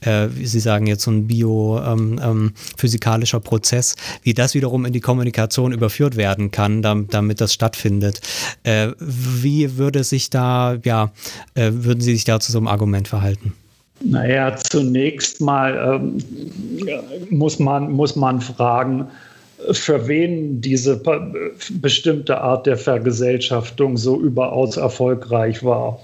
äh, 0.00 0.28
wie 0.34 0.46
Sie 0.46 0.60
sagen 0.60 0.86
jetzt 0.86 1.02
so 1.02 1.10
ein 1.10 1.26
biophysikalischer 1.26 3.36
ähm, 3.38 3.42
ähm, 3.42 3.48
Prozess, 3.48 3.96
wie 4.22 4.34
das 4.34 4.54
wiederum 4.54 4.84
in 4.86 4.92
die 4.92 5.00
Kommunikation 5.00 5.72
überführt 5.72 6.16
werden 6.16 6.50
kann, 6.50 6.82
damit, 6.82 7.14
damit 7.14 7.40
das 7.40 7.54
stattfindet. 7.54 8.20
Äh, 8.62 8.88
wie 8.98 9.76
würde 9.76 10.04
sich 10.04 10.30
da, 10.30 10.76
ja, 10.84 11.10
äh, 11.54 11.70
würden 11.72 12.00
Sie 12.00 12.14
sich 12.14 12.24
da 12.24 12.40
zu 12.40 12.52
so 12.52 12.58
einem 12.58 12.68
Argument 12.68 13.08
verhalten? 13.08 13.54
Naja, 14.02 14.56
zunächst 14.56 15.40
mal 15.40 16.00
ähm, 16.00 16.18
muss, 17.30 17.58
man, 17.58 17.92
muss 17.92 18.16
man 18.16 18.40
fragen, 18.40 19.06
für 19.72 20.08
wen 20.08 20.60
diese 20.60 21.00
bestimmte 21.80 22.38
Art 22.38 22.66
der 22.66 22.76
Vergesellschaftung 22.76 23.96
so 23.96 24.20
überaus 24.20 24.76
erfolgreich 24.76 25.62
war. 25.64 26.00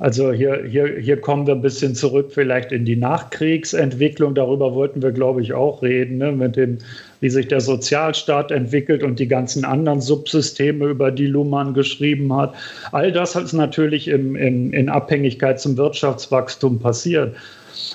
Also 0.00 0.32
hier, 0.32 0.64
hier, 0.64 0.96
hier 1.00 1.20
kommen 1.20 1.46
wir 1.48 1.54
ein 1.54 1.60
bisschen 1.60 1.96
zurück 1.96 2.30
vielleicht 2.32 2.70
in 2.70 2.84
die 2.84 2.94
Nachkriegsentwicklung. 2.94 4.34
Darüber 4.34 4.72
wollten 4.74 5.02
wir, 5.02 5.10
glaube 5.10 5.42
ich, 5.42 5.54
auch 5.54 5.82
reden, 5.82 6.18
ne? 6.18 6.30
mit 6.30 6.54
dem, 6.54 6.78
wie 7.20 7.30
sich 7.30 7.48
der 7.48 7.60
Sozialstaat 7.60 8.52
entwickelt 8.52 9.02
und 9.02 9.18
die 9.18 9.26
ganzen 9.26 9.64
anderen 9.64 10.00
Subsysteme, 10.00 10.86
über 10.86 11.10
die 11.10 11.26
Luhmann 11.26 11.74
geschrieben 11.74 12.32
hat. 12.36 12.54
All 12.92 13.10
das 13.10 13.34
ist 13.34 13.54
natürlich 13.54 14.06
im, 14.06 14.36
im, 14.36 14.72
in 14.72 14.88
Abhängigkeit 14.88 15.60
zum 15.60 15.76
Wirtschaftswachstum 15.76 16.78
passiert. 16.78 17.34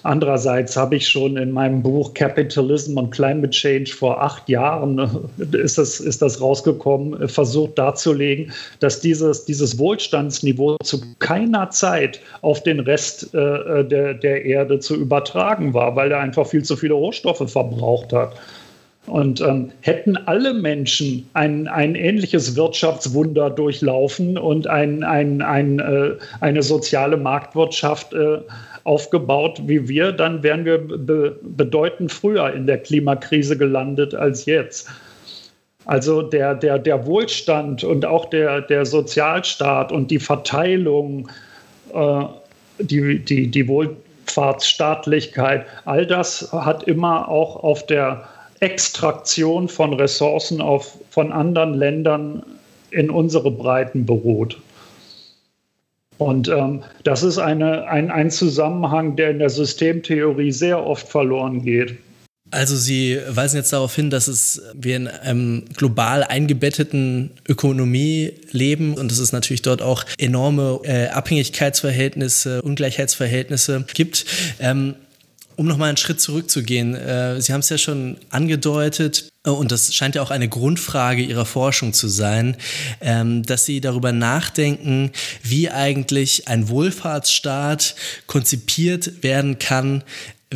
Andererseits 0.03 0.75
habe 0.75 0.95
ich 0.95 1.07
schon 1.07 1.37
in 1.37 1.51
meinem 1.51 1.81
Buch 1.81 2.13
Capitalism 2.13 2.97
und 2.97 3.11
Climate 3.11 3.49
Change 3.49 3.91
vor 3.91 4.21
acht 4.21 4.49
Jahren 4.49 4.99
äh, 4.99 5.57
ist 5.57 5.77
das, 5.77 5.99
ist 5.99 6.21
das 6.21 6.41
rausgekommen, 6.41 7.21
äh, 7.21 7.27
versucht 7.27 7.77
darzulegen, 7.77 8.51
dass 8.79 8.99
dieses, 8.99 9.45
dieses 9.45 9.77
Wohlstandsniveau 9.77 10.77
zu 10.83 11.01
keiner 11.19 11.69
Zeit 11.69 12.19
auf 12.41 12.63
den 12.63 12.79
Rest 12.79 13.33
äh, 13.33 13.85
der, 13.85 14.13
der 14.13 14.45
Erde 14.45 14.79
zu 14.79 14.95
übertragen 14.95 15.73
war, 15.73 15.95
weil 15.95 16.11
er 16.11 16.19
einfach 16.19 16.47
viel 16.47 16.63
zu 16.63 16.75
viele 16.75 16.93
Rohstoffe 16.93 17.49
verbraucht 17.49 18.13
hat. 18.13 18.33
Und 19.05 19.41
ähm, 19.41 19.71
hätten 19.81 20.15
alle 20.15 20.53
Menschen 20.53 21.29
ein, 21.33 21.67
ein 21.67 21.95
ähnliches 21.95 22.55
Wirtschaftswunder 22.55 23.49
durchlaufen 23.49 24.37
und 24.37 24.67
ein, 24.67 25.03
ein, 25.03 25.41
ein, 25.41 25.79
äh, 25.79 26.11
eine 26.39 26.63
soziale 26.63 27.17
Marktwirtschaft 27.17 28.13
äh, 28.13 28.37
aufgebaut 28.85 29.61
wie 29.65 29.87
wir, 29.87 30.11
dann 30.11 30.43
wären 30.43 30.65
wir 30.65 30.77
be 30.77 31.37
bedeutend 31.41 32.11
früher 32.11 32.53
in 32.53 32.67
der 32.67 32.79
Klimakrise 32.79 33.57
gelandet 33.57 34.13
als 34.13 34.45
jetzt. 34.45 34.89
Also 35.85 36.21
der, 36.21 36.55
der, 36.55 36.79
der 36.79 37.05
Wohlstand 37.05 37.83
und 37.83 38.05
auch 38.05 38.25
der, 38.25 38.61
der 38.61 38.85
Sozialstaat 38.85 39.91
und 39.91 40.11
die 40.11 40.19
Verteilung, 40.19 41.29
äh, 41.93 42.23
die, 42.79 43.19
die, 43.19 43.47
die 43.47 43.67
Wohlfahrtsstaatlichkeit, 43.67 45.65
all 45.85 46.07
das 46.07 46.53
hat 46.53 46.83
immer 46.83 47.27
auch 47.27 47.57
auf 47.63 47.85
der 47.85 48.29
Extraktion 48.63 49.67
von 49.67 49.93
Ressourcen 49.93 50.61
auf, 50.61 50.97
von 51.09 51.33
anderen 51.33 51.73
Ländern 51.73 52.43
in 52.91 53.09
unsere 53.09 53.51
Breiten 53.51 54.05
beruht. 54.05 54.57
Und 56.17 56.47
ähm, 56.47 56.83
das 57.03 57.23
ist 57.23 57.39
eine, 57.39 57.87
ein, 57.87 58.09
ein 58.09 58.31
Zusammenhang, 58.31 59.17
der 59.17 59.31
in 59.31 59.39
der 59.39 59.49
Systemtheorie 59.49 60.51
sehr 60.51 60.85
oft 60.85 61.07
verloren 61.09 61.63
geht. 61.63 61.97
Also 62.51 62.77
Sie 62.77 63.19
weisen 63.27 63.57
jetzt 63.57 63.73
darauf 63.73 63.95
hin, 63.95 64.09
dass 64.11 64.27
es 64.27 64.61
wir 64.75 64.95
in 64.95 65.07
einem 65.07 65.65
global 65.75 66.23
eingebetteten 66.23 67.31
Ökonomie 67.49 68.33
leben 68.51 68.93
und 68.93 69.11
dass 69.11 69.17
es 69.17 69.33
natürlich 69.33 69.63
dort 69.63 69.81
auch 69.81 70.05
enorme 70.19 70.79
äh, 70.83 71.07
Abhängigkeitsverhältnisse, 71.07 72.61
Ungleichheitsverhältnisse 72.61 73.85
gibt. 73.93 74.25
Ähm, 74.59 74.95
um 75.55 75.67
nochmal 75.67 75.89
einen 75.89 75.97
Schritt 75.97 76.19
zurückzugehen, 76.19 76.95
äh, 76.95 77.41
Sie 77.41 77.53
haben 77.53 77.59
es 77.59 77.69
ja 77.69 77.77
schon 77.77 78.17
angedeutet, 78.29 79.31
äh, 79.45 79.49
und 79.49 79.71
das 79.71 79.93
scheint 79.93 80.15
ja 80.15 80.21
auch 80.21 80.31
eine 80.31 80.49
Grundfrage 80.49 81.21
Ihrer 81.21 81.45
Forschung 81.45 81.93
zu 81.93 82.07
sein, 82.07 82.57
ähm, 83.01 83.43
dass 83.43 83.65
Sie 83.65 83.81
darüber 83.81 84.11
nachdenken, 84.11 85.11
wie 85.41 85.69
eigentlich 85.69 86.47
ein 86.47 86.69
Wohlfahrtsstaat 86.69 87.95
konzipiert 88.27 89.23
werden 89.23 89.59
kann, 89.59 90.03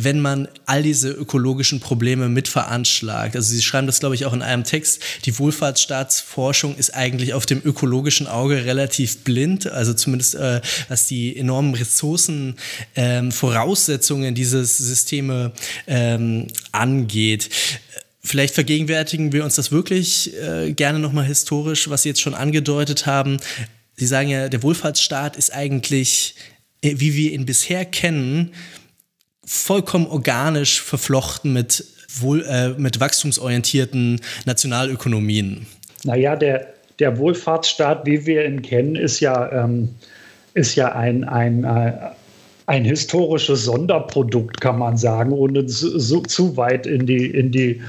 wenn 0.00 0.20
man 0.20 0.48
all 0.64 0.82
diese 0.82 1.10
ökologischen 1.10 1.80
Probleme 1.80 2.28
mit 2.28 2.46
veranschlagt. 2.46 3.34
Also 3.34 3.52
Sie 3.52 3.62
schreiben 3.62 3.88
das, 3.88 3.98
glaube 3.98 4.14
ich, 4.14 4.26
auch 4.26 4.32
in 4.32 4.42
einem 4.42 4.62
Text. 4.62 5.02
Die 5.24 5.36
Wohlfahrtsstaatsforschung 5.38 6.76
ist 6.76 6.94
eigentlich 6.94 7.34
auf 7.34 7.46
dem 7.46 7.60
ökologischen 7.64 8.28
Auge 8.28 8.64
relativ 8.64 9.18
blind, 9.24 9.66
also 9.66 9.92
zumindest 9.94 10.36
äh, 10.36 10.60
was 10.88 11.06
die 11.06 11.36
enormen 11.36 11.74
Ressourcen, 11.74 12.54
ähm, 12.94 13.32
Voraussetzungen 13.32 14.36
dieses 14.36 14.78
Systeme 14.78 15.52
ähm, 15.88 16.46
angeht. 16.70 17.50
Vielleicht 18.22 18.54
vergegenwärtigen 18.54 19.32
wir 19.32 19.44
uns 19.44 19.56
das 19.56 19.72
wirklich 19.72 20.32
äh, 20.40 20.72
gerne 20.72 21.00
nochmal 21.00 21.24
historisch, 21.24 21.90
was 21.90 22.02
Sie 22.02 22.10
jetzt 22.10 22.20
schon 22.20 22.34
angedeutet 22.34 23.06
haben. 23.06 23.38
Sie 23.96 24.06
sagen 24.06 24.28
ja, 24.28 24.48
der 24.48 24.62
Wohlfahrtsstaat 24.62 25.36
ist 25.36 25.52
eigentlich, 25.52 26.36
äh, 26.82 26.94
wie 26.98 27.14
wir 27.14 27.32
ihn 27.32 27.46
bisher 27.46 27.84
kennen, 27.84 28.52
vollkommen 29.48 30.06
organisch 30.06 30.82
verflochten 30.82 31.52
mit, 31.52 31.84
wohl, 32.20 32.44
äh, 32.44 32.68
mit 32.70 33.00
wachstumsorientierten 33.00 34.20
Nationalökonomien. 34.44 35.66
Naja, 36.04 36.36
der, 36.36 36.66
der 36.98 37.18
Wohlfahrtsstaat, 37.18 38.04
wie 38.06 38.26
wir 38.26 38.44
ihn 38.44 38.62
kennen, 38.62 38.94
ist 38.94 39.20
ja, 39.20 39.50
ähm, 39.64 39.94
ist 40.54 40.74
ja 40.74 40.92
ein, 40.92 41.24
ein, 41.24 41.64
äh, 41.64 41.92
ein 42.66 42.84
historisches 42.84 43.64
Sonderprodukt, 43.64 44.60
kann 44.60 44.78
man 44.78 44.98
sagen, 44.98 45.32
ohne 45.32 45.64
zu, 45.66 45.98
zu 45.98 46.56
weit 46.56 46.86
in 46.86 47.06
die, 47.06 47.26
in 47.26 47.50
die 47.50 47.80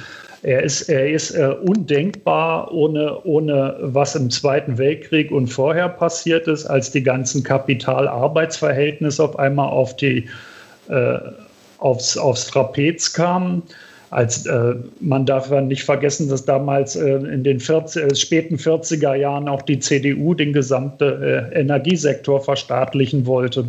er 0.42 0.64
ist, 0.64 0.84
er 0.84 1.10
ist 1.10 1.32
äh, 1.32 1.48
undenkbar 1.48 2.72
ohne, 2.72 3.22
ohne 3.26 3.76
was 3.82 4.16
im 4.16 4.30
Zweiten 4.30 4.78
Weltkrieg 4.78 5.32
und 5.32 5.48
vorher 5.48 5.90
passiert 5.90 6.48
ist, 6.48 6.66
als 6.66 6.92
die 6.92 7.04
ganzen 7.04 7.44
Kapital-Arbeitsverhältnisse 7.44 9.22
auf 9.22 9.38
einmal 9.38 9.68
auf 9.68 9.98
die, 9.98 10.30
äh, 10.88 11.20
aufs, 11.80 12.18
aufs 12.18 12.48
Trapez 12.48 13.14
kamen. 13.14 13.64
Als, 14.12 14.46
äh, 14.48 14.74
man 15.00 15.26
darf 15.26 15.52
ja 15.52 15.62
nicht 15.62 15.84
vergessen, 15.84 16.30
dass 16.30 16.44
damals 16.44 16.96
äh, 16.96 17.08
in 17.08 17.44
den 17.44 17.60
40, 17.60 18.04
äh, 18.04 18.16
späten 18.16 18.56
40er 18.56 19.14
Jahren 19.14 19.48
auch 19.48 19.62
die 19.62 19.80
CDU 19.80 20.34
den 20.34 20.52
gesamten 20.52 21.22
äh, 21.22 21.60
Energiesektor 21.60 22.42
verstaatlichen 22.42 23.28
wollte. 23.28 23.66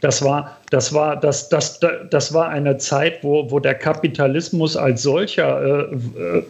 Das 0.00 0.22
war, 0.22 0.58
das 0.70 0.92
war, 0.92 1.18
das, 1.18 1.48
das, 1.48 1.80
das 2.10 2.34
war 2.34 2.50
eine 2.50 2.76
Zeit, 2.76 3.24
wo, 3.24 3.50
wo 3.50 3.58
der 3.58 3.74
Kapitalismus 3.74 4.76
als 4.76 5.02
solcher 5.02 5.88
äh, 5.90 6.42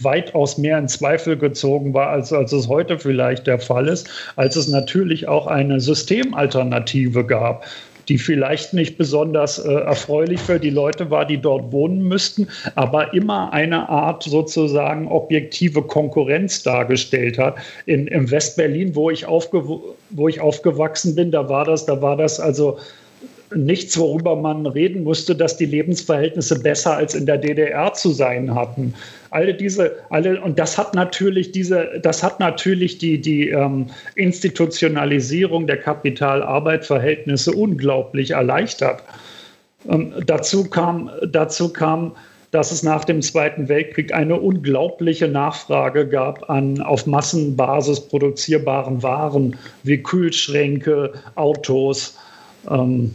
weitaus 0.00 0.56
mehr 0.56 0.78
in 0.78 0.88
Zweifel 0.88 1.36
gezogen 1.36 1.92
war, 1.94 2.08
als, 2.08 2.32
als 2.32 2.52
es 2.52 2.68
heute 2.68 2.98
vielleicht 2.98 3.46
der 3.46 3.58
Fall 3.58 3.88
ist, 3.88 4.08
als 4.36 4.56
es 4.56 4.68
natürlich 4.68 5.28
auch 5.28 5.46
eine 5.46 5.80
Systemalternative 5.80 7.26
gab 7.26 7.64
die 8.08 8.18
vielleicht 8.18 8.74
nicht 8.74 8.98
besonders 8.98 9.58
äh, 9.58 9.72
erfreulich 9.72 10.40
für 10.40 10.58
die 10.58 10.70
Leute 10.70 11.10
war, 11.10 11.24
die 11.24 11.38
dort 11.38 11.72
wohnen 11.72 12.02
müssten, 12.02 12.48
aber 12.74 13.12
immer 13.14 13.52
eine 13.52 13.88
Art 13.88 14.22
sozusagen 14.22 15.08
objektive 15.08 15.82
Konkurrenz 15.82 16.62
dargestellt 16.62 17.38
hat. 17.38 17.56
In, 17.86 18.06
Im 18.06 18.30
Westberlin, 18.30 18.94
wo 18.94 19.10
ich, 19.10 19.26
wo 19.26 20.28
ich 20.28 20.40
aufgewachsen 20.40 21.14
bin, 21.14 21.30
da 21.30 21.48
war 21.48 21.64
das, 21.64 21.86
da 21.86 22.00
war 22.00 22.16
das 22.16 22.40
also 22.40 22.78
nichts, 23.54 23.98
worüber 23.98 24.36
man 24.36 24.66
reden 24.66 25.04
musste, 25.04 25.34
dass 25.34 25.56
die 25.56 25.66
Lebensverhältnisse 25.66 26.58
besser 26.60 26.96
als 26.96 27.14
in 27.14 27.26
der 27.26 27.38
DDR 27.38 27.92
zu 27.92 28.10
sein 28.10 28.54
hatten. 28.54 28.94
Alle 29.32 29.54
diese, 29.54 29.96
alle, 30.10 30.40
und 30.40 30.58
das 30.58 30.78
hat 30.78 30.94
natürlich 30.94 31.52
diese, 31.52 32.00
das 32.02 32.22
hat 32.22 32.38
natürlich 32.38 32.98
die, 32.98 33.20
die 33.20 33.48
ähm, 33.48 33.86
Institutionalisierung 34.14 35.66
der 35.66 35.78
Kapital-Arbeit-Verhältnisse 35.78 37.52
unglaublich 37.52 38.32
erleichtert. 38.32 39.02
Ähm, 39.88 40.12
dazu 40.26 40.68
kam, 40.68 41.10
dazu 41.30 41.72
kam 41.72 42.12
dass 42.52 42.70
es 42.70 42.82
nach 42.82 43.06
dem 43.06 43.22
Zweiten 43.22 43.68
Weltkrieg 43.68 44.12
eine 44.12 44.38
unglaubliche 44.38 45.26
Nachfrage 45.26 46.06
gab 46.06 46.50
an 46.50 46.82
auf 46.82 47.06
Massenbasis 47.06 47.98
produzierbaren 48.08 49.02
Waren 49.02 49.56
wie 49.84 49.96
Kühlschränke, 49.96 51.14
Autos, 51.34 52.18
ähm, 52.70 53.10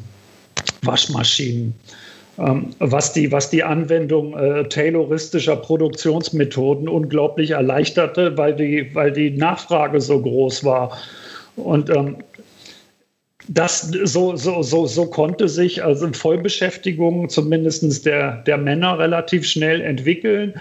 Waschmaschinen. 0.82 1.76
Ähm, 2.40 2.68
was, 2.80 3.14
die, 3.14 3.32
was 3.32 3.50
die 3.50 3.64
Anwendung 3.64 4.38
äh, 4.38 4.70
tayloristischer 4.70 5.56
Produktionsmethoden 5.56 6.88
unglaublich 6.88 7.50
erleichterte, 7.52 8.38
weil 8.38 8.56
die, 8.56 8.94
weil 8.94 9.12
die 9.12 9.32
Nachfrage 9.32 10.00
so 10.00 10.22
groß 10.22 10.64
war. 10.64 10.96
Und 11.56 11.90
ähm, 11.90 12.18
das 13.48 13.90
so, 14.04 14.36
so, 14.36 14.62
so, 14.62 14.86
so 14.86 15.08
konnte 15.08 15.50
sich 15.50 15.84
also 15.84 16.14
Vollbeschäftigung 16.14 17.28
zumindest 17.30 18.06
der, 18.06 18.44
der 18.44 18.58
Männer 18.58 19.00
relativ 19.00 19.48
schnell 19.48 19.82
entwickeln, 19.82 20.54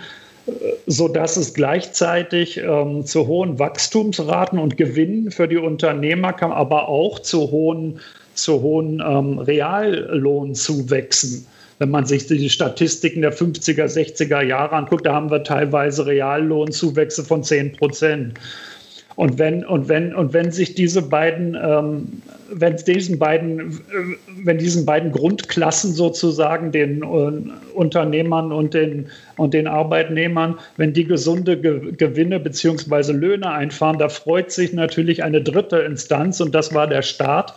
äh, 0.47 0.53
sodass 0.87 1.37
es 1.37 1.53
gleichzeitig 1.53 2.57
ähm, 2.57 3.05
zu 3.05 3.27
hohen 3.27 3.59
Wachstumsraten 3.59 4.59
und 4.59 4.79
Gewinnen 4.79 5.31
für 5.31 5.47
die 5.47 5.59
Unternehmer 5.59 6.33
kam, 6.33 6.53
aber 6.53 6.89
auch 6.89 7.19
zu 7.19 7.51
hohen, 7.51 8.01
zu 8.33 8.63
hohen 8.63 9.03
ähm, 9.07 9.41
Reallohnzuwächsen. 9.41 11.47
Wenn 11.79 11.91
man 11.91 12.07
sich 12.07 12.27
die 12.27 12.49
Statistiken 12.49 13.23
der 13.23 13.35
50er, 13.35 13.85
60er 13.85 14.43
Jahre 14.43 14.75
anguckt, 14.75 15.07
da 15.07 15.15
haben 15.15 15.31
wir 15.31 15.43
teilweise 15.43 16.07
Reallohnzuwächse 16.07 17.23
von 17.23 17.43
10 17.43 17.73
Prozent. 17.73 18.39
Und 19.17 19.39
wenn, 19.39 19.65
und 19.65 19.89
wenn, 19.89 20.15
und 20.15 20.35
wenn 20.35 20.53
sich 20.53 20.75
diese 20.75 21.01
beiden, 21.01 21.55
ähm, 21.55 22.23
wenn 22.53 22.77
diesen 22.77 23.19
beiden, 23.19 23.61
äh, 23.61 23.73
wenn 24.45 24.59
diesen 24.59 24.85
beiden 24.85 25.11
Grundklassen 25.11 25.95
sozusagen, 25.95 26.71
den 26.71 27.03
äh, 27.03 27.75
Unternehmern 27.75 28.53
und 28.53 28.75
den, 28.75 29.07
und 29.39 29.55
den 29.55 29.67
Arbeitnehmern, 29.67 30.59
wenn 30.77 30.93
die 30.93 31.05
gesunde 31.05 31.59
Ge 31.59 31.93
Gewinne 31.97 32.39
bzw. 32.39 33.13
Löhne 33.13 33.51
einfahren, 33.51 33.99
da 33.99 34.11
freut 34.11 34.53
sich 34.53 34.75
natürlich 34.75 35.25
eine 35.25 35.41
dritte 35.41 35.79
Instanz 35.79 36.41
und 36.41 36.55
das 36.55 36.75
war 36.75 36.87
der 36.87 37.03
Staat 37.03 37.55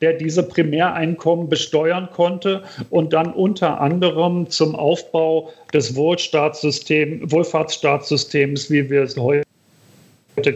der 0.00 0.14
diese 0.14 0.42
Primäreinkommen 0.42 1.48
besteuern 1.48 2.08
konnte 2.12 2.64
und 2.90 3.12
dann 3.12 3.32
unter 3.32 3.80
anderem 3.80 4.50
zum 4.50 4.74
Aufbau 4.74 5.52
des 5.72 5.94
Wohlfahrtsstaatssystems, 5.96 8.70
wie 8.70 8.90
wir 8.90 9.02
es 9.02 9.16
heute 9.16 9.44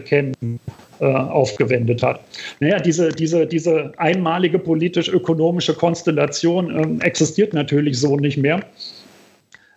kennen, 0.05 0.59
äh, 0.99 1.05
aufgewendet 1.05 2.03
hat. 2.03 2.19
Naja, 2.59 2.79
diese, 2.79 3.09
diese, 3.09 3.47
diese 3.47 3.91
einmalige 3.97 4.59
politisch-ökonomische 4.59 5.73
Konstellation 5.73 6.99
äh, 7.01 7.03
existiert 7.03 7.53
natürlich 7.53 7.99
so 7.99 8.17
nicht 8.17 8.37
mehr. 8.37 8.63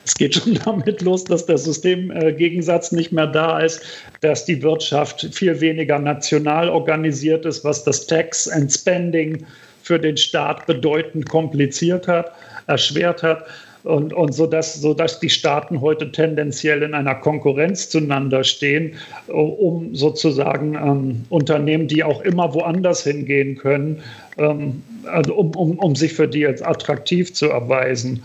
Es 0.04 0.14
geht 0.14 0.34
schon 0.34 0.54
damit 0.64 1.02
los, 1.02 1.24
dass 1.24 1.46
der 1.46 1.58
Systemgegensatz 1.58 2.92
nicht 2.92 3.12
mehr 3.12 3.26
da 3.26 3.60
ist, 3.60 3.82
dass 4.20 4.44
die 4.44 4.62
Wirtschaft 4.62 5.28
viel 5.32 5.60
weniger 5.60 5.98
national 5.98 6.68
organisiert 6.68 7.44
ist, 7.46 7.64
was 7.64 7.84
das 7.84 8.06
Tax 8.06 8.48
and 8.48 8.72
Spending 8.72 9.44
für 9.82 9.98
den 9.98 10.16
Staat 10.16 10.66
bedeutend 10.66 11.28
kompliziert 11.28 12.08
hat, 12.08 12.32
erschwert 12.66 13.22
hat 13.22 13.44
und, 13.84 14.14
und 14.14 14.32
so, 14.32 14.46
dass, 14.46 14.80
so 14.80 14.94
dass 14.94 15.20
die 15.20 15.28
Staaten 15.28 15.82
heute 15.82 16.10
tendenziell 16.10 16.82
in 16.82 16.94
einer 16.94 17.14
Konkurrenz 17.14 17.90
zueinander 17.90 18.42
stehen, 18.42 18.94
um 19.26 19.94
sozusagen 19.94 20.74
ähm, 20.74 21.24
Unternehmen, 21.28 21.86
die 21.86 22.02
auch 22.02 22.22
immer 22.22 22.54
woanders 22.54 23.04
hingehen 23.04 23.56
können, 23.56 24.02
ähm, 24.38 24.82
also 25.04 25.34
um, 25.34 25.50
um, 25.50 25.78
um 25.78 25.94
sich 25.94 26.14
für 26.14 26.26
die 26.26 26.46
als 26.46 26.62
attraktiv 26.62 27.34
zu 27.34 27.50
erweisen. 27.50 28.22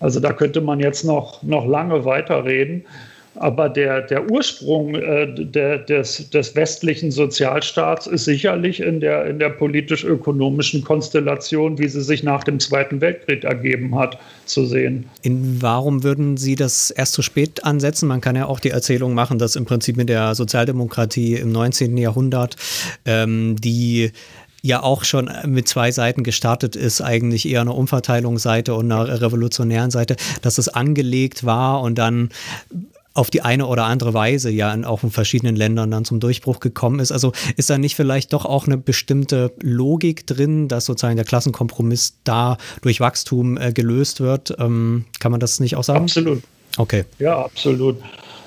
Also 0.00 0.20
da 0.20 0.32
könnte 0.32 0.60
man 0.60 0.80
jetzt 0.80 1.04
noch, 1.04 1.42
noch 1.42 1.66
lange 1.66 2.04
weiterreden. 2.04 2.84
Aber 3.38 3.68
der, 3.68 4.02
der 4.02 4.30
Ursprung 4.30 4.94
äh, 4.94 5.26
der, 5.34 5.78
des, 5.78 6.30
des 6.30 6.54
westlichen 6.56 7.10
Sozialstaats 7.10 8.06
ist 8.06 8.24
sicherlich 8.24 8.80
in 8.80 9.00
der, 9.00 9.26
in 9.26 9.38
der 9.38 9.50
politisch-ökonomischen 9.50 10.82
Konstellation, 10.84 11.78
wie 11.78 11.88
sie 11.88 12.02
sich 12.02 12.22
nach 12.22 12.44
dem 12.44 12.60
Zweiten 12.60 13.00
Weltkrieg 13.00 13.44
ergeben 13.44 13.94
hat, 13.98 14.18
zu 14.46 14.64
sehen. 14.64 15.06
In 15.22 15.60
warum 15.60 16.02
würden 16.02 16.36
Sie 16.36 16.54
das 16.54 16.90
erst 16.90 17.12
zu 17.12 17.22
spät 17.22 17.64
ansetzen? 17.64 18.08
Man 18.08 18.20
kann 18.20 18.36
ja 18.36 18.46
auch 18.46 18.60
die 18.60 18.70
Erzählung 18.70 19.14
machen, 19.14 19.38
dass 19.38 19.56
im 19.56 19.66
Prinzip 19.66 19.96
mit 19.96 20.08
der 20.08 20.34
Sozialdemokratie 20.34 21.34
im 21.34 21.52
19. 21.52 21.96
Jahrhundert 21.98 22.56
ähm, 23.04 23.56
die 23.60 24.12
ja 24.66 24.82
auch 24.82 25.04
schon 25.04 25.30
mit 25.46 25.68
zwei 25.68 25.92
Seiten 25.92 26.22
gestartet 26.22 26.76
ist, 26.76 27.00
eigentlich 27.00 27.48
eher 27.48 27.60
eine 27.60 27.72
Umverteilungsseite 27.72 28.74
und 28.74 28.90
eine 28.90 29.20
revolutionären 29.20 29.90
Seite, 29.90 30.16
dass 30.42 30.58
es 30.58 30.68
angelegt 30.68 31.44
war 31.44 31.80
und 31.82 31.96
dann 31.96 32.30
auf 33.14 33.30
die 33.30 33.40
eine 33.40 33.66
oder 33.66 33.84
andere 33.84 34.12
Weise 34.12 34.50
ja 34.50 34.72
in, 34.74 34.84
auch 34.84 35.02
in 35.02 35.10
verschiedenen 35.10 35.56
Ländern 35.56 35.90
dann 35.90 36.04
zum 36.04 36.20
Durchbruch 36.20 36.60
gekommen 36.60 37.00
ist. 37.00 37.12
Also 37.12 37.32
ist 37.56 37.70
da 37.70 37.78
nicht 37.78 37.96
vielleicht 37.96 38.32
doch 38.34 38.44
auch 38.44 38.66
eine 38.66 38.76
bestimmte 38.76 39.52
Logik 39.62 40.26
drin, 40.26 40.68
dass 40.68 40.84
sozusagen 40.84 41.16
der 41.16 41.24
Klassenkompromiss 41.24 42.18
da 42.24 42.58
durch 42.82 43.00
Wachstum 43.00 43.56
äh, 43.56 43.72
gelöst 43.72 44.20
wird? 44.20 44.54
Ähm, 44.58 45.06
kann 45.18 45.30
man 45.30 45.40
das 45.40 45.60
nicht 45.60 45.76
auch 45.76 45.84
sagen? 45.84 46.04
Absolut. 46.04 46.42
Okay. 46.76 47.04
Ja, 47.18 47.42
absolut. 47.42 47.96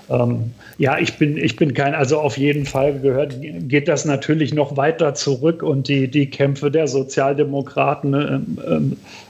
Ähm, 0.09 0.51
ja, 0.77 0.97
ich 0.97 1.17
bin, 1.17 1.37
ich 1.37 1.55
bin 1.55 1.73
kein, 1.73 1.93
also 1.93 2.19
auf 2.19 2.37
jeden 2.37 2.65
Fall 2.65 2.99
gehört, 2.99 3.35
geht 3.41 3.87
das 3.87 4.05
natürlich 4.05 4.53
noch 4.53 4.75
weiter 4.77 5.13
zurück 5.13 5.61
und 5.61 5.87
die, 5.87 6.07
die 6.07 6.29
Kämpfe 6.29 6.71
der 6.71 6.87
Sozialdemokraten 6.87 8.13
äh, 8.13 8.75
äh, 8.75 8.81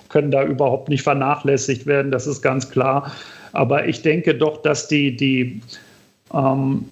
können 0.10 0.32
da 0.32 0.44
überhaupt 0.44 0.90
nicht 0.90 1.04
vernachlässigt 1.04 1.86
werden, 1.86 2.12
das 2.12 2.28
ist 2.28 2.42
ganz 2.42 2.70
klar. 2.70 3.12
Aber 3.52 3.88
ich 3.88 4.02
denke 4.02 4.36
doch, 4.36 4.62
dass 4.62 4.88
die, 4.88 5.16
die 5.16 5.62
ähm, 6.34 6.86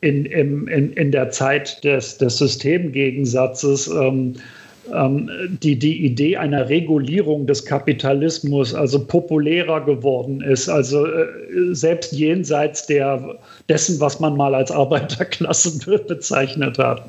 in, 0.00 0.24
in, 0.26 0.92
in 0.92 1.10
der 1.10 1.30
Zeit 1.30 1.82
des, 1.84 2.18
des 2.18 2.38
Systemgegensatzes 2.38 3.88
ähm, 3.88 4.34
ähm, 4.92 5.30
die, 5.62 5.78
die 5.78 6.04
Idee 6.04 6.36
einer 6.36 6.68
Regulierung 6.68 7.46
des 7.46 7.64
Kapitalismus 7.64 8.74
also 8.74 9.04
populärer 9.04 9.84
geworden 9.84 10.40
ist, 10.40 10.68
also 10.68 11.06
äh, 11.06 11.26
selbst 11.72 12.12
jenseits 12.12 12.86
der, 12.86 13.38
dessen, 13.68 14.00
was 14.00 14.20
man 14.20 14.36
mal 14.36 14.54
als 14.54 14.70
Arbeiterklasse 14.70 15.78
bezeichnet 16.08 16.78
hat. 16.78 17.02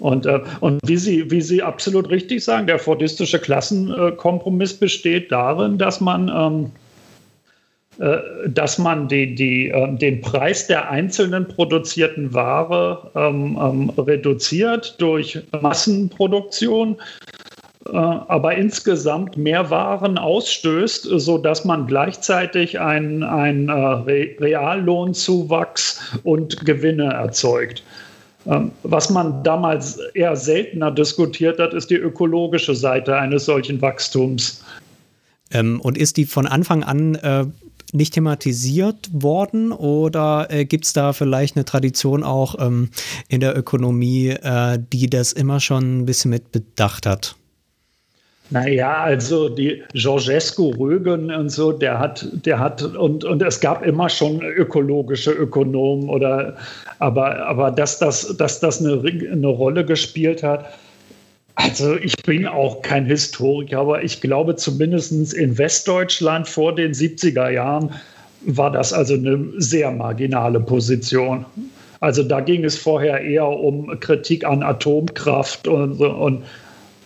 Und, 0.00 0.26
äh, 0.26 0.40
und 0.60 0.80
wie, 0.84 0.96
Sie, 0.96 1.30
wie 1.30 1.40
Sie 1.40 1.62
absolut 1.62 2.08
richtig 2.10 2.44
sagen, 2.44 2.66
der 2.66 2.78
fordistische 2.78 3.38
Klassenkompromiss 3.38 4.74
besteht 4.74 5.32
darin, 5.32 5.78
dass 5.78 6.00
man 6.00 6.28
ähm, 6.28 6.64
äh, 6.64 6.87
dass 8.46 8.78
man 8.78 9.08
die, 9.08 9.34
die, 9.34 9.68
ähm, 9.68 9.98
den 9.98 10.20
Preis 10.20 10.68
der 10.68 10.88
einzelnen 10.88 11.48
produzierten 11.48 12.32
Ware 12.32 13.10
ähm, 13.16 13.58
ähm, 13.60 13.90
reduziert 13.98 14.94
durch 14.98 15.40
Massenproduktion, 15.60 16.96
äh, 17.86 17.96
aber 17.96 18.54
insgesamt 18.54 19.36
mehr 19.36 19.70
Waren 19.70 20.16
ausstößt, 20.16 21.08
sodass 21.16 21.64
man 21.64 21.88
gleichzeitig 21.88 22.78
einen, 22.78 23.24
einen 23.24 23.68
äh, 23.68 24.36
Reallohnzuwachs 24.40 26.18
und 26.22 26.64
Gewinne 26.64 27.12
erzeugt. 27.14 27.82
Ähm, 28.46 28.70
was 28.84 29.10
man 29.10 29.42
damals 29.42 29.98
eher 30.14 30.36
seltener 30.36 30.92
diskutiert 30.92 31.58
hat, 31.58 31.74
ist 31.74 31.90
die 31.90 31.96
ökologische 31.96 32.76
Seite 32.76 33.16
eines 33.16 33.44
solchen 33.46 33.82
Wachstums. 33.82 34.64
Ähm, 35.50 35.80
und 35.80 35.98
ist 35.98 36.16
die 36.16 36.26
von 36.26 36.46
Anfang 36.46 36.84
an 36.84 37.16
äh, 37.16 37.46
nicht 37.92 38.14
thematisiert 38.14 39.08
worden 39.12 39.72
oder 39.72 40.48
äh, 40.50 40.64
gibt 40.64 40.84
es 40.84 40.92
da 40.92 41.12
vielleicht 41.12 41.56
eine 41.56 41.64
Tradition 41.64 42.22
auch 42.22 42.56
ähm, 42.58 42.90
in 43.28 43.40
der 43.40 43.56
Ökonomie, 43.56 44.30
äh, 44.30 44.78
die 44.92 45.08
das 45.08 45.32
immer 45.32 45.60
schon 45.60 46.00
ein 46.00 46.06
bisschen 46.06 46.30
mit 46.30 46.52
bedacht 46.52 47.06
hat? 47.06 47.36
Naja, 48.50 49.02
also 49.02 49.50
die 49.50 49.82
Georgescu 49.92 50.70
Rögen 50.70 51.30
und 51.30 51.50
so, 51.50 51.70
der 51.72 51.98
hat, 51.98 52.26
der 52.46 52.58
hat, 52.58 52.82
und, 52.82 53.22
und 53.24 53.42
es 53.42 53.60
gab 53.60 53.84
immer 53.84 54.08
schon 54.08 54.40
ökologische 54.40 55.32
Ökonomen 55.32 56.08
oder 56.08 56.56
aber, 56.98 57.46
aber 57.46 57.70
dass 57.70 57.98
das, 57.98 58.36
dass 58.38 58.60
das 58.60 58.80
eine, 58.80 59.02
eine 59.02 59.46
Rolle 59.48 59.84
gespielt 59.84 60.42
hat, 60.42 60.72
also 61.58 61.96
ich 61.96 62.14
bin 62.18 62.46
auch 62.46 62.82
kein 62.82 63.04
Historiker, 63.06 63.80
aber 63.80 64.04
ich 64.04 64.20
glaube 64.20 64.54
zumindest 64.54 65.34
in 65.34 65.58
Westdeutschland 65.58 66.46
vor 66.46 66.72
den 66.72 66.92
70er 66.92 67.50
Jahren 67.50 67.90
war 68.42 68.70
das 68.70 68.92
also 68.92 69.14
eine 69.14 69.44
sehr 69.56 69.90
marginale 69.90 70.60
Position. 70.60 71.44
Also 71.98 72.22
da 72.22 72.40
ging 72.40 72.64
es 72.64 72.78
vorher 72.78 73.20
eher 73.22 73.48
um 73.48 73.98
Kritik 73.98 74.44
an 74.44 74.62
Atomkraft 74.62 75.66
und, 75.66 76.00
und 76.00 76.44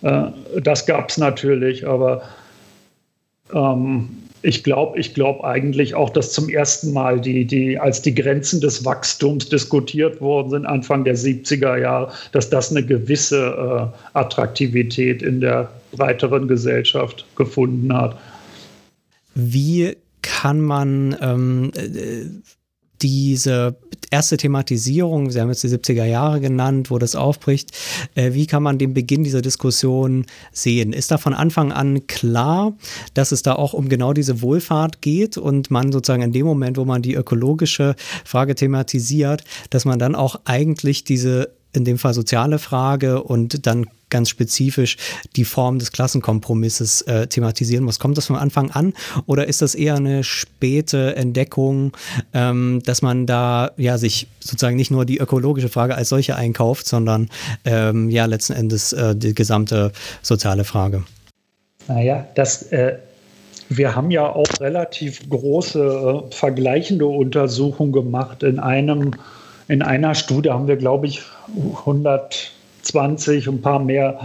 äh, 0.03 0.25
das 0.61 0.85
gab 0.85 1.09
es 1.09 1.17
natürlich, 1.17 1.87
aber 1.87 2.21
ähm, 3.55 4.22
ich 4.43 4.65
glaube 4.65 4.99
ich 4.99 5.15
glaub 5.15 5.45
eigentlich 5.45 5.95
auch, 5.95 6.11
dass 6.11 6.33
zum 6.33 6.49
ersten 6.49 6.93
Mal 6.93 7.21
die, 7.21 7.45
die, 7.45 7.79
als 7.79 8.03
die 8.03 8.15
Grenzen 8.15 8.61
des 8.61 8.85
Wachstums 8.85 9.49
diskutiert 9.49 10.21
worden 10.21 10.51
sind, 10.51 10.67
Anfang 10.67 11.05
der 11.05 11.17
70er 11.17 11.79
Jahre, 11.79 12.13
dass 12.33 12.51
das 12.51 12.71
eine 12.71 12.85
gewisse 12.85 13.93
äh, 13.93 14.19
Attraktivität 14.19 15.23
in 15.23 15.41
der 15.41 15.71
breiteren 15.93 16.49
Gesellschaft 16.49 17.25
gefunden 17.37 17.93
hat. 17.95 18.19
Wie 19.35 19.97
kann 20.23 20.61
man 20.61 21.17
ähm, 21.21 21.73
diese 23.03 23.77
erste 24.11 24.37
Thematisierung, 24.37 25.31
Sie 25.31 25.41
haben 25.41 25.49
jetzt 25.49 25.63
die 25.63 25.69
70er 25.69 26.05
Jahre 26.05 26.41
genannt, 26.41 26.91
wo 26.91 26.99
das 26.99 27.17
aufbricht, 27.17 27.73
äh, 28.15 28.33
wie 28.35 28.47
kann 28.47 28.63
man 28.63 28.79
den 28.79 28.95
Beginn 28.95 29.25
dieser 29.25 29.43
Diskussion 29.43 30.27
sehen? 30.53 30.93
Ist 30.93 31.11
da 31.11 31.19
von 31.19 31.35
Anfang 31.35 31.73
an 31.73 32.07
klar, 32.07 32.77
dass 33.15 33.33
es 33.33 33.43
da 33.43 33.55
auch 33.55 33.73
um 33.73 33.89
genau 33.89 34.13
diese 34.13 34.43
Wohlfahrt 34.43 35.03
geht 35.03 35.37
und 35.37 35.71
man 35.71 35.93
sozusagen 35.93 36.23
in 36.23 36.33
dem 36.33 36.47
Moment, 36.47 36.77
wo 36.77 36.85
man 36.85 37.03
die 37.03 37.15
ökologische 37.15 37.97
Frage 38.25 38.55
thematisiert, 38.55 39.45
dass 39.71 39.85
man 39.85 39.99
dann 39.99 40.15
auch 40.15 40.41
eigentlich 40.45 41.05
diese 41.05 41.51
in 41.73 41.85
dem 41.85 41.99
Fall 41.99 42.13
soziale 42.13 42.59
Frage 42.59 43.23
und 43.23 43.67
dann 43.67 43.87
ganz 44.13 44.29
spezifisch 44.29 44.97
die 45.35 45.45
Form 45.45 45.81
des 45.81 45.91
Klassenkompromisses 45.91 47.03
äh, 47.03 47.27
thematisieren 47.27 47.85
muss. 47.85 47.99
Kommt 47.99 48.17
das 48.17 48.27
von 48.27 48.37
Anfang 48.37 48.71
an 48.71 48.93
oder 49.27 49.49
ist 49.49 49.63
das 49.63 49.75
eher 49.75 49.97
eine 49.97 50.23
späte 50.23 51.17
Entdeckung, 51.17 51.93
ähm, 52.33 52.81
dass 52.85 53.03
man 53.03 53.27
da 53.27 53.73
ja 53.77 53.99
sich 53.99 54.29
sozusagen 54.39 54.77
nicht 54.77 54.93
nur 54.93 55.05
die 55.05 55.19
ökologische 55.19 55.69
Frage 55.69 55.97
als 55.97 56.11
solche 56.11 56.37
einkauft, 56.37 56.87
sondern 56.87 57.29
ähm, 57.65 58.09
ja 58.11 58.27
letzten 58.27 58.53
Endes 58.53 58.93
äh, 58.93 59.17
die 59.17 59.35
gesamte 59.35 59.91
soziale 60.23 60.63
Frage? 60.63 61.03
Naja, 61.89 62.27
das 62.37 62.63
äh 62.71 62.99
wir 63.77 63.97
haben 63.97 64.11
ja 64.11 64.29
auch 64.29 64.61
relativ 64.61 65.29
große 65.31 65.81
äh, 66.31 66.35
vergleichende 66.35 67.07
Untersuchungen 67.07 67.93
gemacht. 67.93 68.43
In 68.43 68.59
einem 68.59 69.13
in 69.69 69.81
einer 69.81 70.15
Studie 70.15 70.51
haben 70.51 70.67
wir, 70.67 70.77
glaube 70.77 71.07
ich, 71.07 71.23
120, 72.83 73.49
ein 73.49 73.63
paar 73.63 73.79
mehr 73.79 74.19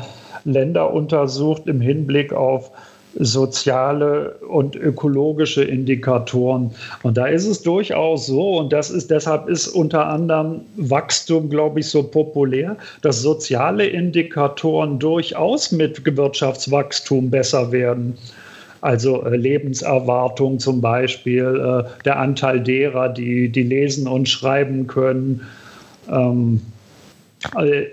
Länder 0.45 0.93
untersucht 0.93 1.63
im 1.67 1.81
Hinblick 1.81 2.33
auf 2.33 2.71
soziale 3.19 4.35
und 4.47 4.75
ökologische 4.75 5.63
Indikatoren. 5.63 6.71
Und 7.01 7.17
da 7.17 7.25
ist 7.25 7.47
es 7.47 7.63
durchaus 7.63 8.27
so, 8.27 8.59
und 8.59 8.71
das 8.71 8.91
ist 8.91 9.09
deshalb 9.09 9.49
ist 9.49 9.67
unter 9.69 10.05
anderem 10.05 10.61
Wachstum, 10.75 11.49
glaube 11.49 11.79
ich, 11.79 11.87
so 11.87 12.03
populär, 12.03 12.77
dass 13.01 13.21
soziale 13.21 13.87
Indikatoren 13.87 14.99
durchaus 14.99 15.71
mit 15.71 16.05
Wirtschaftswachstum 16.05 17.31
besser 17.31 17.71
werden. 17.71 18.15
Also 18.81 19.23
äh, 19.25 19.35
Lebenserwartung 19.35 20.59
zum 20.59 20.79
Beispiel, 20.79 21.43
äh, 21.43 22.03
der 22.05 22.19
Anteil 22.19 22.59
derer, 22.59 23.09
die, 23.09 23.49
die 23.49 23.63
lesen 23.63 24.07
und 24.07 24.29
schreiben 24.29 24.85
können. 24.85 25.41
Ähm, 26.11 26.61
äh, 26.61 26.76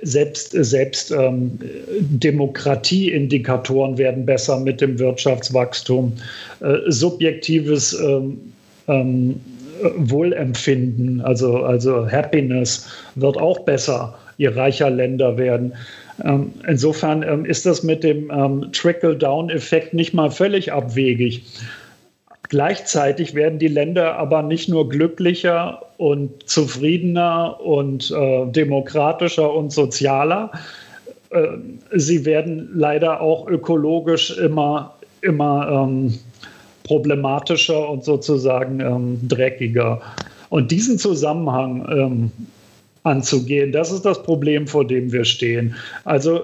selbst 0.03 0.53
selbst 0.53 1.11
ähm, 1.11 1.59
Demokratieindikatoren 2.01 3.99
werden 3.99 4.25
besser 4.25 4.59
mit 4.59 4.81
dem 4.81 4.99
Wirtschaftswachstum. 4.99 6.15
Äh, 6.61 6.79
subjektives 6.87 7.93
ähm, 8.01 8.41
ähm, 8.89 9.41
Wohlempfinden, 9.97 11.21
also, 11.21 11.59
also 11.59 12.11
Happiness, 12.11 12.89
wird 13.17 13.37
auch 13.37 13.61
besser, 13.61 14.15
je 14.39 14.49
reicher 14.49 14.89
Länder 14.89 15.37
werden. 15.37 15.75
Ähm, 16.25 16.53
insofern 16.67 17.23
ähm, 17.23 17.45
ist 17.45 17.67
das 17.67 17.83
mit 17.83 18.05
dem 18.05 18.31
ähm, 18.31 18.71
Trickle-Down-Effekt 18.73 19.95
nicht 19.95 20.15
mal 20.15 20.31
völlig 20.31 20.73
abwegig. 20.73 21.45
Gleichzeitig 22.49 23.35
werden 23.35 23.59
die 23.59 23.69
Länder 23.69 24.17
aber 24.17 24.43
nicht 24.43 24.69
nur 24.69 24.89
glücklicher 24.89 25.83
und 25.97 26.49
zufriedener 26.49 27.61
und 27.61 28.11
äh, 28.11 28.47
demokratischer 28.47 29.53
und 29.53 29.73
sozialer, 29.73 30.51
äh, 31.31 31.47
sie 31.93 32.25
werden 32.25 32.71
leider 32.75 33.21
auch 33.21 33.47
ökologisch 33.49 34.37
immer, 34.39 34.95
immer 35.21 35.87
ähm, 35.89 36.19
problematischer 36.85 37.89
und 37.89 38.05
sozusagen 38.05 38.81
ähm, 38.81 39.19
dreckiger. 39.29 40.01
Und 40.51 40.71
diesen 40.71 40.99
Zusammenhang 40.99 41.87
ähm, 41.91 42.33
anzugehen. 43.05 43.71
Das 43.71 43.93
ist 43.93 44.05
das 44.05 44.23
Problem, 44.23 44.67
vor 44.67 44.87
dem 44.87 45.13
wir 45.13 45.25
stehen. 45.25 45.75
Also 46.05 46.41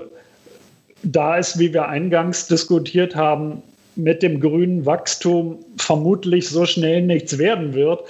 da 1.02 1.38
es, 1.38 1.58
wie 1.58 1.72
wir 1.72 1.88
eingangs 1.88 2.46
diskutiert 2.46 3.16
haben, 3.16 3.62
mit 3.96 4.22
dem 4.22 4.40
grünen 4.40 4.86
Wachstum 4.86 5.58
vermutlich 5.76 6.48
so 6.48 6.64
schnell 6.64 7.02
nichts 7.02 7.38
werden 7.38 7.74
wird, 7.74 8.00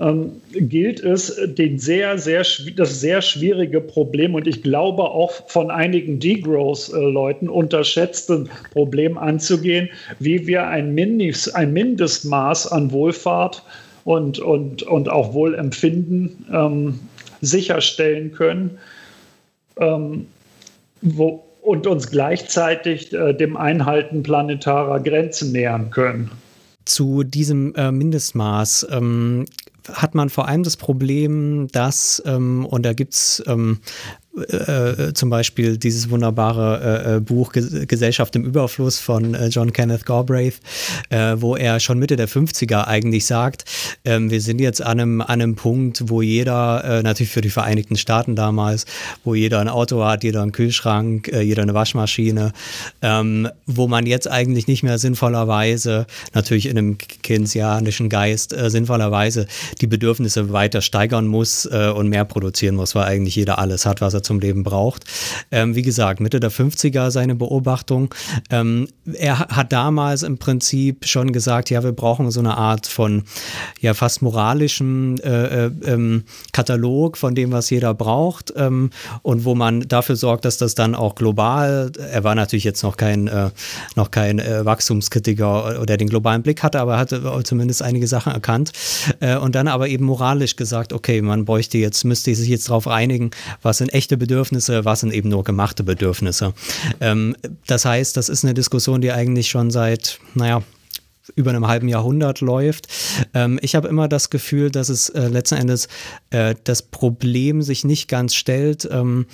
ähm, 0.00 0.40
gilt 0.52 1.00
es, 1.00 1.38
den 1.46 1.78
sehr, 1.78 2.18
sehr, 2.18 2.44
das 2.76 3.00
sehr 3.00 3.22
schwierige 3.22 3.80
Problem 3.80 4.34
und 4.34 4.46
ich 4.46 4.62
glaube 4.62 5.02
auch 5.02 5.32
von 5.48 5.70
einigen 5.70 6.18
Degrowth-Leuten 6.18 7.48
unterschätzten 7.48 8.48
Problem 8.72 9.18
anzugehen, 9.18 9.88
wie 10.18 10.46
wir 10.46 10.66
ein, 10.66 10.94
Mindest, 10.94 11.54
ein 11.54 11.72
Mindestmaß 11.72 12.72
an 12.72 12.92
Wohlfahrt 12.92 13.62
und, 14.04 14.38
und, 14.38 14.82
und 14.82 15.08
auch 15.08 15.34
Wohlempfinden 15.34 16.44
ähm, 16.52 17.00
sicherstellen 17.40 18.32
können 18.32 18.78
ähm, 19.78 20.26
wo, 21.00 21.44
und 21.62 21.86
uns 21.86 22.10
gleichzeitig 22.10 23.12
äh, 23.12 23.32
dem 23.34 23.56
Einhalten 23.56 24.22
planetarer 24.22 25.00
Grenzen 25.00 25.52
nähern 25.52 25.90
können. 25.90 26.30
Zu 26.84 27.22
diesem 27.22 27.74
äh, 27.76 27.92
Mindestmaß 27.92 28.88
ähm, 28.90 29.46
hat 29.92 30.14
man 30.14 30.30
vor 30.30 30.48
allem 30.48 30.62
das 30.62 30.76
Problem, 30.76 31.68
dass, 31.68 32.22
ähm, 32.26 32.66
und 32.66 32.84
da 32.84 32.92
gibt 32.92 33.14
es 33.14 33.42
ähm, 33.46 33.80
äh, 34.34 34.56
äh, 34.56 35.12
zum 35.12 35.28
Beispiel 35.28 35.76
dieses 35.76 36.08
wunderbare 36.08 37.04
äh, 37.04 37.16
äh 37.16 37.20
Buch 37.20 37.52
Gesellschaft 37.52 38.34
im 38.34 38.44
Überfluss 38.44 38.98
von 38.98 39.34
äh, 39.34 39.48
John 39.48 39.74
Kenneth 39.74 40.06
Galbraith, 40.06 40.58
äh, 41.10 41.34
wo 41.36 41.54
er 41.54 41.80
schon 41.80 41.98
Mitte 41.98 42.16
der 42.16 42.28
50er 42.28 42.86
eigentlich 42.86 43.26
sagt, 43.26 43.64
ähm, 44.06 44.30
wir 44.30 44.40
sind 44.40 44.58
jetzt 44.58 44.80
an 44.80 45.00
einem, 45.00 45.20
an 45.20 45.42
einem 45.42 45.54
Punkt, 45.54 46.04
wo 46.08 46.22
jeder, 46.22 47.02
natürlich 47.02 47.30
für 47.30 47.42
die 47.42 47.50
Vereinigten 47.50 47.96
Staaten 47.96 48.34
damals, 48.34 48.86
wo 49.22 49.34
jeder 49.34 49.60
ein 49.60 49.68
Auto 49.68 50.02
hat, 50.04 50.24
jeder 50.24 50.42
einen 50.42 50.52
Kühlschrank, 50.52 51.30
jeder 51.30 51.62
eine 51.62 51.74
Waschmaschine, 51.74 52.52
ähm, 53.02 53.48
wo 53.66 53.86
man 53.86 54.06
jetzt 54.06 54.30
eigentlich 54.30 54.66
nicht 54.66 54.82
mehr 54.82 54.98
sinnvollerweise, 54.98 56.06
natürlich 56.32 56.66
in 56.66 56.78
einem 56.78 56.98
keynesianischen 56.98 58.08
Geist, 58.08 58.54
sinnvollerweise 58.68 59.46
die 59.80 59.86
Bedürfnisse 59.86 60.52
weiter 60.52 60.80
steigern 60.80 61.26
muss 61.26 61.66
und 61.66 62.08
mehr 62.08 62.24
produzieren 62.24 62.76
muss, 62.76 62.94
weil 62.94 63.04
eigentlich 63.04 63.36
jeder 63.36 63.58
alles 63.58 63.86
hat, 63.86 64.00
was 64.00 64.14
er 64.14 64.21
zum 64.22 64.40
Leben 64.40 64.62
braucht. 64.62 65.04
Ähm, 65.50 65.74
wie 65.74 65.82
gesagt, 65.82 66.20
Mitte 66.20 66.40
der 66.40 66.50
50er 66.50 67.10
seine 67.10 67.34
Beobachtung. 67.34 68.14
Ähm, 68.50 68.88
er 69.12 69.38
hat 69.38 69.72
damals 69.72 70.22
im 70.22 70.38
Prinzip 70.38 71.06
schon 71.06 71.32
gesagt, 71.32 71.70
ja, 71.70 71.82
wir 71.82 71.92
brauchen 71.92 72.30
so 72.30 72.40
eine 72.40 72.56
Art 72.56 72.86
von 72.86 73.24
ja 73.80 73.94
fast 73.94 74.22
moralischem 74.22 75.16
äh, 75.22 75.66
äh, 75.66 75.70
ähm, 75.84 76.24
Katalog 76.52 77.16
von 77.16 77.34
dem, 77.34 77.52
was 77.52 77.70
jeder 77.70 77.94
braucht 77.94 78.52
ähm, 78.56 78.90
und 79.22 79.44
wo 79.44 79.54
man 79.54 79.80
dafür 79.88 80.16
sorgt, 80.16 80.44
dass 80.44 80.58
das 80.58 80.74
dann 80.74 80.94
auch 80.94 81.14
global, 81.14 81.92
er 81.98 82.24
war 82.24 82.34
natürlich 82.34 82.64
jetzt 82.64 82.82
noch 82.82 82.96
kein, 82.96 83.28
äh, 83.28 83.50
noch 83.96 84.10
kein 84.10 84.38
äh, 84.38 84.64
Wachstumskritiker 84.64 85.80
oder 85.80 85.96
den 85.96 86.08
globalen 86.08 86.42
Blick 86.42 86.62
hatte, 86.62 86.80
aber 86.80 86.98
hatte 86.98 87.42
zumindest 87.44 87.82
einige 87.82 88.06
Sachen 88.06 88.32
erkannt 88.32 88.72
äh, 89.20 89.36
und 89.36 89.54
dann 89.54 89.68
aber 89.68 89.88
eben 89.88 90.04
moralisch 90.04 90.56
gesagt, 90.56 90.92
okay, 90.92 91.22
man 91.22 91.44
bräuchte 91.44 91.78
jetzt, 91.78 92.04
müsste 92.04 92.34
sich 92.34 92.48
jetzt 92.48 92.68
darauf 92.68 92.88
einigen, 92.88 93.30
was 93.62 93.78
sind 93.78 93.92
echte 93.92 94.11
echte 94.12 94.16
Bedürfnisse, 94.18 94.84
was 94.84 95.00
sind 95.00 95.12
eben 95.14 95.30
nur 95.30 95.42
gemachte 95.42 95.84
Bedürfnisse. 95.84 96.52
Ähm, 97.00 97.34
das 97.66 97.84
heißt, 97.86 98.16
das 98.16 98.28
ist 98.28 98.44
eine 98.44 98.52
Diskussion, 98.52 99.00
die 99.00 99.10
eigentlich 99.10 99.48
schon 99.48 99.70
seit, 99.70 100.18
naja, 100.34 100.62
über 101.36 101.50
einem 101.50 101.68
halben 101.68 101.88
Jahrhundert 101.88 102.40
läuft. 102.40 102.88
Ähm, 103.34 103.58
ich 103.62 103.74
habe 103.74 103.88
immer 103.88 104.08
das 104.08 104.30
Gefühl, 104.30 104.70
dass 104.70 104.88
es 104.88 105.08
äh, 105.10 105.28
letzten 105.28 105.56
Endes 105.56 105.88
äh, 106.30 106.54
das 106.64 106.82
Problem 106.82 107.62
sich 107.62 107.84
nicht 107.84 108.08
ganz 108.08 108.34
stellt, 108.34 108.88
ähm, 108.90 109.26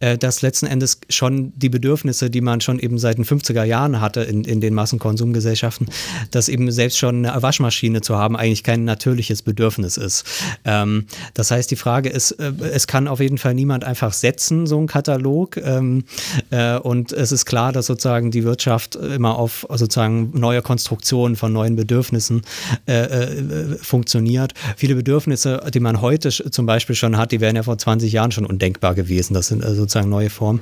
äh, 0.00 0.18
dass 0.18 0.42
letzten 0.42 0.66
Endes 0.66 1.00
schon 1.08 1.52
die 1.56 1.68
Bedürfnisse, 1.68 2.30
die 2.30 2.40
man 2.40 2.60
schon 2.60 2.78
eben 2.78 2.98
seit 2.98 3.18
den 3.18 3.24
50er 3.24 3.62
Jahren 3.64 4.00
hatte 4.00 4.22
in, 4.22 4.44
in 4.44 4.60
den 4.60 4.74
Massenkonsumgesellschaften, 4.74 5.88
dass 6.30 6.48
eben 6.48 6.70
selbst 6.72 6.98
schon 6.98 7.24
eine 7.24 7.42
Waschmaschine 7.42 8.00
zu 8.00 8.16
haben 8.16 8.36
eigentlich 8.36 8.64
kein 8.64 8.84
natürliches 8.84 9.42
Bedürfnis 9.42 9.96
ist. 9.96 10.24
Ähm, 10.64 11.06
das 11.34 11.50
heißt, 11.50 11.70
die 11.70 11.76
Frage 11.76 12.08
ist, 12.08 12.32
äh, 12.32 12.52
es 12.72 12.86
kann 12.86 13.06
auf 13.06 13.20
jeden 13.20 13.38
Fall 13.38 13.54
niemand 13.54 13.84
einfach 13.84 14.12
setzen, 14.12 14.66
so 14.66 14.78
ein 14.78 14.86
Katalog. 14.88 15.56
Ähm, 15.56 16.04
äh, 16.50 16.78
und 16.78 17.12
es 17.12 17.30
ist 17.30 17.46
klar, 17.46 17.72
dass 17.72 17.86
sozusagen 17.86 18.30
die 18.32 18.44
Wirtschaft 18.44 18.96
immer 18.96 19.38
auf 19.38 19.66
sozusagen 19.70 20.32
neue 20.38 20.62
Konstruktionen 20.62 21.27
von 21.36 21.52
neuen 21.52 21.76
Bedürfnissen 21.76 22.42
äh, 22.86 23.02
äh, 23.02 23.76
funktioniert. 23.80 24.54
Viele 24.76 24.94
Bedürfnisse, 24.94 25.60
die 25.72 25.80
man 25.80 26.00
heute 26.00 26.30
zum 26.30 26.66
Beispiel 26.66 26.94
schon 26.94 27.16
hat, 27.16 27.32
die 27.32 27.40
wären 27.40 27.56
ja 27.56 27.62
vor 27.62 27.78
20 27.78 28.12
Jahren 28.12 28.30
schon 28.30 28.46
undenkbar 28.46 28.94
gewesen. 28.94 29.34
Das 29.34 29.48
sind 29.48 29.64
äh, 29.64 29.74
sozusagen 29.74 30.08
neue 30.08 30.30
Formen. 30.30 30.60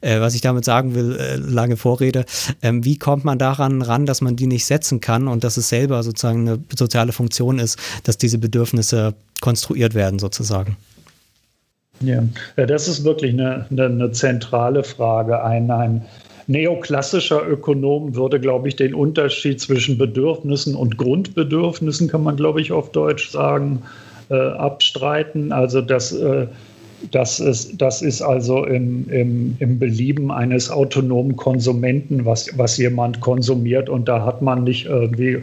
Äh, 0.00 0.20
was 0.20 0.34
ich 0.34 0.40
damit 0.40 0.64
sagen 0.64 0.94
will, 0.94 1.18
lange 1.46 1.76
Vorrede, 1.76 2.24
ähm, 2.62 2.84
wie 2.84 2.98
kommt 2.98 3.24
man 3.24 3.38
daran 3.38 3.82
ran, 3.82 4.06
dass 4.06 4.20
man 4.20 4.36
die 4.36 4.46
nicht 4.46 4.66
setzen 4.66 5.00
kann 5.00 5.28
und 5.28 5.44
dass 5.44 5.56
es 5.56 5.68
selber 5.68 6.02
sozusagen 6.02 6.48
eine 6.48 6.58
soziale 6.76 7.12
Funktion 7.12 7.58
ist, 7.58 7.78
dass 8.04 8.18
diese 8.18 8.38
Bedürfnisse 8.38 9.14
konstruiert 9.40 9.94
werden 9.94 10.18
sozusagen? 10.18 10.76
Ja, 12.00 12.22
das 12.56 12.88
ist 12.88 13.04
wirklich 13.04 13.32
eine, 13.32 13.66
eine, 13.70 13.86
eine 13.86 14.12
zentrale 14.12 14.82
Frage. 14.82 15.44
Ein, 15.44 15.70
ein 15.70 16.02
neoklassischer 16.46 17.46
Ökonom 17.46 18.14
würde, 18.14 18.40
glaube 18.40 18.68
ich, 18.68 18.76
den 18.76 18.94
Unterschied 18.94 19.60
zwischen 19.60 19.98
Bedürfnissen 19.98 20.74
und 20.74 20.98
Grundbedürfnissen, 20.98 22.08
kann 22.08 22.22
man, 22.22 22.36
glaube 22.36 22.60
ich, 22.60 22.72
auf 22.72 22.90
Deutsch 22.92 23.30
sagen, 23.30 23.82
äh, 24.30 24.34
abstreiten. 24.34 25.52
Also 25.52 25.80
das, 25.80 26.12
äh, 26.12 26.46
das, 27.10 27.40
ist, 27.40 27.80
das 27.80 28.02
ist 28.02 28.22
also 28.22 28.64
im, 28.64 29.08
im, 29.10 29.56
im 29.58 29.78
Belieben 29.78 30.30
eines 30.30 30.70
autonomen 30.70 31.36
Konsumenten, 31.36 32.24
was, 32.24 32.48
was 32.56 32.76
jemand 32.76 33.20
konsumiert 33.20 33.88
und 33.88 34.08
da 34.08 34.24
hat 34.24 34.42
man 34.42 34.64
nicht 34.64 34.86
irgendwie, 34.86 35.42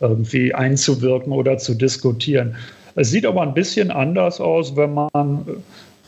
irgendwie 0.00 0.52
einzuwirken 0.54 1.32
oder 1.32 1.58
zu 1.58 1.74
diskutieren. 1.74 2.54
Es 2.94 3.10
sieht 3.10 3.26
aber 3.26 3.42
ein 3.42 3.54
bisschen 3.54 3.90
anders 3.90 4.40
aus, 4.40 4.74
wenn 4.76 4.94
man 4.94 5.44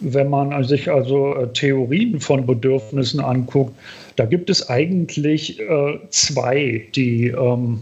wenn 0.00 0.30
man 0.30 0.62
sich 0.64 0.90
also 0.90 1.34
äh, 1.34 1.48
Theorien 1.48 2.20
von 2.20 2.46
Bedürfnissen 2.46 3.20
anguckt, 3.20 3.74
da 4.18 4.24
gibt 4.24 4.50
es 4.50 4.68
eigentlich 4.68 5.60
äh, 5.60 5.98
zwei, 6.10 6.84
die, 6.96 7.28
ähm, 7.28 7.78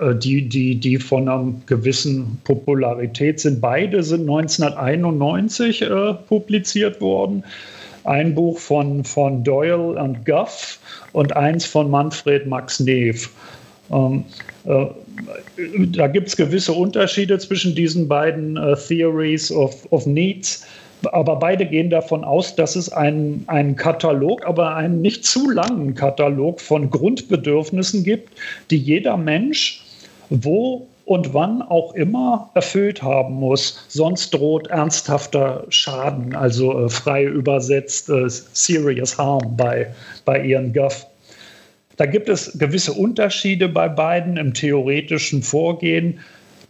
äh, 0.00 0.14
die, 0.16 0.48
die, 0.48 0.74
die 0.74 0.98
von 0.98 1.28
einer 1.28 1.54
gewissen 1.66 2.40
Popularität 2.42 3.38
sind. 3.38 3.60
Beide 3.60 4.02
sind 4.02 4.22
1991 4.22 5.82
äh, 5.82 6.14
publiziert 6.26 7.00
worden. 7.00 7.44
Ein 8.02 8.34
Buch 8.34 8.58
von, 8.58 9.04
von 9.04 9.44
Doyle 9.44 9.92
und 10.00 10.26
Guff 10.26 10.80
und 11.12 11.36
eins 11.36 11.64
von 11.64 11.88
Manfred 11.88 12.48
Max 12.48 12.80
Neef. 12.80 13.30
Ähm, 13.92 14.24
äh, 14.64 14.86
da 15.92 16.08
gibt 16.08 16.26
es 16.26 16.36
gewisse 16.36 16.72
Unterschiede 16.72 17.38
zwischen 17.38 17.76
diesen 17.76 18.08
beiden 18.08 18.58
uh, 18.58 18.74
Theories 18.74 19.52
of, 19.52 19.86
of 19.92 20.06
Needs 20.06 20.66
aber 21.10 21.36
beide 21.36 21.66
gehen 21.66 21.90
davon 21.90 22.24
aus, 22.24 22.54
dass 22.54 22.76
es 22.76 22.92
einen, 22.92 23.76
Katalog, 23.76 24.46
aber 24.46 24.76
einen 24.76 25.00
nicht 25.00 25.24
zu 25.24 25.50
langen 25.50 25.94
Katalog 25.94 26.60
von 26.60 26.90
Grundbedürfnissen 26.90 28.04
gibt, 28.04 28.30
die 28.70 28.78
jeder 28.78 29.16
Mensch 29.16 29.84
wo 30.30 30.86
und 31.04 31.34
wann 31.34 31.62
auch 31.62 31.94
immer 31.94 32.50
erfüllt 32.54 33.02
haben 33.02 33.34
muss. 33.34 33.84
Sonst 33.88 34.32
droht 34.32 34.68
ernsthafter 34.68 35.66
Schaden, 35.68 36.34
also 36.34 36.86
äh, 36.86 36.88
frei 36.88 37.24
übersetzt 37.24 38.08
äh, 38.08 38.28
Serious 38.28 39.18
Harm 39.18 39.56
bei, 39.56 39.92
bei 40.24 40.42
Ian 40.44 40.72
Guff. 40.72 41.06
Da 41.96 42.06
gibt 42.06 42.28
es 42.28 42.56
gewisse 42.58 42.92
Unterschiede 42.92 43.68
bei 43.68 43.88
beiden 43.88 44.36
im 44.36 44.54
theoretischen 44.54 45.42
Vorgehen, 45.42 46.20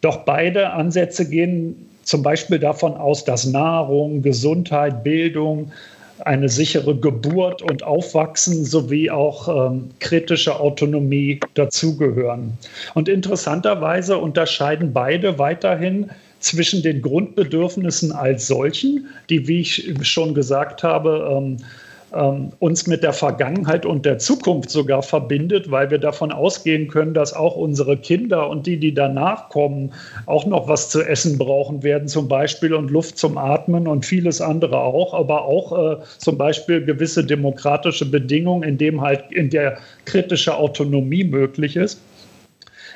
doch 0.01 0.25
beide 0.25 0.71
Ansätze 0.71 1.29
gehen 1.29 1.89
zum 2.03 2.23
Beispiel 2.23 2.59
davon 2.59 2.95
aus, 2.95 3.25
dass 3.25 3.47
Nahrung, 3.47 4.23
Gesundheit, 4.23 5.05
Bildung, 5.05 5.73
eine 6.25 6.49
sichere 6.49 6.95
Geburt 6.95 7.63
und 7.63 7.83
Aufwachsen 7.83 8.65
sowie 8.65 9.11
auch 9.11 9.71
ähm, 9.71 9.91
kritische 9.99 10.59
Autonomie 10.61 11.41
dazugehören. 11.55 12.57
Und 12.95 13.09
interessanterweise 13.09 14.19
unterscheiden 14.19 14.93
beide 14.93 15.39
weiterhin 15.39 16.11
zwischen 16.39 16.83
den 16.83 17.03
Grundbedürfnissen 17.03 18.13
als 18.13 18.47
solchen, 18.47 19.07
die, 19.31 19.47
wie 19.49 19.61
ich 19.61 19.95
schon 20.03 20.35
gesagt 20.35 20.83
habe, 20.83 21.29
ähm, 21.31 21.57
ähm, 22.15 22.53
uns 22.59 22.87
mit 22.87 23.03
der 23.03 23.13
Vergangenheit 23.13 23.87
und 23.87 24.05
der 24.05 24.19
Zukunft 24.19 24.71
sogar 24.71 25.03
verbindet, 25.03 25.71
weil 25.71 25.91
wir 25.91 25.99
davon 25.99 26.33
ausgehen 26.33 26.89
können, 26.89 27.15
dass 27.15 27.33
auch 27.33 27.57
unsere 27.57 27.97
Kinder 27.97 28.49
und 28.49 28.67
die, 28.67 28.79
die 28.79 28.95
danach 28.95 29.49
kommen, 29.49 29.93
auch 30.27 30.47
noch 30.47 30.69
was 30.69 30.91
zu 30.91 31.03
essen 31.03 31.39
brauchen 31.39 31.83
werden, 31.83 32.09
zum 32.09 32.29
Beispiel 32.29 32.75
und 32.75 32.91
Luft 32.91 33.19
zum 33.19 33.39
Atmen 33.39 33.87
und 33.87 34.05
vieles 34.05 34.41
andere 34.41 34.81
auch, 34.81 35.15
aber 35.15 35.45
auch 35.45 35.93
äh, 35.93 35.97
zum 36.19 36.39
Beispiel 36.39 36.85
gewisse 36.85 37.25
demokratische 37.25 38.11
Bedingungen, 38.11 38.63
in 38.63 38.79
dem 38.79 39.01
halt 39.01 39.25
in 39.31 39.51
der 39.51 39.79
kritische 40.05 40.57
Autonomie 40.57 41.25
möglich 41.25 41.77
ist. 41.77 42.01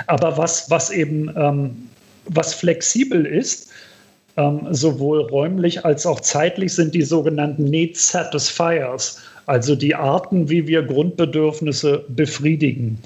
Aber 0.07 0.37
was, 0.37 0.71
was 0.71 0.91
eben 0.91 1.31
ähm, 1.37 1.89
was 2.29 2.55
flexibel 2.55 3.25
ist, 3.25 3.71
ähm, 4.37 4.67
sowohl 4.71 5.23
räumlich 5.23 5.85
als 5.85 6.07
auch 6.07 6.21
zeitlich 6.21 6.75
sind 6.75 6.95
die 6.95 7.03
sogenannten 7.03 7.65
Need 7.65 7.97
Satisfiers, 7.97 9.21
also 9.47 9.75
die 9.75 9.95
Arten, 9.95 10.49
wie 10.49 10.67
wir 10.67 10.83
Grundbedürfnisse 10.83 12.05
befriedigen. 12.09 12.99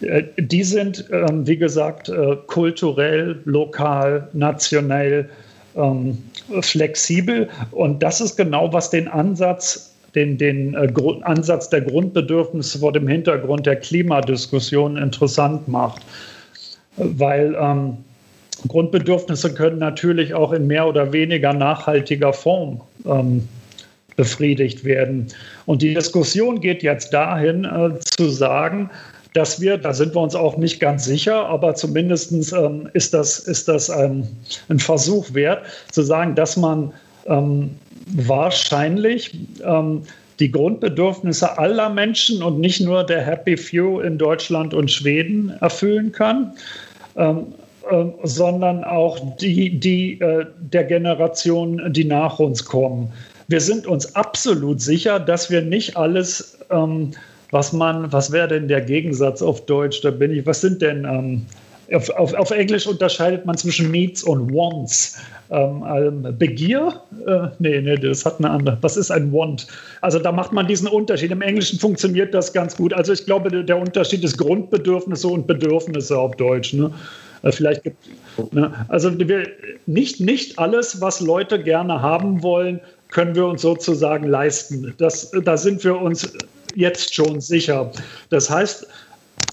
Äh, 0.00 0.24
die 0.38 0.64
sind, 0.64 1.04
ähm, 1.12 1.46
wie 1.46 1.56
gesagt, 1.56 2.08
äh, 2.08 2.36
kulturell, 2.46 3.40
lokal, 3.44 4.28
national 4.32 5.28
ähm, 5.76 6.18
flexibel. 6.60 7.48
Und 7.70 8.02
das 8.02 8.20
ist 8.20 8.36
genau, 8.36 8.72
was 8.72 8.90
den 8.90 9.08
Ansatz 9.08 9.94
den, 10.14 10.38
den 10.38 10.74
äh, 10.74 10.92
Ansatz 11.22 11.68
der 11.70 11.80
Grundbedürfnisse 11.80 12.78
vor 12.78 12.92
dem 12.92 13.08
Hintergrund 13.08 13.66
der 13.66 13.76
Klimadiskussion 13.76 14.96
interessant 14.96 15.66
macht. 15.66 16.02
Weil 16.96 17.56
ähm, 17.58 17.96
Grundbedürfnisse 18.68 19.54
können 19.54 19.78
natürlich 19.78 20.34
auch 20.34 20.52
in 20.52 20.66
mehr 20.66 20.86
oder 20.86 21.12
weniger 21.12 21.52
nachhaltiger 21.52 22.32
Form 22.32 22.80
ähm, 23.06 23.46
befriedigt 24.16 24.84
werden. 24.84 25.26
Und 25.66 25.82
die 25.82 25.94
Diskussion 25.94 26.60
geht 26.60 26.82
jetzt 26.82 27.12
dahin, 27.12 27.64
äh, 27.64 27.98
zu 28.00 28.28
sagen, 28.28 28.90
dass 29.34 29.60
wir, 29.60 29.76
da 29.76 29.92
sind 29.92 30.14
wir 30.14 30.20
uns 30.20 30.36
auch 30.36 30.56
nicht 30.56 30.78
ganz 30.78 31.04
sicher, 31.04 31.46
aber 31.46 31.74
zumindest 31.74 32.32
ähm, 32.52 32.88
ist 32.92 33.12
das, 33.12 33.40
ist 33.40 33.66
das 33.68 33.90
ein, 33.90 34.28
ein, 34.68 34.78
Versuch 34.78 35.34
wert, 35.34 35.64
zu 35.90 36.02
sagen, 36.02 36.36
dass 36.36 36.56
man 36.56 36.92
ähm, 37.26 37.70
wahrscheinlich 38.06 39.36
ähm, 39.64 40.02
die 40.38 40.50
Grundbedürfnisse 40.50 41.58
aller 41.58 41.90
Menschen 41.90 42.42
und 42.42 42.60
nicht 42.60 42.80
nur 42.80 43.04
der 43.04 43.22
Happy 43.22 43.56
Few 43.56 44.00
in 44.00 44.18
Deutschland 44.18 44.72
und 44.72 44.90
Schweden 44.90 45.50
erfüllen 45.60 46.12
kann. 46.12 46.52
Äh, 47.90 48.06
sondern 48.22 48.82
auch 48.84 49.18
die, 49.36 49.78
die 49.78 50.18
äh, 50.20 50.46
der 50.58 50.84
Generation, 50.84 51.92
die 51.92 52.04
nach 52.04 52.38
uns 52.38 52.64
kommen. 52.64 53.12
Wir 53.48 53.60
sind 53.60 53.86
uns 53.86 54.14
absolut 54.14 54.80
sicher, 54.80 55.20
dass 55.20 55.50
wir 55.50 55.60
nicht 55.60 55.94
alles, 55.96 56.58
ähm, 56.70 57.10
was 57.50 57.74
man, 57.74 58.10
was 58.10 58.32
wäre 58.32 58.48
denn 58.48 58.68
der 58.68 58.80
Gegensatz 58.80 59.42
auf 59.42 59.66
Deutsch? 59.66 60.00
Da 60.00 60.10
bin 60.10 60.32
ich, 60.32 60.46
was 60.46 60.62
sind 60.62 60.80
denn, 60.80 61.04
ähm, 61.04 61.46
auf, 61.92 62.08
auf, 62.10 62.32
auf, 62.32 62.50
Englisch 62.50 62.86
unterscheidet 62.86 63.44
man 63.44 63.58
zwischen 63.58 63.90
Needs 63.90 64.22
und 64.22 64.50
Wants. 64.54 65.18
Ähm, 65.50 65.84
ähm, 65.86 66.38
Begier? 66.38 67.02
Äh, 67.26 67.48
nee, 67.58 67.82
nee, 67.82 67.96
das 67.96 68.24
hat 68.24 68.38
eine 68.38 68.48
andere. 68.48 68.78
Was 68.80 68.96
ist 68.96 69.10
ein 69.10 69.30
Want? 69.30 69.66
Also 70.00 70.18
da 70.18 70.32
macht 70.32 70.52
man 70.52 70.66
diesen 70.66 70.88
Unterschied. 70.88 71.30
Im 71.30 71.42
Englischen 71.42 71.78
funktioniert 71.78 72.32
das 72.32 72.54
ganz 72.54 72.74
gut. 72.76 72.94
Also 72.94 73.12
ich 73.12 73.26
glaube, 73.26 73.62
der 73.62 73.76
Unterschied 73.76 74.24
ist 74.24 74.38
Grundbedürfnisse 74.38 75.28
und 75.28 75.46
Bedürfnisse 75.46 76.18
auf 76.18 76.34
Deutsch. 76.36 76.72
Ne? 76.72 76.90
Äh, 77.44 77.52
vielleicht 77.52 77.84
gibt 77.84 77.96
ne? 78.52 78.72
also 78.88 79.16
wir, 79.18 79.46
nicht, 79.86 80.20
nicht 80.20 80.58
alles, 80.58 81.00
was 81.00 81.20
Leute 81.20 81.62
gerne 81.62 82.02
haben 82.02 82.42
wollen, 82.42 82.80
können 83.10 83.34
wir 83.34 83.46
uns 83.46 83.62
sozusagen 83.62 84.26
leisten. 84.26 84.92
Das, 84.98 85.30
da 85.44 85.56
sind 85.56 85.84
wir 85.84 86.00
uns 86.00 86.32
jetzt 86.74 87.14
schon 87.14 87.40
sicher. 87.40 87.92
Das 88.30 88.50
heißt, 88.50 88.86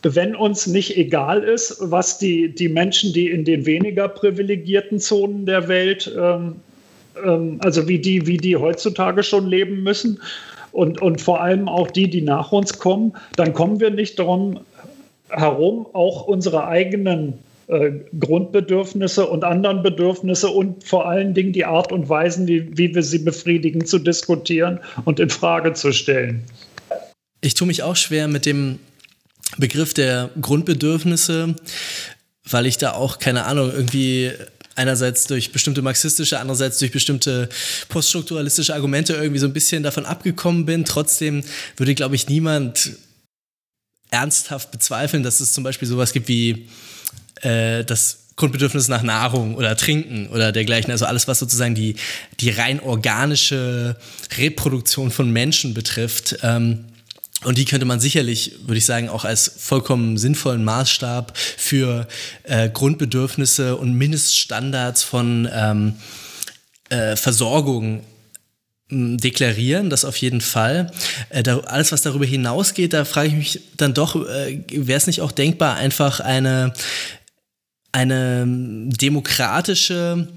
wenn 0.04 0.36
uns 0.36 0.66
nicht 0.66 0.98
egal 0.98 1.44
ist, 1.44 1.78
was 1.80 2.18
die, 2.18 2.56
die 2.56 2.70
Menschen, 2.70 3.14
die 3.14 3.30
in 3.30 3.46
den 3.46 3.66
weniger 3.66 4.08
privilegierten 4.08 5.00
Zonen 5.00 5.46
der 5.46 5.68
Welt, 5.68 6.12
ähm, 6.18 6.56
ähm, 7.24 7.60
also 7.60 7.88
wie 7.88 8.00
die, 8.00 8.26
wie 8.26 8.38
die 8.38 8.56
heutzutage 8.56 9.22
schon 9.22 9.48
leben 9.48 9.84
müssen, 9.84 10.20
und, 10.72 11.02
und 11.02 11.20
vor 11.20 11.42
allem 11.42 11.68
auch 11.68 11.92
die, 11.92 12.10
die 12.10 12.22
nach 12.22 12.54
uns 12.54 12.80
kommen, 12.80 13.12
dann 13.36 13.54
kommen 13.54 13.82
wir 13.82 13.90
nicht 13.90 14.18
darum 14.18 14.62
herum, 15.28 15.86
auch 15.92 16.28
unsere 16.28 16.66
eigenen 16.66 17.34
Grundbedürfnisse 18.20 19.26
und 19.28 19.44
anderen 19.44 19.82
Bedürfnisse 19.82 20.50
und 20.50 20.84
vor 20.84 21.08
allen 21.08 21.34
Dingen 21.34 21.54
die 21.54 21.66
Art 21.66 21.92
und 21.92 22.10
Weisen, 22.10 22.48
wie, 22.48 22.78
wie 22.78 22.94
wir 22.94 23.04
sie 23.04 23.20
befriedigen, 23.20 23.86
zu 23.86 24.00
diskutieren 24.00 24.80
und 25.06 25.20
in 25.20 25.30
Frage 25.30 25.74
zu 25.74 25.94
stellen. 25.94 26.44
Ich 27.40 27.54
tue 27.54 27.68
mich 27.68 27.84
auch 27.84 27.96
schwer 27.96 28.28
mit 28.28 28.46
dem 28.46 28.80
Begriff 29.58 29.94
der 29.94 30.30
Grundbedürfnisse, 30.40 31.56
weil 32.50 32.66
ich 32.66 32.78
da 32.78 32.92
auch, 32.94 33.20
keine 33.20 33.46
Ahnung, 33.46 33.72
irgendwie 33.72 34.32
einerseits 34.76 35.26
durch 35.26 35.52
bestimmte 35.52 35.82
marxistische, 35.82 36.40
andererseits 36.40 36.80
durch 36.80 36.92
bestimmte 36.92 37.50
poststrukturalistische 37.90 38.74
Argumente 38.74 39.14
irgendwie 39.14 39.40
so 39.40 39.48
ein 39.48 39.54
bisschen 39.54 39.84
davon 39.84 40.06
abgekommen 40.06 40.66
bin. 40.66 40.86
Trotzdem 40.86 41.44
würde, 41.78 41.96
glaube 41.96 42.16
ich, 42.16 42.28
niemand 42.28 42.92
ernsthaft 44.10 44.72
bezweifeln, 44.72 45.24
dass 45.24 45.40
es 45.40 45.54
zum 45.54 45.64
Beispiel 45.64 45.88
sowas 45.88 46.14
gibt 46.14 46.28
wie 46.28 46.68
äh, 47.42 47.84
das 47.84 48.18
Grundbedürfnis 48.36 48.88
nach 48.88 49.04
Nahrung 49.04 49.56
oder 49.56 49.76
Trinken 49.76 50.28
oder 50.28 50.52
dergleichen, 50.52 50.92
also 50.92 51.06
alles, 51.06 51.28
was 51.28 51.40
sozusagen 51.40 51.76
die, 51.76 51.96
die 52.40 52.50
rein 52.50 52.80
organische 52.80 53.98
Reproduktion 54.38 55.12
von 55.12 55.30
Menschen 55.30 55.74
betrifft. 55.74 56.38
Ähm, 56.42 56.86
und 57.44 57.58
die 57.58 57.66
könnte 57.66 57.86
man 57.86 58.00
sicherlich, 58.00 58.54
würde 58.66 58.78
ich 58.78 58.86
sagen, 58.86 59.10
auch 59.10 59.26
als 59.26 59.52
vollkommen 59.58 60.18
sinnvollen 60.18 60.64
Maßstab 60.64 61.36
für 61.36 62.08
äh, 62.44 62.70
Grundbedürfnisse 62.70 63.76
und 63.76 63.94
Mindeststandards 63.94 65.04
von 65.04 65.50
ähm, 65.52 65.96
äh, 66.90 67.16
Versorgung 67.16 68.04
deklarieren, 68.92 69.90
das 69.90 70.04
auf 70.04 70.18
jeden 70.18 70.42
Fall. 70.42 70.92
Äh, 71.30 71.44
da, 71.44 71.60
alles, 71.60 71.92
was 71.92 72.02
darüber 72.02 72.26
hinausgeht, 72.26 72.94
da 72.94 73.06
frage 73.06 73.30
ich 73.30 73.36
mich 73.36 73.62
dann 73.78 73.94
doch, 73.94 74.16
äh, 74.16 74.64
wäre 74.70 74.98
es 74.98 75.08
nicht 75.08 75.22
auch 75.22 75.32
denkbar, 75.32 75.76
einfach 75.76 76.20
eine, 76.20 76.74
eine 77.92 78.46
demokratische 78.48 80.28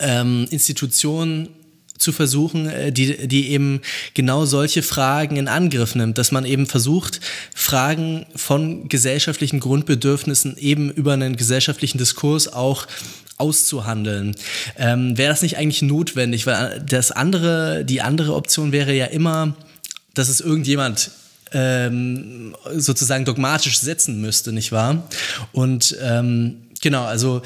ähm, 0.00 0.46
Institution 0.50 1.48
zu 1.96 2.12
versuchen, 2.12 2.68
äh, 2.68 2.92
die, 2.92 3.28
die 3.28 3.50
eben 3.50 3.80
genau 4.14 4.44
solche 4.44 4.82
Fragen 4.82 5.36
in 5.36 5.48
Angriff 5.48 5.94
nimmt, 5.94 6.18
dass 6.18 6.32
man 6.32 6.44
eben 6.44 6.66
versucht, 6.66 7.20
Fragen 7.54 8.26
von 8.34 8.88
gesellschaftlichen 8.88 9.60
Grundbedürfnissen 9.60 10.56
eben 10.56 10.90
über 10.90 11.12
einen 11.12 11.36
gesellschaftlichen 11.36 11.98
Diskurs 11.98 12.52
auch 12.52 12.86
auszuhandeln. 13.36 14.36
Ähm, 14.76 15.16
wäre 15.18 15.30
das 15.30 15.42
nicht 15.42 15.56
eigentlich 15.56 15.82
notwendig? 15.82 16.46
Weil 16.46 16.84
das 16.88 17.10
andere, 17.10 17.84
die 17.84 18.00
andere 18.00 18.34
Option 18.34 18.72
wäre 18.72 18.94
ja 18.94 19.06
immer, 19.06 19.54
dass 20.14 20.28
es 20.28 20.40
irgendjemand 20.40 21.10
ähm, 21.52 22.54
sozusagen 22.76 23.24
dogmatisch 23.24 23.78
setzen 23.78 24.20
müsste, 24.20 24.52
nicht 24.52 24.72
wahr? 24.72 25.08
Und 25.52 25.96
ähm, 26.00 26.63
genau, 26.84 27.02
also 27.02 27.42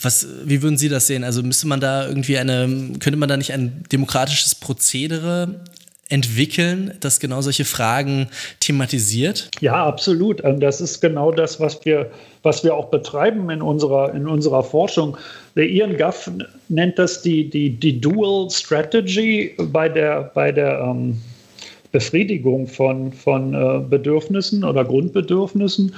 was, 0.00 0.28
wie 0.44 0.62
würden 0.62 0.76
Sie 0.76 0.88
das 0.88 1.08
sehen? 1.08 1.24
Also 1.24 1.42
müsste 1.42 1.66
man 1.66 1.80
da 1.80 2.06
irgendwie 2.06 2.38
eine, 2.38 2.68
könnte 3.00 3.16
man 3.16 3.28
da 3.28 3.36
nicht 3.36 3.52
ein 3.52 3.82
demokratisches 3.90 4.54
Prozedere 4.54 5.62
entwickeln, 6.08 6.94
das 7.00 7.18
genau 7.18 7.40
solche 7.40 7.64
Fragen 7.64 8.28
thematisiert? 8.60 9.50
Ja, 9.60 9.84
absolut. 9.84 10.40
Und 10.42 10.60
das 10.60 10.80
ist 10.80 11.00
genau 11.00 11.32
das, 11.32 11.58
was 11.58 11.84
wir, 11.84 12.10
was 12.42 12.62
wir 12.62 12.74
auch 12.74 12.90
betreiben 12.90 13.50
in 13.50 13.60
unserer, 13.60 14.14
in 14.14 14.28
unserer 14.28 14.62
Forschung. 14.62 15.16
Der 15.56 15.68
Ian 15.68 15.96
Guff 15.96 16.30
nennt 16.68 16.98
das 16.98 17.22
die, 17.22 17.50
die, 17.50 17.70
die 17.70 18.00
Dual 18.00 18.48
Strategy 18.50 19.56
bei 19.72 19.88
der, 19.88 20.30
bei 20.34 20.52
der 20.52 20.78
ähm, 20.78 21.20
Befriedigung 21.90 22.68
von, 22.68 23.12
von 23.12 23.54
äh, 23.54 23.80
Bedürfnissen 23.80 24.62
oder 24.62 24.84
Grundbedürfnissen. 24.84 25.94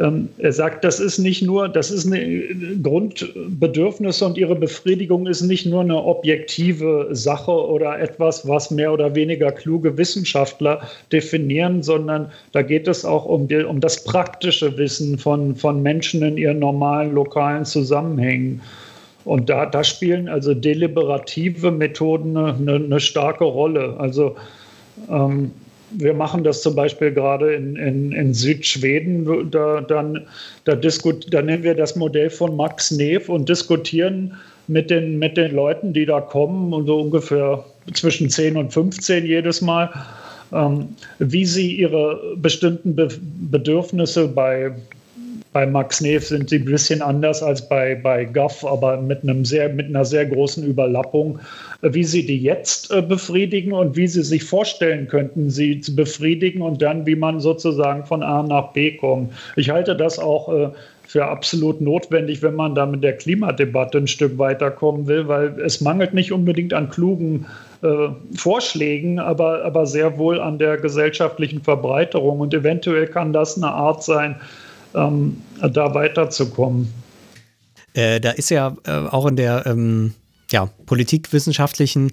Ähm, 0.00 0.30
er 0.38 0.52
sagt, 0.52 0.82
das 0.82 0.98
ist 0.98 1.18
nicht 1.18 1.42
nur, 1.42 1.68
das 1.68 1.90
ist 1.90 2.06
eine 2.06 2.42
Grundbedürfnisse 2.82 4.24
und 4.24 4.38
ihre 4.38 4.56
Befriedigung 4.56 5.26
ist 5.26 5.42
nicht 5.42 5.66
nur 5.66 5.82
eine 5.82 6.02
objektive 6.02 7.08
Sache 7.12 7.52
oder 7.52 8.00
etwas, 8.00 8.48
was 8.48 8.70
mehr 8.70 8.92
oder 8.92 9.14
weniger 9.14 9.52
kluge 9.52 9.98
Wissenschaftler 9.98 10.80
definieren, 11.12 11.82
sondern 11.82 12.32
da 12.52 12.62
geht 12.62 12.88
es 12.88 13.04
auch 13.04 13.26
um, 13.26 13.46
die, 13.46 13.62
um 13.62 13.80
das 13.80 14.02
praktische 14.04 14.76
Wissen 14.78 15.18
von, 15.18 15.54
von 15.54 15.82
Menschen 15.82 16.22
in 16.22 16.38
ihren 16.38 16.60
normalen 16.60 17.12
lokalen 17.12 17.66
Zusammenhängen. 17.66 18.62
Und 19.26 19.50
da, 19.50 19.66
da 19.66 19.84
spielen 19.84 20.30
also 20.30 20.54
deliberative 20.54 21.70
Methoden 21.70 22.38
eine, 22.38 22.76
eine 22.76 23.00
starke 23.00 23.44
Rolle. 23.44 23.96
Also 23.98 24.34
ähm, 25.10 25.50
wir 25.92 26.14
machen 26.14 26.44
das 26.44 26.62
zum 26.62 26.74
Beispiel 26.74 27.12
gerade 27.12 27.54
in, 27.54 27.76
in, 27.76 28.12
in 28.12 28.34
Südschweden. 28.34 29.50
Da, 29.50 29.80
dann, 29.80 30.26
da, 30.64 30.74
da 30.74 31.42
nehmen 31.42 31.62
wir 31.62 31.74
das 31.74 31.96
Modell 31.96 32.30
von 32.30 32.56
Max 32.56 32.90
Neef 32.90 33.28
und 33.28 33.48
diskutieren 33.48 34.34
mit 34.68 34.90
den, 34.90 35.18
mit 35.18 35.36
den 35.36 35.54
Leuten, 35.54 35.92
die 35.92 36.06
da 36.06 36.20
kommen, 36.20 36.72
und 36.72 36.86
so 36.86 37.00
ungefähr 37.00 37.64
zwischen 37.92 38.30
10 38.30 38.56
und 38.56 38.72
15 38.72 39.26
jedes 39.26 39.60
Mal, 39.60 39.90
ähm, 40.52 40.88
wie 41.18 41.44
sie 41.44 41.74
ihre 41.74 42.36
bestimmten 42.36 42.94
Be 42.94 43.08
Bedürfnisse 43.50 44.28
bei 44.28 44.72
bei 45.52 45.66
Max 45.66 46.00
Neef 46.00 46.26
sind 46.26 46.48
sie 46.48 46.56
ein 46.56 46.64
bisschen 46.64 47.02
anders 47.02 47.42
als 47.42 47.68
bei, 47.68 47.96
bei 47.96 48.24
Guff, 48.24 48.64
aber 48.64 49.00
mit, 49.00 49.22
einem 49.22 49.44
sehr, 49.44 49.68
mit 49.68 49.86
einer 49.86 50.04
sehr 50.04 50.26
großen 50.26 50.64
Überlappung, 50.64 51.40
wie 51.82 52.04
sie 52.04 52.24
die 52.24 52.38
jetzt 52.38 52.92
äh, 52.92 53.02
befriedigen 53.02 53.72
und 53.72 53.96
wie 53.96 54.06
sie 54.06 54.22
sich 54.22 54.44
vorstellen 54.44 55.08
könnten, 55.08 55.50
sie 55.50 55.80
zu 55.80 55.96
befriedigen 55.96 56.62
und 56.62 56.80
dann, 56.82 57.04
wie 57.04 57.16
man 57.16 57.40
sozusagen 57.40 58.04
von 58.04 58.22
A 58.22 58.42
nach 58.42 58.72
B 58.72 58.96
kommt. 58.96 59.32
Ich 59.56 59.70
halte 59.70 59.96
das 59.96 60.20
auch 60.20 60.52
äh, 60.52 60.70
für 61.10 61.26
absolut 61.26 61.80
notwendig, 61.80 62.40
wenn 62.40 62.54
man 62.54 62.76
da 62.76 62.86
mit 62.86 63.02
der 63.02 63.16
Klimadebatte 63.16 63.98
ein 63.98 64.06
Stück 64.06 64.38
weiterkommen 64.38 65.08
will, 65.08 65.26
weil 65.26 65.60
es 65.60 65.80
mangelt 65.80 66.14
nicht 66.14 66.30
unbedingt 66.30 66.72
an 66.72 66.88
klugen 66.88 67.46
äh, 67.82 68.10
Vorschlägen, 68.36 69.18
aber, 69.18 69.64
aber 69.64 69.86
sehr 69.86 70.16
wohl 70.18 70.40
an 70.40 70.60
der 70.60 70.76
gesellschaftlichen 70.76 71.60
Verbreiterung. 71.62 72.38
Und 72.38 72.54
eventuell 72.54 73.08
kann 73.08 73.32
das 73.32 73.56
eine 73.56 73.72
Art 73.72 74.04
sein, 74.04 74.36
ähm, 74.94 75.42
da 75.60 75.94
weiterzukommen. 75.94 76.92
Äh, 77.94 78.20
da 78.20 78.30
ist 78.30 78.50
ja 78.50 78.76
äh, 78.84 78.90
auch 78.90 79.26
in 79.26 79.36
der 79.36 79.66
ähm, 79.66 80.14
ja, 80.50 80.66
politikwissenschaftlichen 80.86 82.10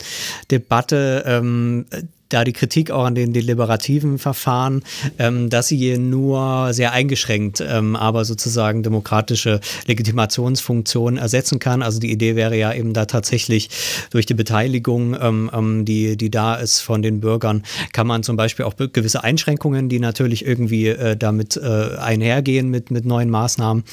Debatte 0.52 1.24
ähm, 1.26 1.86
da 2.30 2.44
die 2.44 2.54
Kritik 2.54 2.92
auch 2.92 3.06
an 3.06 3.16
den 3.16 3.34
deliberativen 3.34 4.18
Verfahren, 4.18 4.84
ähm, 5.18 5.50
dass 5.50 5.68
sie 5.68 5.98
nur 5.98 6.74
sehr 6.74 6.92
eingeschränkt, 6.92 7.64
ähm, 7.66 7.96
aber 7.96 8.26
sozusagen 8.26 8.84
demokratische 8.84 9.60
Legitimationsfunktionen 9.86 11.18
ersetzen 11.18 11.60
kann. 11.60 11.82
Also 11.82 12.00
die 12.00 12.12
Idee 12.12 12.36
wäre 12.36 12.58
ja 12.58 12.74
eben 12.74 12.94
da 12.94 13.06
tatsächlich 13.06 13.70
durch 14.10 14.26
die 14.26 14.34
Beteiligung, 14.34 15.16
ähm, 15.20 15.50
ähm 15.54 15.86
die, 15.86 16.18
die 16.18 16.30
da 16.30 16.56
ist 16.56 16.82
von 16.82 17.02
den 17.02 17.22
Bürgern, 17.22 17.64
kann 17.94 18.08
man 18.08 18.24
zum 18.24 18.36
Beispiel 18.36 18.66
auch 18.66 18.74
gewisse 18.76 19.24
Einschränkungen, 19.24 19.90
die 19.90 20.00
natürlich 20.00 20.46
irgendwie 20.46 20.88
äh, 20.88 21.16
damit 21.16 21.58
äh, 21.58 21.96
einhergehen 21.98 22.70
mit, 22.70 22.92
mit 22.92 23.06
neuen 23.06 23.30
Maßnahmen, 23.30 23.84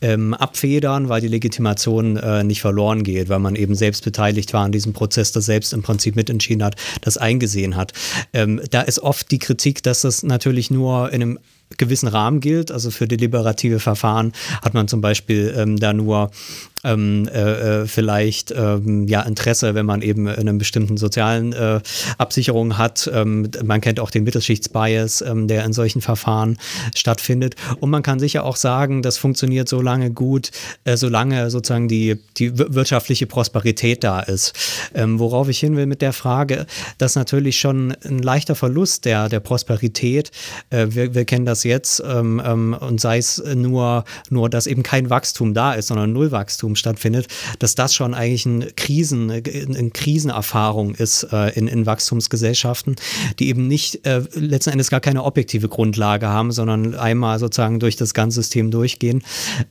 ähm, 0.00 0.34
abfedern, 0.34 1.08
weil 1.08 1.20
die 1.20 1.28
Legitimation 1.28 2.16
äh, 2.16 2.44
nicht 2.44 2.60
verloren 2.60 3.02
geht, 3.02 3.28
weil 3.28 3.38
man 3.38 3.54
eben 3.54 3.74
selbst 3.74 4.04
beteiligt 4.04 4.52
war 4.52 4.64
an 4.64 4.72
diesem 4.72 4.92
Prozess, 4.92 5.32
das 5.32 5.46
selbst 5.46 5.72
im 5.72 5.82
Prinzip 5.82 6.16
mitentschieden 6.16 6.64
hat, 6.64 6.76
das 7.02 7.18
eingesehen 7.18 7.76
hat 7.76 7.81
hat. 7.82 7.92
Ähm, 8.32 8.60
da 8.70 8.82
ist 8.82 9.00
oft 9.00 9.30
die 9.30 9.38
Kritik, 9.38 9.82
dass 9.82 10.02
das 10.02 10.22
natürlich 10.22 10.70
nur 10.70 11.12
in 11.12 11.22
einem 11.22 11.38
gewissen 11.78 12.08
Rahmen 12.08 12.40
gilt. 12.40 12.70
Also 12.70 12.90
für 12.90 13.08
deliberative 13.08 13.80
Verfahren 13.80 14.32
hat 14.62 14.74
man 14.74 14.88
zum 14.88 15.00
Beispiel 15.00 15.54
ähm, 15.56 15.78
da 15.78 15.92
nur 15.92 16.30
ähm, 16.84 17.28
äh, 17.32 17.82
äh, 17.82 17.86
vielleicht 17.86 18.50
ähm, 18.50 19.06
ja 19.06 19.22
Interesse, 19.22 19.74
wenn 19.74 19.86
man 19.86 20.02
eben 20.02 20.26
in 20.26 20.48
einer 20.48 20.54
bestimmten 20.54 20.96
sozialen 20.96 21.52
äh, 21.52 21.80
Absicherung 22.18 22.78
hat. 22.78 23.10
Ähm, 23.12 23.50
man 23.64 23.80
kennt 23.80 24.00
auch 24.00 24.10
den 24.10 24.24
Mittelschichtsbias, 24.24 25.22
ähm, 25.22 25.48
der 25.48 25.64
in 25.64 25.72
solchen 25.72 26.00
Verfahren 26.00 26.58
stattfindet. 26.94 27.54
Und 27.80 27.90
man 27.90 28.02
kann 28.02 28.18
sicher 28.18 28.44
auch 28.44 28.56
sagen, 28.56 29.02
das 29.02 29.18
funktioniert 29.18 29.68
so 29.68 29.80
lange 29.80 30.10
gut, 30.10 30.50
äh, 30.84 30.96
solange 30.96 31.50
sozusagen 31.50 31.88
die, 31.88 32.18
die 32.36 32.58
wirtschaftliche 32.58 33.26
Prosperität 33.26 34.02
da 34.04 34.20
ist. 34.20 34.52
Ähm, 34.94 35.18
worauf 35.18 35.48
ich 35.48 35.60
hin 35.60 35.76
will 35.76 35.86
mit 35.86 36.02
der 36.02 36.12
Frage, 36.12 36.66
dass 36.98 37.14
natürlich 37.14 37.58
schon 37.60 37.94
ein 38.04 38.18
leichter 38.18 38.54
Verlust 38.54 39.04
der, 39.04 39.28
der 39.28 39.40
Prosperität, 39.40 40.30
äh, 40.70 40.86
wir, 40.90 41.14
wir 41.14 41.24
kennen 41.24 41.46
das 41.46 41.64
jetzt, 41.64 42.02
ähm, 42.04 42.76
und 42.80 43.00
sei 43.00 43.18
es 43.18 43.42
nur, 43.54 44.04
nur, 44.30 44.50
dass 44.50 44.66
eben 44.66 44.82
kein 44.82 45.10
Wachstum 45.10 45.54
da 45.54 45.74
ist, 45.74 45.88
sondern 45.88 46.12
Nullwachstum 46.12 46.71
Wachstum 46.72 46.76
stattfindet, 46.76 47.28
dass 47.58 47.74
das 47.74 47.94
schon 47.94 48.14
eigentlich 48.14 48.46
ein 48.46 48.66
Krisen, 48.76 49.30
eine 49.30 49.90
Krisenerfahrung 49.90 50.94
ist 50.94 51.24
äh, 51.32 51.50
in, 51.50 51.68
in 51.68 51.86
Wachstumsgesellschaften, 51.86 52.96
die 53.38 53.48
eben 53.48 53.68
nicht 53.68 54.06
äh, 54.06 54.22
letzten 54.34 54.70
Endes 54.70 54.90
gar 54.90 55.00
keine 55.00 55.24
objektive 55.24 55.68
Grundlage 55.68 56.28
haben, 56.28 56.52
sondern 56.52 56.94
einmal 56.94 57.38
sozusagen 57.38 57.80
durch 57.80 57.96
das 57.96 58.14
ganze 58.14 58.42
System 58.42 58.70
durchgehen. 58.70 59.22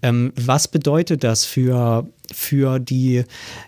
Ähm, 0.02 0.32
was 0.36 0.68
bedeutet 0.68 1.24
das 1.24 1.46
für 1.46 2.08
für 2.34 2.80
die, 2.80 3.26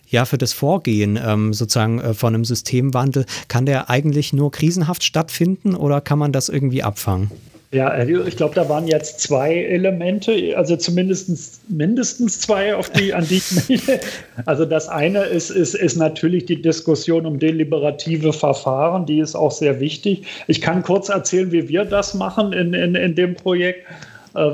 ja, 0.08 0.24
für 0.24 0.38
das 0.38 0.54
Vorgehen 0.54 1.20
ähm, 1.22 1.54
sozusagen 1.54 2.00
äh, 2.00 2.14
von 2.14 2.34
einem 2.34 2.46
Systemwandel, 2.46 3.26
kann 3.50 3.66
der 3.66 3.90
eigentlich 3.90 4.32
nur 4.32 4.52
krisenhaft 4.52 5.04
stattfinden 5.04 5.76
oder 5.76 6.00
kann 6.00 6.18
man 6.18 6.32
das 6.32 6.48
irgendwie 6.48 6.82
abfangen? 6.82 7.30
Ja, 7.74 7.92
äh, 7.92 8.28
ich 8.28 8.38
glaube, 8.38 8.54
da 8.54 8.70
waren 8.70 8.88
jetzt 8.88 9.20
zwei 9.20 9.56
Elemente, 9.56 10.56
also 10.56 10.76
zumindest 10.76 11.70
mindestens 11.70 12.40
zwei, 12.40 12.76
auf 12.76 12.92
die, 12.92 13.14
an 13.14 13.28
die 13.28 13.38
ich 13.38 13.68
mich. 13.68 13.82
Also 14.46 14.66
das 14.66 14.88
eine 14.88 15.24
ist, 15.24 15.50
ist, 15.50 15.74
ist 15.74 15.96
natürlich 15.96 16.46
die 16.46 16.62
Diskussion 16.62 17.26
um 17.26 17.40
deliberative 17.40 18.32
Verfahren, 18.32 19.06
die 19.06 19.20
ist 19.20 19.36
auch 19.36 19.52
sehr 19.52 19.80
wichtig. 19.80 20.26
Ich 20.48 20.62
kann 20.62 20.84
kurz 20.84 21.10
erzählen, 21.10 21.52
wie 21.52 21.68
wir 21.68 21.86
das 21.86 22.14
machen 22.14 22.54
in, 22.54 22.74
in, 22.74 22.96
in 22.96 23.16
dem 23.16 23.36
Projekt, 23.36 23.88
äh, 24.36 24.50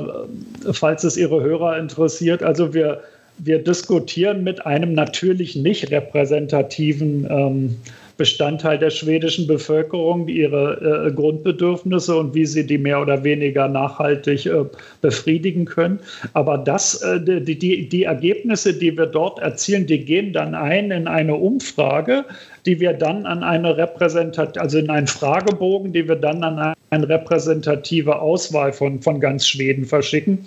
falls 0.72 1.04
es 1.04 1.16
Ihre 1.16 1.42
Hörer 1.42 1.78
interessiert. 1.78 2.42
Also 2.42 2.72
wir, 2.72 3.02
wir 3.38 3.62
diskutieren 3.62 4.44
mit 4.44 4.64
einem 4.64 4.94
natürlich 4.94 5.56
nicht 5.56 5.90
repräsentativen 5.90 7.26
ähm, 7.30 7.76
Bestandteil 8.20 8.76
der 8.76 8.90
schwedischen 8.90 9.46
Bevölkerung, 9.46 10.28
ihre 10.28 11.06
äh, 11.06 11.10
Grundbedürfnisse 11.10 12.14
und 12.14 12.34
wie 12.34 12.44
sie 12.44 12.66
die 12.66 12.76
mehr 12.76 13.00
oder 13.00 13.24
weniger 13.24 13.66
nachhaltig 13.66 14.44
äh, 14.44 14.66
befriedigen 15.00 15.64
können. 15.64 16.00
Aber 16.34 16.58
das, 16.58 17.00
äh, 17.00 17.18
die, 17.18 17.58
die, 17.58 17.88
die 17.88 18.02
Ergebnisse, 18.02 18.74
die 18.74 18.94
wir 18.94 19.06
dort 19.06 19.38
erzielen, 19.38 19.86
die 19.86 20.04
gehen 20.04 20.34
dann 20.34 20.54
ein 20.54 20.90
in 20.90 21.08
eine 21.08 21.34
Umfrage, 21.34 22.26
die 22.66 22.78
wir 22.78 22.92
dann 22.92 23.24
an 23.24 23.42
eine 23.42 23.78
repräsentat 23.78 24.58
also 24.58 24.76
in 24.76 24.90
einen 24.90 25.06
Fragebogen, 25.06 25.94
die 25.94 26.06
wir 26.06 26.16
dann 26.16 26.44
an 26.44 26.74
eine 26.90 27.08
repräsentative 27.08 28.20
Auswahl 28.20 28.74
von, 28.74 29.00
von 29.00 29.18
ganz 29.18 29.48
Schweden 29.48 29.86
verschicken. 29.86 30.40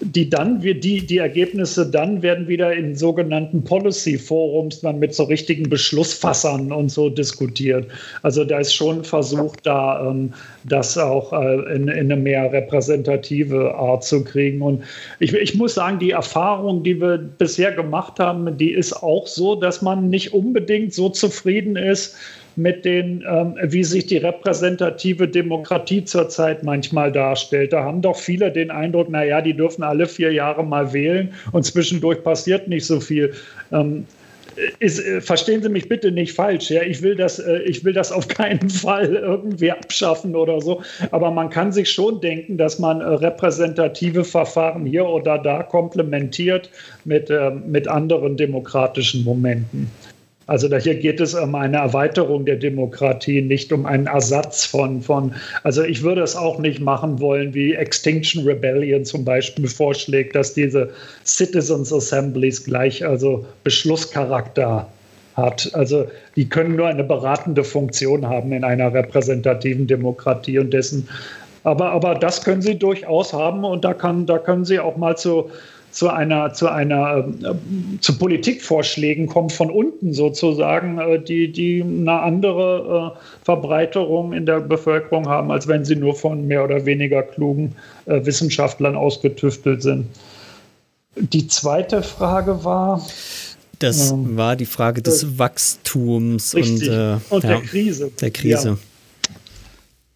Die 0.00 0.30
dann, 0.30 0.60
die, 0.60 1.06
die 1.06 1.18
Ergebnisse 1.18 1.88
dann 1.88 2.22
werden 2.22 2.48
wieder 2.48 2.72
in 2.72 2.96
sogenannten 2.96 3.62
Policy 3.62 4.16
Forums 4.16 4.80
dann 4.80 4.98
mit 4.98 5.14
so 5.14 5.24
richtigen 5.24 5.68
Beschlussfassern 5.68 6.72
und 6.72 6.90
so 6.90 7.10
diskutiert. 7.10 7.86
Also 8.22 8.44
da 8.44 8.58
ist 8.58 8.74
schon 8.74 9.04
versucht, 9.04 9.66
da 9.66 10.08
ähm, 10.08 10.32
das 10.64 10.96
auch 10.96 11.32
äh, 11.32 11.74
in, 11.74 11.88
in, 11.88 12.10
eine 12.10 12.16
mehr 12.16 12.50
repräsentative 12.50 13.74
Art 13.74 14.04
zu 14.04 14.24
kriegen. 14.24 14.62
Und 14.62 14.82
ich, 15.18 15.34
ich 15.34 15.54
muss 15.54 15.74
sagen, 15.74 15.98
die 15.98 16.12
Erfahrung, 16.12 16.82
die 16.82 17.00
wir 17.00 17.18
bisher 17.18 17.72
gemacht 17.72 18.18
haben, 18.18 18.56
die 18.56 18.72
ist 18.72 18.94
auch 18.94 19.26
so, 19.26 19.54
dass 19.54 19.82
man 19.82 20.08
nicht 20.08 20.32
unbedingt 20.32 20.94
so 20.94 21.10
zufrieden 21.10 21.76
ist, 21.76 22.16
mit 22.60 22.84
den, 22.84 23.24
ähm, 23.28 23.56
wie 23.62 23.84
sich 23.84 24.06
die 24.06 24.18
repräsentative 24.18 25.26
Demokratie 25.26 26.04
zurzeit 26.04 26.62
manchmal 26.62 27.10
darstellt. 27.10 27.72
Da 27.72 27.84
haben 27.84 28.02
doch 28.02 28.16
viele 28.16 28.52
den 28.52 28.70
Eindruck, 28.70 29.08
naja, 29.08 29.40
die 29.40 29.54
dürfen 29.54 29.82
alle 29.82 30.06
vier 30.06 30.32
Jahre 30.32 30.64
mal 30.64 30.92
wählen 30.92 31.32
und 31.52 31.64
zwischendurch 31.64 32.22
passiert 32.22 32.68
nicht 32.68 32.86
so 32.86 33.00
viel. 33.00 33.32
Ähm, 33.72 34.04
ist, 34.78 34.98
äh, 34.98 35.20
verstehen 35.20 35.62
Sie 35.62 35.68
mich 35.68 35.88
bitte 35.88 36.10
nicht 36.10 36.34
falsch. 36.34 36.70
Ja? 36.70 36.82
Ich, 36.82 37.02
will 37.02 37.16
das, 37.16 37.38
äh, 37.38 37.58
ich 37.62 37.84
will 37.84 37.92
das 37.92 38.12
auf 38.12 38.28
keinen 38.28 38.68
Fall 38.68 39.14
irgendwie 39.14 39.70
abschaffen 39.70 40.36
oder 40.36 40.60
so. 40.60 40.82
Aber 41.10 41.30
man 41.30 41.50
kann 41.50 41.72
sich 41.72 41.90
schon 41.90 42.20
denken, 42.20 42.58
dass 42.58 42.78
man 42.78 43.00
äh, 43.00 43.04
repräsentative 43.04 44.24
Verfahren 44.24 44.84
hier 44.84 45.06
oder 45.06 45.38
da 45.38 45.62
komplementiert 45.62 46.70
mit, 47.04 47.30
äh, 47.30 47.50
mit 47.50 47.88
anderen 47.88 48.36
demokratischen 48.36 49.24
Momenten. 49.24 49.90
Also 50.50 50.66
hier 50.78 50.96
geht 50.96 51.20
es 51.20 51.32
um 51.32 51.54
eine 51.54 51.76
Erweiterung 51.76 52.44
der 52.44 52.56
Demokratie, 52.56 53.40
nicht 53.40 53.72
um 53.72 53.86
einen 53.86 54.08
Ersatz 54.08 54.66
von, 54.66 55.00
von, 55.00 55.32
also 55.62 55.84
ich 55.84 56.02
würde 56.02 56.22
es 56.22 56.34
auch 56.34 56.58
nicht 56.58 56.80
machen 56.80 57.20
wollen, 57.20 57.54
wie 57.54 57.74
Extinction 57.74 58.42
Rebellion 58.44 59.04
zum 59.04 59.24
Beispiel 59.24 59.68
vorschlägt, 59.68 60.34
dass 60.34 60.52
diese 60.52 60.90
Citizens 61.24 61.92
Assemblies 61.92 62.64
gleich 62.64 63.06
also 63.06 63.46
Beschlusscharakter 63.62 64.88
hat. 65.36 65.70
Also 65.72 66.08
die 66.34 66.48
können 66.48 66.74
nur 66.74 66.88
eine 66.88 67.04
beratende 67.04 67.62
Funktion 67.62 68.28
haben 68.28 68.52
in 68.52 68.64
einer 68.64 68.92
repräsentativen 68.92 69.86
Demokratie 69.86 70.58
und 70.58 70.72
dessen. 70.72 71.08
Aber, 71.62 71.92
aber 71.92 72.16
das 72.16 72.42
können 72.42 72.62
sie 72.62 72.76
durchaus 72.76 73.32
haben 73.32 73.64
und 73.64 73.84
da, 73.84 73.94
kann, 73.94 74.26
da 74.26 74.38
können 74.38 74.64
sie 74.64 74.80
auch 74.80 74.96
mal 74.96 75.16
zu 75.16 75.48
zu 75.90 76.08
einer, 76.08 76.52
zu 76.52 76.68
einer, 76.68 77.28
äh, 77.42 77.54
zu 78.00 78.16
Politikvorschlägen 78.16 79.26
kommt 79.26 79.52
von 79.52 79.70
unten 79.70 80.12
sozusagen, 80.12 80.98
äh, 80.98 81.20
die, 81.20 81.50
die 81.50 81.82
eine 81.82 82.20
andere 82.20 83.16
äh, 83.16 83.44
Verbreiterung 83.44 84.32
in 84.32 84.46
der 84.46 84.60
Bevölkerung 84.60 85.28
haben, 85.28 85.50
als 85.50 85.66
wenn 85.68 85.84
sie 85.84 85.96
nur 85.96 86.14
von 86.14 86.46
mehr 86.46 86.64
oder 86.64 86.86
weniger 86.86 87.22
klugen 87.22 87.74
Wissenschaftlern 88.06 88.96
ausgetüftelt 88.96 89.82
sind. 89.82 90.06
Die 91.16 91.46
zweite 91.46 92.02
Frage 92.02 92.64
war. 92.64 93.06
Das 93.78 94.10
ähm, 94.10 94.36
war 94.36 94.56
die 94.56 94.66
Frage 94.66 95.00
des 95.00 95.38
Wachstums 95.38 96.54
und, 96.54 96.88
und 97.30 97.44
der 97.44 97.60
Krise. 97.60 98.10
Der 98.20 98.30
Krise. 98.30 98.68
Ja. 98.68 98.89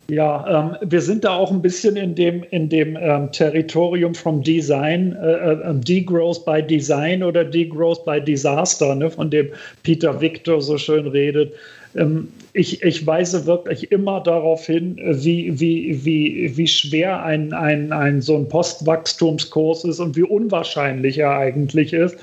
Ja, 0.09 0.77
ähm, 0.83 0.91
wir 0.91 1.01
sind 1.01 1.25
da 1.25 1.35
auch 1.35 1.51
ein 1.51 1.63
bisschen 1.63 1.97
in 1.97 2.15
dem, 2.15 2.43
in 2.51 2.69
dem 2.69 2.97
ähm, 3.01 3.33
Territorium 3.33 4.15
from 4.15 4.43
Design, 4.43 5.17
äh, 5.23 5.33
äh, 5.33 5.71
ähm, 5.71 5.81
Degrowth 5.81 6.45
by 6.45 6.63
Design 6.63 7.23
oder 7.23 7.43
Degrowth 7.43 8.05
by 8.05 8.21
Disaster, 8.21 8.95
ne, 8.95 9.11
von 9.11 9.31
dem 9.31 9.49
Peter 9.83 10.21
Victor 10.21 10.61
so 10.61 10.77
schön 10.77 11.07
redet. 11.07 11.55
Ähm, 11.97 12.29
ich, 12.53 12.83
ich 12.83 13.07
weise 13.07 13.47
wirklich 13.47 13.91
immer 13.93 14.21
darauf 14.21 14.67
hin, 14.67 15.01
wie, 15.03 15.59
wie, 15.59 16.05
wie, 16.05 16.55
wie 16.55 16.69
schwer 16.69 17.25
ein, 17.25 17.55
ein, 17.55 17.91
ein 17.91 18.21
so 18.21 18.37
ein 18.37 18.49
Postwachstumskurs 18.49 19.85
ist 19.85 20.01
und 20.01 20.17
wie 20.17 20.23
unwahrscheinlich 20.23 21.19
er 21.19 21.37
eigentlich 21.39 21.95
ist 21.95 22.17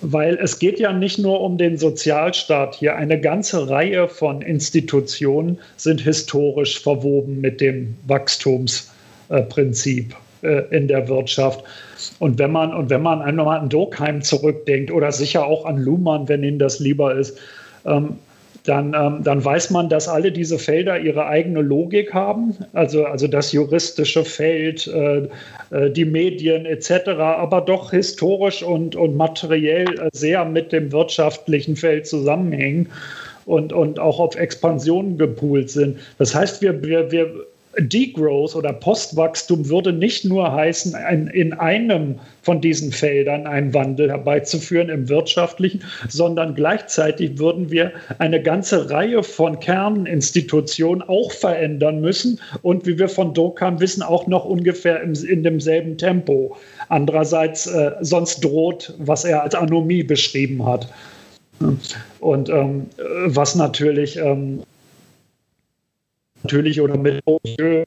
weil 0.00 0.36
es 0.36 0.58
geht 0.58 0.80
ja 0.80 0.92
nicht 0.92 1.18
nur 1.18 1.40
um 1.40 1.56
den 1.58 1.78
Sozialstaat 1.78 2.76
hier. 2.76 2.96
Eine 2.96 3.20
ganze 3.20 3.68
Reihe 3.68 4.08
von 4.08 4.40
Institutionen 4.42 5.58
sind 5.76 6.00
historisch 6.00 6.80
verwoben 6.80 7.40
mit 7.40 7.60
dem 7.60 7.96
Wachstumsprinzip 8.06 10.14
äh, 10.42 10.76
in 10.76 10.86
der 10.88 11.08
Wirtschaft. 11.08 11.64
Und 12.20 12.38
wenn 12.38 12.52
man, 12.52 12.72
und 12.74 12.90
wenn 12.90 13.02
man 13.02 13.22
einmal 13.22 13.58
an 13.58 13.68
Durkheim 13.68 14.22
zurückdenkt 14.22 14.92
oder 14.92 15.10
sicher 15.10 15.44
auch 15.44 15.64
an 15.64 15.78
Luhmann, 15.78 16.28
wenn 16.28 16.44
Ihnen 16.44 16.60
das 16.60 16.78
lieber 16.78 17.16
ist, 17.16 17.36
ähm, 17.84 18.18
dann, 18.68 18.94
ähm, 18.94 19.22
dann 19.22 19.44
weiß 19.44 19.70
man, 19.70 19.88
dass 19.88 20.08
alle 20.08 20.30
diese 20.30 20.58
Felder 20.58 20.98
ihre 20.98 21.26
eigene 21.26 21.62
Logik 21.62 22.12
haben, 22.12 22.54
also, 22.74 23.04
also 23.04 23.26
das 23.26 23.52
juristische 23.52 24.24
Feld, 24.24 24.86
äh, 24.88 25.28
äh, 25.70 25.90
die 25.90 26.04
Medien 26.04 26.66
etc., 26.66 27.08
aber 27.18 27.62
doch 27.62 27.90
historisch 27.90 28.62
und, 28.62 28.94
und 28.94 29.16
materiell 29.16 30.08
sehr 30.12 30.44
mit 30.44 30.72
dem 30.72 30.92
wirtschaftlichen 30.92 31.76
Feld 31.76 32.06
zusammenhängen 32.06 32.88
und, 33.46 33.72
und 33.72 33.98
auch 33.98 34.20
auf 34.20 34.36
Expansion 34.36 35.16
gepoolt 35.16 35.70
sind. 35.70 35.98
Das 36.18 36.34
heißt, 36.34 36.60
wir, 36.60 36.82
wir, 36.84 37.10
wir 37.10 37.46
Degrowth 37.80 38.56
oder 38.56 38.72
Postwachstum 38.72 39.68
würde 39.68 39.92
nicht 39.92 40.24
nur 40.24 40.52
heißen, 40.52 40.94
ein, 40.94 41.28
in 41.28 41.52
einem 41.52 42.16
von 42.42 42.60
diesen 42.60 42.92
Feldern 42.92 43.46
einen 43.46 43.74
Wandel 43.74 44.10
herbeizuführen 44.10 44.88
im 44.88 45.08
wirtschaftlichen, 45.08 45.82
sondern 46.08 46.54
gleichzeitig 46.54 47.38
würden 47.38 47.70
wir 47.70 47.92
eine 48.18 48.42
ganze 48.42 48.90
Reihe 48.90 49.22
von 49.22 49.60
Kerninstitutionen 49.60 51.02
auch 51.02 51.30
verändern 51.30 52.00
müssen 52.00 52.40
und 52.62 52.86
wie 52.86 52.98
wir 52.98 53.08
von 53.08 53.34
Dokam 53.34 53.80
wissen, 53.80 54.02
auch 54.02 54.26
noch 54.26 54.44
ungefähr 54.44 55.02
im, 55.02 55.12
in 55.12 55.42
demselben 55.42 55.98
Tempo. 55.98 56.56
Andererseits, 56.88 57.66
äh, 57.66 57.92
sonst 58.00 58.42
droht, 58.44 58.94
was 58.98 59.24
er 59.24 59.42
als 59.42 59.54
Anomie 59.54 60.02
beschrieben 60.02 60.64
hat. 60.64 60.88
Und 62.20 62.48
ähm, 62.48 62.86
was 63.26 63.54
natürlich 63.56 64.16
ähm, 64.16 64.62
natürlich 66.42 66.80
oder 66.80 66.96
mit 66.96 67.22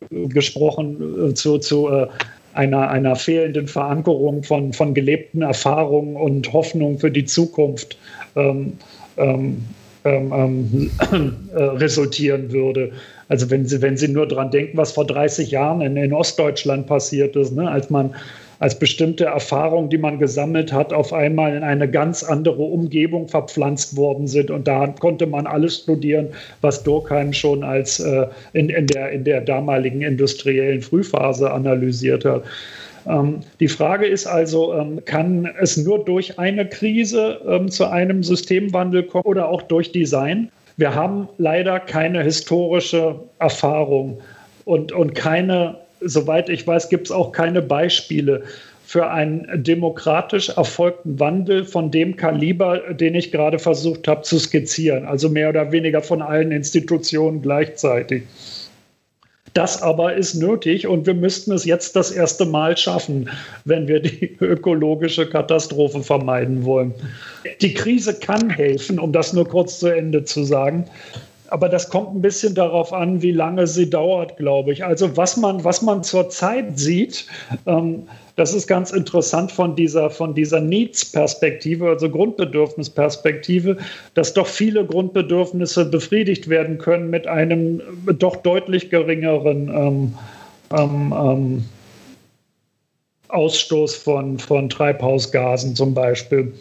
gesprochen 0.09 1.29
äh, 1.29 1.33
zu, 1.33 1.57
zu 1.57 1.89
äh, 1.89 2.07
einer, 2.53 2.89
einer 2.89 3.15
fehlenden 3.15 3.67
Verankerung 3.67 4.43
von, 4.43 4.73
von 4.73 4.93
gelebten 4.93 5.41
Erfahrungen 5.41 6.15
und 6.15 6.51
Hoffnung 6.51 6.99
für 6.99 7.11
die 7.11 7.25
Zukunft 7.25 7.97
ähm, 8.35 8.73
ähm, 9.17 9.63
ähm, 10.03 10.33
ähm 10.33 11.49
äh, 11.53 11.63
resultieren 11.63 12.51
würde. 12.51 12.91
Also 13.29 13.49
wenn 13.49 13.65
Sie, 13.65 13.81
wenn 13.81 13.95
Sie 13.95 14.07
nur 14.07 14.27
daran 14.27 14.51
denken, 14.51 14.77
was 14.77 14.91
vor 14.91 15.05
30 15.05 15.51
Jahren 15.51 15.81
in, 15.81 15.95
in 15.95 16.11
Ostdeutschland 16.11 16.87
passiert 16.87 17.35
ist, 17.35 17.53
ne, 17.53 17.69
als 17.69 17.89
man 17.89 18.13
als 18.61 18.77
bestimmte 18.77 19.25
Erfahrungen, 19.25 19.89
die 19.89 19.97
man 19.97 20.19
gesammelt 20.19 20.71
hat, 20.71 20.93
auf 20.93 21.13
einmal 21.13 21.55
in 21.55 21.63
eine 21.63 21.89
ganz 21.89 22.21
andere 22.23 22.61
Umgebung 22.61 23.27
verpflanzt 23.27 23.97
worden 23.97 24.27
sind. 24.27 24.51
Und 24.51 24.67
da 24.67 24.85
konnte 24.99 25.25
man 25.25 25.47
alles 25.47 25.79
studieren, 25.79 26.27
was 26.61 26.83
Durkheim 26.83 27.33
schon 27.33 27.63
als 27.63 27.99
äh, 27.99 28.27
in, 28.53 28.69
in, 28.69 28.85
der, 28.85 29.11
in 29.11 29.23
der 29.23 29.41
damaligen 29.41 30.03
industriellen 30.03 30.83
Frühphase 30.83 31.51
analysiert 31.51 32.23
hat. 32.23 32.43
Ähm, 33.07 33.39
die 33.59 33.67
Frage 33.67 34.05
ist 34.05 34.27
also, 34.27 34.75
ähm, 34.75 35.03
kann 35.05 35.49
es 35.59 35.77
nur 35.77 36.05
durch 36.05 36.37
eine 36.37 36.69
Krise 36.69 37.41
ähm, 37.47 37.67
zu 37.67 37.89
einem 37.89 38.21
Systemwandel 38.21 39.01
kommen 39.01 39.25
oder 39.25 39.49
auch 39.49 39.63
durch 39.63 39.91
Design? 39.91 40.51
Wir 40.77 40.93
haben 40.93 41.27
leider 41.39 41.79
keine 41.79 42.21
historische 42.21 43.15
Erfahrung 43.39 44.19
und, 44.65 44.91
und 44.91 45.15
keine 45.15 45.77
soweit 46.01 46.49
ich 46.49 46.65
weiß, 46.65 46.89
gibt 46.89 47.07
es 47.07 47.11
auch 47.11 47.31
keine 47.31 47.61
Beispiele 47.61 48.43
für 48.83 49.09
einen 49.09 49.63
demokratisch 49.63 50.49
erfolgten 50.49 51.17
Wandel 51.19 51.63
von 51.63 51.91
dem 51.91 52.17
Kaliber, 52.17 52.93
den 52.93 53.15
ich 53.15 53.31
gerade 53.31 53.57
versucht 53.57 54.07
habe 54.07 54.23
zu 54.23 54.37
skizzieren. 54.37 55.05
Also 55.05 55.29
mehr 55.29 55.49
oder 55.49 55.71
weniger 55.71 56.01
von 56.01 56.21
allen 56.21 56.51
Institutionen 56.51 57.41
gleichzeitig. 57.41 58.23
Das 59.53 59.81
aber 59.81 60.15
ist 60.15 60.35
nötig 60.35 60.87
und 60.87 61.05
wir 61.05 61.13
müssten 61.13 61.51
es 61.51 61.65
jetzt 61.65 61.95
das 61.95 62.11
erste 62.11 62.45
Mal 62.45 62.77
schaffen, 62.77 63.29
wenn 63.65 63.87
wir 63.87 64.01
die 64.01 64.35
ökologische 64.41 65.27
Katastrophe 65.27 66.03
vermeiden 66.03 66.65
wollen. 66.65 66.93
Die 67.61 67.73
Krise 67.73 68.13
kann 68.13 68.49
helfen, 68.49 68.99
um 68.99 69.11
das 69.11 69.33
nur 69.33 69.47
kurz 69.47 69.79
zu 69.79 69.87
Ende 69.87 70.23
zu 70.23 70.43
sagen 70.43 70.85
aber 71.51 71.67
das 71.67 71.89
kommt 71.89 72.15
ein 72.15 72.21
bisschen 72.21 72.55
darauf 72.55 72.93
an, 72.93 73.21
wie 73.21 73.31
lange 73.31 73.67
sie 73.67 73.89
dauert, 73.89 74.37
glaube 74.37 74.71
ich. 74.71 74.85
Also 74.85 75.17
was 75.17 75.35
man, 75.35 75.63
was 75.65 75.81
man 75.81 76.01
zurzeit 76.01 76.79
sieht, 76.79 77.27
ähm, 77.67 78.07
das 78.37 78.53
ist 78.53 78.67
ganz 78.67 78.91
interessant 78.91 79.51
von 79.51 79.75
dieser, 79.75 80.09
von 80.09 80.33
dieser 80.33 80.61
Needs-Perspektive, 80.61 81.89
also 81.89 82.09
Grundbedürfnisperspektive, 82.09 83.77
dass 84.13 84.33
doch 84.33 84.47
viele 84.47 84.85
Grundbedürfnisse 84.85 85.83
befriedigt 85.85 86.47
werden 86.47 86.77
können 86.77 87.09
mit 87.09 87.27
einem 87.27 87.81
doch 88.17 88.37
deutlich 88.37 88.89
geringeren 88.89 89.67
ähm, 89.67 90.13
ähm, 90.75 91.13
ähm 91.13 91.65
Ausstoß 93.27 93.95
von, 93.95 94.39
von 94.39 94.67
Treibhausgasen 94.67 95.73
zum 95.73 95.93
Beispiel. 95.93 96.53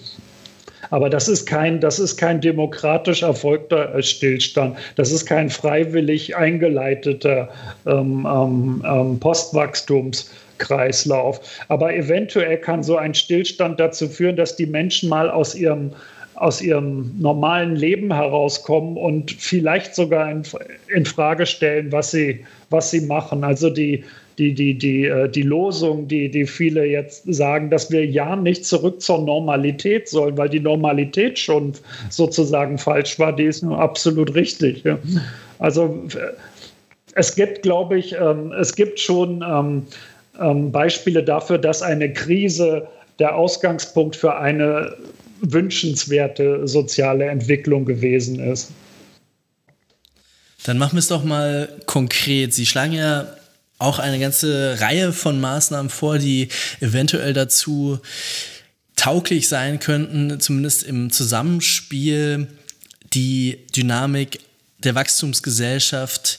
Aber 0.91 1.09
das 1.09 1.28
ist 1.28 1.47
kein, 1.47 1.80
das 1.80 1.99
ist 1.99 2.16
kein 2.16 2.41
demokratisch 2.41 3.22
erfolgter 3.22 4.03
Stillstand. 4.03 4.76
Das 4.97 5.12
ist 5.12 5.26
kein 5.26 5.51
freiwillig 5.51 6.36
eingeleiteter 6.36 7.49
ähm, 7.86 8.26
ähm, 8.30 8.84
ähm 8.86 9.18
Postwachstumskreislauf. 9.20 11.41
Aber 11.68 11.95
eventuell 11.95 12.59
kann 12.59 12.82
so 12.82 12.97
ein 12.97 13.14
Stillstand 13.14 13.80
dazu 13.80 14.09
führen, 14.09 14.36
dass 14.36 14.57
die 14.57 14.66
Menschen 14.66 15.09
mal 15.09 15.30
aus 15.30 15.55
ihrem 15.55 15.93
aus 16.41 16.62
ihrem 16.62 17.12
normalen 17.18 17.76
Leben 17.76 18.14
herauskommen 18.14 18.97
und 18.97 19.30
vielleicht 19.30 19.95
sogar 19.95 20.30
in, 20.30 20.43
in 20.88 21.05
Frage 21.05 21.45
stellen, 21.45 21.93
was 21.93 22.12
sie, 22.12 22.47
was 22.70 22.91
sie 22.91 23.03
machen. 23.03 23.45
Also 23.45 23.68
die, 23.68 24.05
die, 24.41 24.55
die, 24.55 24.76
die, 24.76 25.05
äh, 25.05 25.28
die 25.28 25.43
Losung, 25.43 26.09
die, 26.09 26.30
die 26.30 26.47
viele 26.47 26.86
jetzt 26.86 27.24
sagen, 27.32 27.68
dass 27.68 27.91
wir 27.91 28.07
ja 28.07 28.34
nicht 28.34 28.64
zurück 28.64 29.03
zur 29.03 29.22
Normalität 29.22 30.09
sollen, 30.09 30.38
weil 30.38 30.49
die 30.49 30.61
Normalität 30.61 31.38
schon 31.38 31.74
sozusagen 32.09 32.78
falsch 32.78 33.18
war, 33.18 33.36
die 33.36 33.45
ist 33.45 33.62
nur 33.62 33.78
absolut 33.78 34.34
richtig. 34.34 34.82
Also 35.59 36.03
es 37.14 37.34
gibt, 37.36 37.62
glaube 37.62 37.99
ich, 37.99 38.14
ähm, 38.14 38.53
es 38.53 38.74
gibt 38.74 38.99
schon 38.99 39.45
ähm, 39.47 39.82
ähm, 40.41 40.72
Beispiele 40.72 41.22
dafür, 41.22 41.59
dass 41.59 41.82
eine 41.82 42.11
Krise 42.11 42.88
der 43.18 43.36
Ausgangspunkt 43.36 44.16
für 44.16 44.36
eine 44.36 44.97
wünschenswerte 45.43 46.66
soziale 46.66 47.26
Entwicklung 47.26 47.84
gewesen 47.84 48.41
ist. 48.41 48.72
Dann 50.64 50.78
machen 50.78 50.95
wir 50.95 51.01
es 51.01 51.09
doch 51.09 51.24
mal 51.24 51.68
konkret. 51.84 52.55
Sie 52.55 52.64
schlagen 52.64 52.93
ja 52.93 53.26
auch 53.81 53.99
eine 53.99 54.18
ganze 54.18 54.81
Reihe 54.81 55.12
von 55.12 55.41
Maßnahmen 55.41 55.91
vor, 55.91 56.18
die 56.18 56.49
eventuell 56.81 57.33
dazu 57.33 57.99
tauglich 58.97 59.49
sein 59.49 59.81
könnten, 59.81 60.41
zumindest 60.41 60.83
im 60.83 61.11
Zusammenspiel 61.11 62.49
die 63.14 63.59
Dynamik 63.74 64.41
der 64.78 64.95
Wachstumsgesellschaft 64.95 66.39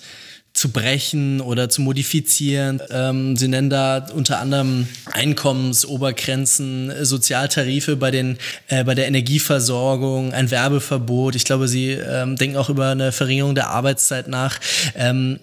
zu 0.53 0.69
brechen 0.69 1.39
oder 1.39 1.69
zu 1.69 1.81
modifizieren. 1.81 2.81
Ähm, 2.89 3.37
sie 3.37 3.47
nennen 3.47 3.69
da 3.69 4.05
unter 4.13 4.39
anderem 4.39 4.87
Einkommensobergrenzen, 5.11 7.05
Sozialtarife 7.05 7.95
bei, 7.95 8.11
den, 8.11 8.37
äh, 8.67 8.83
bei 8.83 8.93
der 8.93 9.07
Energieversorgung, 9.07 10.33
ein 10.33 10.51
Werbeverbot. 10.51 11.35
Ich 11.35 11.45
glaube, 11.45 11.69
Sie 11.69 11.91
ähm, 11.91 12.35
denken 12.35 12.57
auch 12.57 12.69
über 12.69 12.89
eine 12.89 13.13
Verringerung 13.13 13.55
der 13.55 13.69
Arbeitszeit 13.69 14.27
nach. 14.27 14.59
Ähm, 14.95 15.39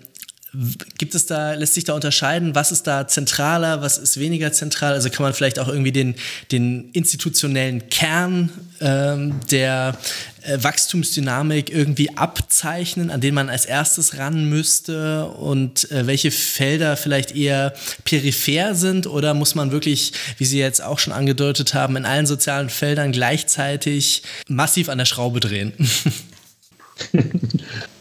Gibt 0.97 1.15
es 1.15 1.27
da, 1.27 1.53
lässt 1.53 1.75
sich 1.75 1.85
da 1.85 1.93
unterscheiden, 1.93 2.55
was 2.55 2.73
ist 2.73 2.87
da 2.87 3.07
zentraler, 3.07 3.83
was 3.83 3.99
ist 3.99 4.19
weniger 4.19 4.51
zentral? 4.51 4.95
Also 4.95 5.11
kann 5.11 5.23
man 5.23 5.35
vielleicht 5.35 5.59
auch 5.59 5.69
irgendwie 5.69 5.93
den, 5.93 6.15
den 6.51 6.91
institutionellen 6.93 7.91
Kern 7.91 8.49
ähm, 8.81 9.41
der 9.51 9.99
äh, 10.43 10.57
Wachstumsdynamik 10.63 11.71
irgendwie 11.71 12.17
abzeichnen, 12.17 13.11
an 13.11 13.21
den 13.21 13.35
man 13.35 13.51
als 13.51 13.67
erstes 13.67 14.17
ran 14.17 14.49
müsste 14.49 15.27
und 15.27 15.91
äh, 15.91 16.07
welche 16.07 16.31
Felder 16.31 16.97
vielleicht 16.97 17.37
eher 17.37 17.75
peripher 18.05 18.75
sind 18.75 19.07
oder 19.07 19.35
muss 19.35 19.55
man 19.55 19.71
wirklich, 19.71 20.15
wie 20.39 20.47
Sie 20.47 20.59
jetzt 20.59 20.83
auch 20.83 20.99
schon 20.99 21.13
angedeutet 21.13 21.75
haben, 21.75 21.95
in 21.97 22.07
allen 22.07 22.27
sozialen 22.27 22.71
Feldern 22.71 23.13
gleichzeitig 23.13 24.23
massiv 24.49 24.89
an 24.89 24.97
der 24.97 25.05
Schraube 25.05 25.41
drehen? 25.41 25.75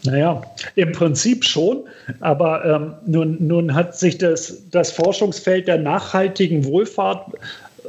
Naja, 0.08 0.40
im 0.74 0.92
Prinzip 0.92 1.44
schon, 1.44 1.84
aber 2.20 2.64
ähm, 2.64 2.94
nun, 3.06 3.36
nun 3.40 3.74
hat 3.74 3.94
sich 3.96 4.16
das, 4.16 4.62
das 4.70 4.90
Forschungsfeld 4.90 5.68
der 5.68 5.76
nachhaltigen 5.76 6.64
Wohlfahrt 6.64 7.32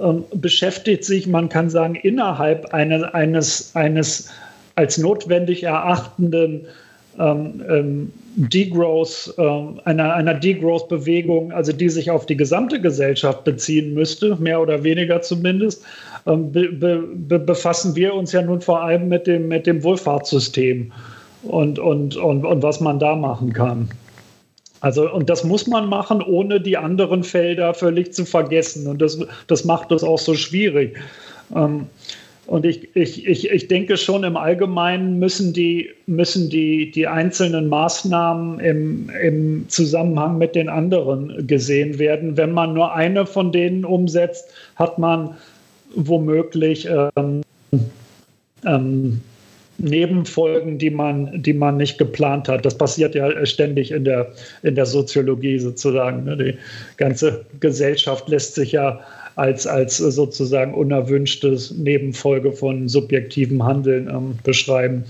ähm, 0.01 0.26
beschäftigt 0.34 1.05
sich, 1.05 1.28
man 1.28 1.47
kann 1.47 1.70
sagen, 1.70 1.95
innerhalb 1.95 2.74
eine, 2.74 3.13
eines, 3.13 3.74
eines 3.74 4.30
als 4.76 4.97
notwendig 4.97 5.63
erachtenden 5.63 6.65
ähm, 7.17 7.63
ähm 7.70 8.11
Degrowth, 8.36 9.34
äh, 9.38 9.41
einer, 9.84 10.13
einer 10.13 10.34
Degrowth-Bewegung, 10.34 11.51
also 11.51 11.74
die 11.74 11.89
sich 11.89 12.09
auf 12.09 12.26
die 12.26 12.38
gesamte 12.38 12.80
Gesellschaft 12.80 13.43
beziehen 13.43 13.93
müsste, 13.93 14.38
mehr 14.38 14.61
oder 14.61 14.84
weniger 14.84 15.22
zumindest, 15.22 15.84
ähm, 16.26 16.51
be, 16.51 16.70
be, 16.70 17.39
befassen 17.39 17.95
wir 17.95 18.13
uns 18.13 18.32
ja 18.32 18.41
nun 18.41 18.61
vor 18.61 18.82
allem 18.82 19.09
mit 19.09 19.28
dem, 19.28 19.49
mit 19.49 19.67
dem 19.67 19.84
Wohlfahrtssystem 19.84 20.91
und, 21.44 21.80
und, 21.80 22.16
und, 22.18 22.46
und 22.46 22.64
was 22.64 22.80
man 22.80 23.00
da 23.00 23.16
machen 23.16 23.54
kann. 23.54 23.90
Also, 24.82 25.12
und 25.12 25.30
das 25.30 25.44
muss 25.44 25.68
man 25.68 25.90
machen, 25.90 26.22
ohne 26.22 26.62
die 26.62 26.78
anderen 26.78 27.24
Felder 27.24 27.74
völlig 27.74 28.14
zu 28.14 28.26
vergessen. 28.26 28.88
Und 28.88 29.02
das, 29.02 29.20
das 29.48 29.66
macht 29.66 29.92
es 29.92 30.04
auch 30.04 30.20
so 30.20 30.36
schwierig. 30.36 30.98
Ähm, 31.54 31.88
und 32.50 32.66
ich, 32.66 32.96
ich, 32.96 33.28
ich, 33.28 33.52
ich 33.52 33.68
denke 33.68 33.96
schon, 33.96 34.24
im 34.24 34.36
Allgemeinen 34.36 35.20
müssen 35.20 35.54
die, 35.54 35.90
müssen 36.08 36.50
die, 36.50 36.90
die 36.90 37.06
einzelnen 37.06 37.68
Maßnahmen 37.68 38.60
im, 38.60 39.10
im 39.22 39.70
Zusammenhang 39.70 40.40
mit 40.40 40.56
den 40.56 40.68
anderen 40.68 41.46
gesehen 41.46 42.00
werden. 42.00 42.38
Wenn 42.38 42.52
man 42.52 42.74
nur 42.74 42.96
eine 42.96 43.28
von 43.28 43.52
denen 43.52 43.86
umsetzt, 43.86 44.50
hat 44.78 44.98
man 44.98 45.36
womöglich 45.94 46.90
ähm, 47.16 47.42
ähm, 48.66 49.22
Nebenfolgen, 49.80 50.78
die 50.78 50.90
man, 50.90 51.42
die 51.42 51.54
man 51.54 51.78
nicht 51.78 51.98
geplant 51.98 52.48
hat. 52.48 52.66
Das 52.66 52.78
passiert 52.78 53.16
ja 53.16 53.46
ständig 53.46 53.92
in 53.92 54.04
der, 54.04 54.32
in 54.64 54.76
der 54.76 54.86
Soziologie 54.86 55.60
sozusagen. 55.60 56.26
Ne? 56.26 56.38
Die 56.38 56.58
ganze 56.98 57.46
Gesellschaft 57.60 58.30
lässt 58.30 58.56
sich 58.56 58.74
ja 58.74 59.00
als, 59.36 59.66
als 59.66 59.98
sozusagen 59.98 60.74
unerwünschtes 60.74 61.72
Nebenfolge 61.72 62.52
von 62.52 62.90
subjektivem 62.90 63.64
Handeln 63.64 64.10
ähm, 64.10 64.38
beschreiben. 64.44 65.06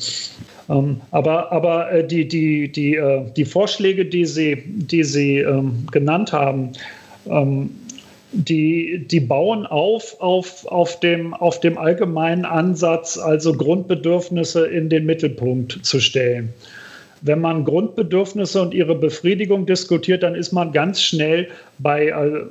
Ähm, 0.70 1.02
aber 1.10 1.52
aber 1.52 1.92
äh, 1.92 2.06
die, 2.06 2.28
die, 2.28 2.72
die, 2.72 2.96
äh, 2.96 3.26
die 3.36 3.46
Vorschläge, 3.46 4.06
die 4.06 4.26
Sie, 4.26 4.64
die 4.66 5.04
Sie 5.04 5.40
ähm, 5.40 5.88
genannt 5.92 6.32
haben, 6.32 6.74
ähm, 7.28 7.72
die, 8.32 9.06
die 9.08 9.20
bauen 9.20 9.66
auf, 9.66 10.20
auf, 10.20 10.66
auf, 10.68 11.00
dem, 11.00 11.34
auf 11.34 11.60
dem 11.60 11.78
allgemeinen 11.78 12.46
Ansatz, 12.46 13.18
also 13.18 13.54
Grundbedürfnisse 13.54 14.68
in 14.68 14.90
den 14.90 15.06
Mittelpunkt 15.06 15.80
zu 15.84 16.00
stellen. 16.00 16.54
Wenn 17.22 17.42
man 17.42 17.66
Grundbedürfnisse 17.66 18.62
und 18.62 18.74
ihre 18.74 18.96
Befriedigung 18.96 19.66
diskutiert, 19.66 20.24
dann 20.24 20.36
ist 20.36 20.52
man 20.52 20.72
ganz 20.72 21.02
schnell 21.02 21.50
bei 21.80 22.08
äh, 22.08 22.46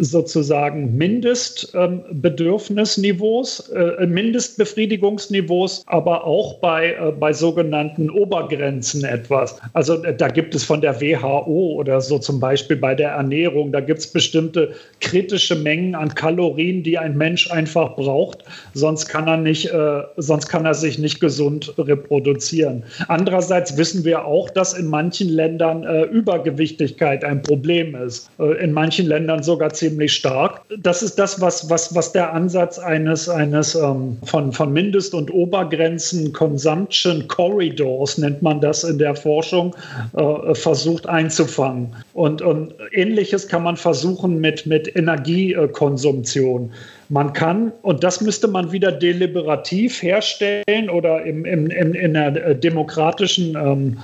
sozusagen 0.00 0.96
Mindestbedürfnisniveaus, 0.96 3.68
äh, 3.70 4.06
Mindestbefriedigungsniveaus, 4.06 5.82
aber 5.86 6.24
auch 6.24 6.60
bei, 6.60 6.94
äh, 6.94 7.12
bei 7.12 7.32
sogenannten 7.32 8.10
Obergrenzen 8.10 9.04
etwas. 9.04 9.56
Also 9.72 10.02
äh, 10.04 10.16
da 10.16 10.28
gibt 10.28 10.54
es 10.54 10.62
von 10.64 10.80
der 10.80 11.00
WHO 11.00 11.74
oder 11.78 12.00
so 12.00 12.18
zum 12.18 12.40
Beispiel 12.40 12.76
bei 12.76 12.94
der 12.94 13.10
Ernährung, 13.10 13.72
da 13.72 13.80
gibt 13.80 14.00
es 14.00 14.06
bestimmte 14.06 14.72
kritische 15.00 15.56
Mengen 15.56 15.94
an 15.94 16.14
Kalorien, 16.14 16.82
die 16.82 16.98
ein 16.98 17.16
Mensch 17.16 17.50
einfach 17.50 17.96
braucht, 17.96 18.44
sonst 18.74 19.06
kann 19.06 19.28
er 19.28 19.36
nicht, 19.36 19.72
äh, 19.72 20.02
sonst 20.16 20.48
kann 20.48 20.66
er 20.66 20.74
sich 20.74 20.98
nicht 20.98 21.20
gesund 21.20 21.72
reproduzieren. 21.78 22.82
Andererseits 23.08 23.76
wissen 23.76 24.04
wir 24.04 24.24
auch, 24.24 24.50
dass 24.50 24.74
in 24.74 24.86
manchen 24.86 25.28
Ländern 25.28 25.84
äh, 25.84 26.04
Übergewichtigkeit 26.04 27.24
ein 27.24 27.42
Problem 27.42 27.94
ist. 27.94 28.30
Äh, 28.38 28.64
in 28.64 28.72
manchen 28.74 29.06
Ländern 29.06 29.42
sogar 29.42 29.72
ziemlich 29.72 30.12
stark. 30.12 30.60
Das 30.78 31.02
ist 31.02 31.18
das, 31.18 31.40
was, 31.40 31.70
was, 31.70 31.94
was 31.94 32.12
der 32.12 32.32
Ansatz 32.32 32.78
eines, 32.78 33.28
eines 33.28 33.74
ähm, 33.74 34.18
von, 34.24 34.52
von 34.52 34.72
Mindest- 34.72 35.14
und 35.14 35.32
Obergrenzen, 35.32 36.32
Consumption 36.32 37.26
Corridors 37.28 38.18
nennt 38.18 38.42
man 38.42 38.60
das 38.60 38.84
in 38.84 38.98
der 38.98 39.14
Forschung, 39.14 39.74
äh, 40.16 40.54
versucht 40.54 41.06
einzufangen. 41.06 41.94
Und, 42.12 42.42
und 42.42 42.74
ähnliches 42.92 43.48
kann 43.48 43.62
man 43.62 43.76
versuchen 43.76 44.40
mit, 44.40 44.66
mit 44.66 44.94
Energiekonsumption. 44.94 46.72
Man 47.08 47.32
kann, 47.32 47.72
und 47.82 48.02
das 48.02 48.20
müsste 48.20 48.48
man 48.48 48.72
wieder 48.72 48.90
deliberativ 48.90 50.02
herstellen 50.02 50.90
oder 50.90 51.24
im, 51.24 51.44
im, 51.44 51.70
im 51.70 51.94
in 51.94 52.14
der 52.14 52.54
demokratischen 52.54 53.54
ähm, 53.56 53.98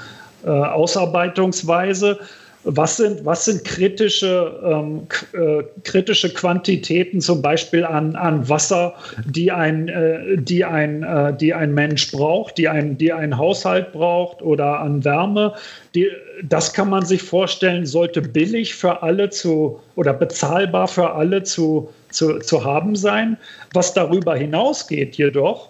äh, 0.44 0.48
Ausarbeitungsweise, 0.48 2.18
was 2.64 2.98
sind, 2.98 3.24
was 3.24 3.46
sind 3.46 3.64
kritische, 3.64 4.60
ähm, 4.64 5.06
äh, 5.32 5.62
kritische 5.82 6.32
Quantitäten 6.32 7.20
zum 7.20 7.40
Beispiel 7.40 7.84
an, 7.84 8.14
an 8.16 8.46
Wasser, 8.48 8.94
die 9.24 9.50
ein, 9.50 9.88
äh, 9.88 10.36
die, 10.36 10.64
ein, 10.64 11.02
äh, 11.02 11.34
die 11.34 11.54
ein 11.54 11.72
Mensch 11.72 12.10
braucht, 12.10 12.58
die 12.58 12.68
ein, 12.68 12.98
die 12.98 13.12
ein 13.12 13.36
Haushalt 13.36 13.92
braucht 13.92 14.42
oder 14.42 14.80
an 14.80 15.04
Wärme? 15.04 15.54
Die, 15.94 16.08
das 16.42 16.72
kann 16.72 16.90
man 16.90 17.04
sich 17.04 17.22
vorstellen, 17.22 17.86
sollte 17.86 18.20
billig 18.20 18.74
für 18.74 19.02
alle 19.02 19.30
zu 19.30 19.80
oder 19.96 20.12
bezahlbar 20.12 20.86
für 20.86 21.12
alle 21.14 21.42
zu, 21.42 21.88
zu, 22.10 22.38
zu 22.40 22.64
haben 22.64 22.94
sein. 22.94 23.38
Was 23.72 23.94
darüber 23.94 24.36
hinausgeht 24.36 25.16
jedoch, 25.16 25.69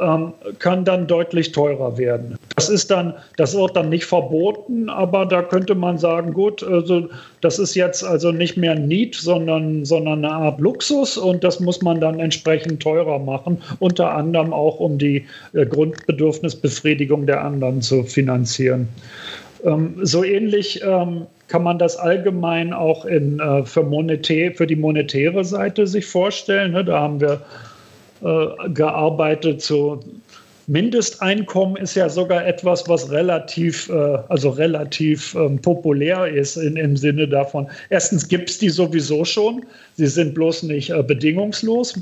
ähm, 0.00 0.32
kann 0.58 0.84
dann 0.84 1.06
deutlich 1.06 1.52
teurer 1.52 1.98
werden. 1.98 2.36
Das 2.56 2.68
ist 2.68 2.90
dann, 2.90 3.14
das 3.36 3.56
wird 3.56 3.76
dann 3.76 3.88
nicht 3.88 4.04
verboten, 4.04 4.88
aber 4.88 5.26
da 5.26 5.42
könnte 5.42 5.74
man 5.74 5.98
sagen, 5.98 6.32
gut, 6.32 6.62
also 6.62 7.08
das 7.40 7.58
ist 7.58 7.74
jetzt 7.74 8.04
also 8.04 8.32
nicht 8.32 8.56
mehr 8.56 8.74
Need, 8.74 9.14
sondern, 9.14 9.84
sondern 9.84 10.24
eine 10.24 10.34
Art 10.34 10.60
Luxus 10.60 11.16
und 11.16 11.44
das 11.44 11.60
muss 11.60 11.82
man 11.82 12.00
dann 12.00 12.20
entsprechend 12.20 12.82
teurer 12.82 13.18
machen, 13.18 13.60
unter 13.78 14.12
anderem 14.14 14.52
auch 14.52 14.80
um 14.80 14.98
die 14.98 15.24
äh, 15.52 15.66
Grundbedürfnisbefriedigung 15.66 17.26
der 17.26 17.44
anderen 17.44 17.82
zu 17.82 18.02
finanzieren. 18.04 18.88
Ähm, 19.64 19.96
so 20.02 20.24
ähnlich 20.24 20.82
ähm, 20.82 21.26
kann 21.48 21.62
man 21.62 21.78
das 21.78 21.96
allgemein 21.96 22.72
auch 22.72 23.04
in, 23.04 23.40
äh, 23.40 23.64
für, 23.64 23.82
monetär, 23.82 24.52
für 24.54 24.66
die 24.66 24.76
monetäre 24.76 25.44
Seite 25.44 25.86
sich 25.86 26.06
vorstellen. 26.06 26.72
Ne? 26.72 26.84
Da 26.84 27.00
haben 27.00 27.20
wir 27.20 27.40
äh, 28.22 28.70
gearbeitet 28.70 29.62
zu 29.62 30.00
Mindesteinkommen 30.68 31.82
ist 31.82 31.94
ja 31.94 32.10
sogar 32.10 32.46
etwas, 32.46 32.86
was 32.86 33.10
relativ, 33.10 33.88
äh, 33.88 34.18
also 34.28 34.50
relativ 34.50 35.34
ähm, 35.34 35.58
populär 35.58 36.26
ist 36.26 36.58
in, 36.58 36.76
im 36.76 36.94
Sinne 36.94 37.26
davon. 37.26 37.68
Erstens 37.88 38.28
gibt 38.28 38.50
es 38.50 38.58
die 38.58 38.68
sowieso 38.68 39.24
schon. 39.24 39.64
Sie 39.96 40.06
sind 40.06 40.34
bloß 40.34 40.64
nicht 40.64 40.90
äh, 40.90 41.02
bedingungslos. 41.02 41.98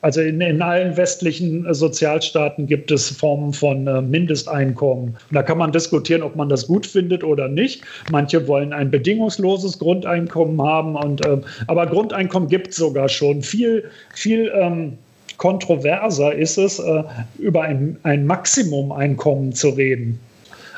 Also 0.00 0.22
in, 0.22 0.40
in 0.40 0.62
allen 0.62 0.96
westlichen 0.96 1.66
äh, 1.66 1.74
Sozialstaaten 1.74 2.66
gibt 2.66 2.90
es 2.90 3.10
Formen 3.10 3.52
von 3.52 3.86
äh, 3.86 4.00
Mindesteinkommen. 4.00 5.14
Da 5.30 5.42
kann 5.42 5.58
man 5.58 5.72
diskutieren, 5.72 6.22
ob 6.22 6.36
man 6.36 6.48
das 6.48 6.66
gut 6.66 6.86
findet 6.86 7.22
oder 7.22 7.48
nicht. 7.48 7.82
Manche 8.10 8.48
wollen 8.48 8.72
ein 8.72 8.90
bedingungsloses 8.90 9.78
Grundeinkommen 9.78 10.62
haben. 10.62 10.96
Und, 10.96 11.26
ähm, 11.26 11.42
aber 11.66 11.86
Grundeinkommen 11.86 12.48
gibt 12.48 12.68
es 12.68 12.76
sogar 12.76 13.10
schon. 13.10 13.42
Viel, 13.42 13.84
viel 14.14 14.50
ähm, 14.54 14.96
kontroverser 15.36 16.34
ist 16.34 16.58
es, 16.58 16.78
äh, 16.78 17.02
über 17.38 17.62
ein, 17.62 17.98
ein 18.02 18.26
Maximum-Einkommen 18.26 19.52
zu 19.52 19.70
reden. 19.70 20.18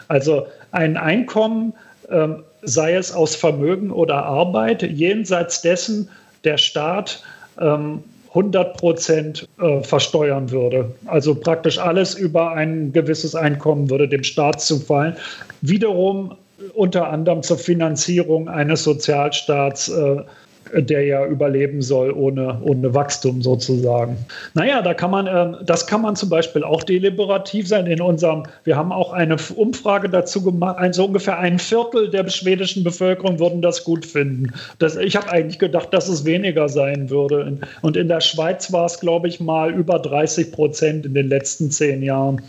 Also 0.09 0.46
ein 0.72 0.96
Einkommen, 0.96 1.72
äh, 2.09 2.28
sei 2.62 2.94
es 2.94 3.12
aus 3.12 3.34
Vermögen 3.34 3.90
oder 3.90 4.24
Arbeit, 4.24 4.82
jenseits 4.82 5.62
dessen 5.62 6.09
der 6.44 6.59
Staat 6.59 7.22
ähm, 7.61 8.02
100 8.28 8.76
Prozent 8.76 9.48
äh, 9.61 9.82
versteuern 9.82 10.50
würde. 10.50 10.92
Also 11.06 11.34
praktisch 11.34 11.78
alles 11.78 12.14
über 12.14 12.52
ein 12.52 12.92
gewisses 12.92 13.34
Einkommen 13.34 13.88
würde 13.90 14.09
dem 14.09 14.22
Staat 14.22 14.61
zufallen. 14.61 15.16
Wiederum 15.61 16.34
unter 16.74 17.09
anderem 17.09 17.42
zur 17.42 17.59
Finanzierung 17.59 18.48
eines 18.48 18.84
Sozialstaats 18.84 19.88
äh, 19.88 20.16
der 20.75 21.05
ja 21.05 21.27
überleben 21.27 21.83
soll 21.83 22.12
ohne, 22.12 22.61
ohne 22.62 22.95
Wachstum 22.95 23.43
sozusagen. 23.43 24.16
Naja, 24.55 24.83
da 24.83 24.95
kann 24.95 25.11
man, 25.11 25.27
äh, 25.27 25.64
das 25.64 25.87
kann 25.87 26.03
man 26.03 26.16
zum 26.16 26.29
Beispiel 26.29 26.64
auch 26.64 26.83
deliberativ 26.83 27.69
sein. 27.69 27.87
In 27.87 28.01
unserem, 28.01 28.45
wir 28.64 28.77
haben 28.77 28.93
auch 28.93 29.12
eine 29.12 29.37
Umfrage 29.57 30.09
dazu 30.09 30.43
gemacht, 30.43 30.95
so 30.95 31.07
ungefähr 31.07 31.39
ein 31.39 31.59
Viertel 31.59 32.11
der 32.11 32.29
schwedischen 32.29 32.85
Bevölkerung 32.85 33.39
würden 33.39 33.62
das 33.62 33.85
gut 33.85 34.05
finden. 34.05 34.53
Das, 34.79 34.97
ich 34.97 35.16
habe 35.16 35.31
eigentlich 35.31 35.59
gedacht, 35.59 35.93
dass 35.93 36.09
es 36.09 36.25
weniger 36.25 36.69
sein 36.69 37.11
würde. 37.11 37.59
Und 37.83 37.97
in 37.97 38.09
der 38.09 38.21
Schweiz 38.21 38.73
war 38.73 38.87
es, 38.87 39.01
glaube 39.01 39.29
ich, 39.29 39.41
mal 39.41 39.73
über 39.73 39.99
30 39.99 40.53
Prozent 40.53 41.07
in 41.07 41.14
den 41.14 41.29
letzten 41.29 41.71
zehn 41.71 42.03
Jahren. 42.03 42.43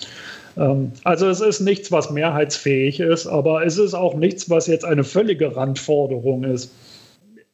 Ähm, 0.57 0.91
also 1.03 1.27
es 1.27 1.41
ist 1.41 1.61
nichts, 1.61 1.91
was 1.91 2.11
mehrheitsfähig 2.11 2.99
ist, 2.99 3.27
aber 3.27 3.65
es 3.65 3.77
ist 3.77 3.93
auch 3.93 4.15
nichts, 4.15 4.49
was 4.49 4.67
jetzt 4.67 4.85
eine 4.85 5.03
völlige 5.03 5.55
Randforderung 5.55 6.43
ist 6.43 6.71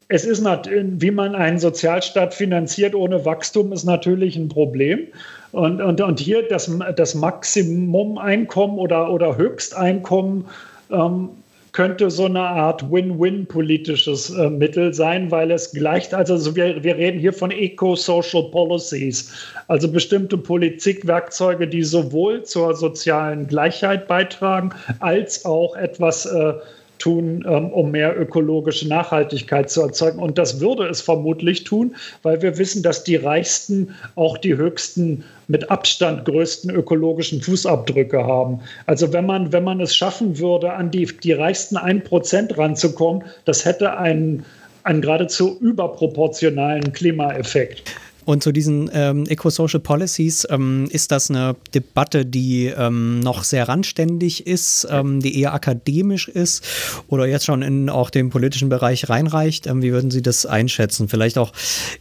es 0.07 0.23
ist 0.23 0.43
wie 0.43 1.11
man 1.11 1.35
einen 1.35 1.57
Sozialstaat 1.57 2.33
finanziert 2.33 2.93
ohne 2.93 3.25
Wachstum, 3.25 3.71
ist 3.71 3.85
natürlich 3.85 4.35
ein 4.35 4.49
Problem. 4.49 5.07
Und, 5.51 5.81
und, 5.81 6.01
und 6.01 6.19
hier 6.19 6.47
das, 6.47 6.69
das 6.95 7.15
Maximum-Einkommen 7.15 8.77
oder, 8.77 9.11
oder 9.11 9.37
Höchsteinkommen 9.37 10.45
ähm, 10.91 11.29
könnte 11.71 12.09
so 12.09 12.25
eine 12.25 12.41
Art 12.41 12.89
Win-Win 12.89 13.47
politisches 13.47 14.29
äh, 14.29 14.49
Mittel 14.49 14.93
sein, 14.93 15.31
weil 15.31 15.51
es 15.51 15.71
gleicht, 15.71 16.13
also 16.13 16.55
wir, 16.55 16.83
wir 16.83 16.95
reden 16.95 17.19
hier 17.19 17.33
von 17.33 17.51
Eco-Social 17.51 18.43
Policies, 18.51 19.33
also 19.67 19.91
bestimmte 19.91 20.37
Politikwerkzeuge, 20.37 21.67
die 21.67 21.83
sowohl 21.83 22.43
zur 22.43 22.75
sozialen 22.75 23.47
Gleichheit 23.47 24.07
beitragen, 24.07 24.69
als 24.99 25.43
auch 25.43 25.75
etwas 25.75 26.25
äh, 26.25 26.53
tun, 26.99 27.45
ähm, 27.47 27.69
um 27.71 27.91
mehr 27.91 28.19
ökologische 28.19 28.87
Nachhaltigkeit 28.87 29.69
zu 29.69 29.81
erzeugen. 29.81 30.19
Und 30.19 30.37
das 30.37 30.59
würde 30.59 30.87
es 30.87 31.01
vermutlich 31.01 31.63
tun, 31.63 31.95
weil 32.23 32.41
wir 32.41 32.57
wissen, 32.57 32.83
dass 32.83 33.03
die 33.03 33.15
Reichsten 33.15 33.93
auch 34.15 34.37
die 34.37 34.55
höchsten, 34.55 35.23
mit 35.47 35.69
Abstand 35.69 36.25
größten 36.25 36.71
ökologischen 36.71 37.41
Fußabdrücke 37.41 38.25
haben. 38.25 38.59
Also 38.87 39.13
wenn 39.13 39.25
man, 39.25 39.53
wenn 39.53 39.63
man 39.63 39.79
es 39.79 39.95
schaffen 39.95 40.39
würde, 40.39 40.73
an 40.73 40.89
die, 40.89 41.05
die 41.05 41.33
reichsten 41.33 41.77
1% 41.77 42.57
ranzukommen, 42.57 43.23
das 43.45 43.63
hätte 43.63 43.97
einen, 43.97 44.43
einen 44.83 45.01
geradezu 45.01 45.57
überproportionalen 45.59 46.93
Klimaeffekt. 46.93 47.83
Und 48.25 48.41
zu 48.41 48.51
diesen 48.51 48.89
ähm, 48.91 49.25
Eco-Social 49.27 49.79
Policies 49.79 50.47
ähm, 50.49 50.87
ist 50.89 51.11
das 51.11 51.29
eine 51.29 51.55
Debatte, 51.73 52.25
die 52.25 52.65
ähm, 52.65 53.19
noch 53.19 53.43
sehr 53.43 53.67
randständig 53.67 54.47
ist, 54.47 54.87
ähm, 54.89 55.21
die 55.21 55.39
eher 55.39 55.53
akademisch 55.53 56.27
ist 56.27 56.65
oder 57.07 57.27
jetzt 57.27 57.45
schon 57.45 57.61
in 57.61 57.89
auch 57.89 58.09
den 58.09 58.31
politischen 58.31 58.67
Bereich 58.67 59.09
reinreicht. 59.09 59.67
Ähm, 59.67 59.83
wie 59.83 59.91
würden 59.91 60.09
Sie 60.09 60.23
das 60.23 60.47
einschätzen? 60.47 61.07
Vielleicht 61.07 61.37
auch 61.37 61.53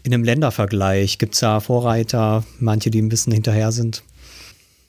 in 0.03 0.15
einem 0.15 0.25
Ländervergleich. 0.25 1.19
Gibt 1.19 1.35
es 1.35 1.41
da 1.41 1.61
Vorreiter, 1.61 2.45
manche, 2.59 2.91
die 2.91 3.03
ein 3.03 3.11
bisschen 3.11 3.33
hinterher 3.33 3.71
sind? 3.71 4.03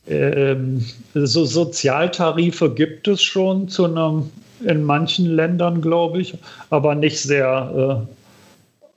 Ähm, 0.07 0.85
so 1.13 1.45
Sozialtarife 1.45 2.73
gibt 2.73 3.07
es 3.07 3.21
schon 3.21 3.67
zu 3.67 3.85
einem, 3.85 4.29
in 4.63 4.83
manchen 4.83 5.25
Ländern, 5.25 5.81
glaube 5.81 6.21
ich, 6.21 6.35
aber 6.69 6.95
nicht 6.95 7.19
sehr 7.19 8.05
äh, 8.07 8.24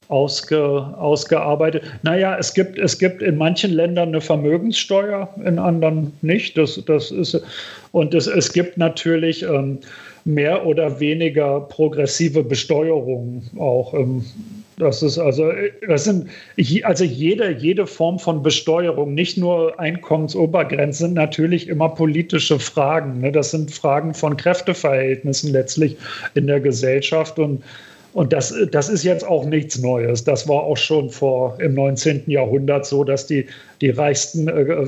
ausge, 0.09 0.59
ausgearbeitet. 0.98 1.82
Naja, 2.02 2.36
es 2.38 2.54
gibt, 2.54 2.78
es 2.78 2.98
gibt 2.98 3.22
in 3.22 3.36
manchen 3.36 3.72
Ländern 3.72 4.09
eine 4.09 4.20
Vermögenssteuer, 4.20 5.28
in 5.44 5.59
anderen 5.59 6.12
nicht. 6.22 6.56
Das, 6.56 6.82
das 6.86 7.11
ist, 7.11 7.40
und 7.92 8.14
es, 8.14 8.26
es 8.26 8.52
gibt 8.52 8.78
natürlich 8.78 9.42
ähm, 9.42 9.78
mehr 10.24 10.66
oder 10.66 10.98
weniger 11.00 11.61
progressive 11.61 12.42
Besteuerung 12.42 13.42
auch. 13.59 13.94
Ähm, 13.94 14.24
das 14.78 15.02
ist 15.02 15.18
also, 15.18 15.50
das 15.86 16.04
sind, 16.04 16.28
also 16.84 17.04
jede, 17.04 17.50
jede 17.50 17.86
Form 17.86 18.18
von 18.18 18.42
Besteuerung, 18.42 19.12
nicht 19.12 19.36
nur 19.36 19.78
Einkommensobergrenzen, 19.80 21.09
sind 21.09 21.14
natürlich 21.14 21.68
immer 21.68 21.88
politische 21.88 22.61
Fragen. 22.61 23.20
Ne? 23.20 23.32
Das 23.32 23.50
sind 23.50 23.72
Fragen 23.72 24.14
von 24.14 24.36
Kräfteverhältnissen 24.36 25.52
letztlich 25.52 25.96
in 26.34 26.46
der 26.46 26.61
Gesellschaft 26.61 27.38
und 27.40 27.62
und 28.12 28.32
das, 28.32 28.54
das 28.72 28.88
ist 28.88 29.04
jetzt 29.04 29.26
auch 29.26 29.44
nichts 29.44 29.78
Neues. 29.78 30.24
Das 30.24 30.48
war 30.48 30.62
auch 30.62 30.76
schon 30.76 31.11
vor 31.11 31.56
im 31.61 31.74
19. 31.74 32.24
Jahrhundert 32.26 32.86
so, 32.86 33.04
dass 33.04 33.26
die, 33.26 33.46
die 33.80 33.90
Reichsten 33.90 34.48
äh, 34.48 34.86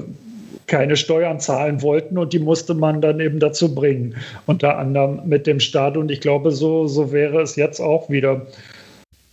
keine 0.67 0.97
Steuern 0.97 1.41
zahlen 1.41 1.83
wollten 1.83 2.17
und 2.17 2.33
die 2.33 2.39
musste 2.39 2.75
man 2.75 3.01
dann 3.01 3.19
eben 3.21 3.41
dazu 3.41 3.75
bringen, 3.75 4.15
unter 4.47 4.79
anderem 4.79 5.21
mit 5.25 5.47
dem 5.47 5.61
Staat. 5.61 5.97
Und 5.97 6.11
ich 6.11 6.21
glaube, 6.21 6.53
so, 6.53 6.87
so 6.87 7.13
wäre 7.13 7.43
es 7.43 7.57
jetzt 7.57 7.81
auch 7.81 8.09
wieder. 8.09 8.47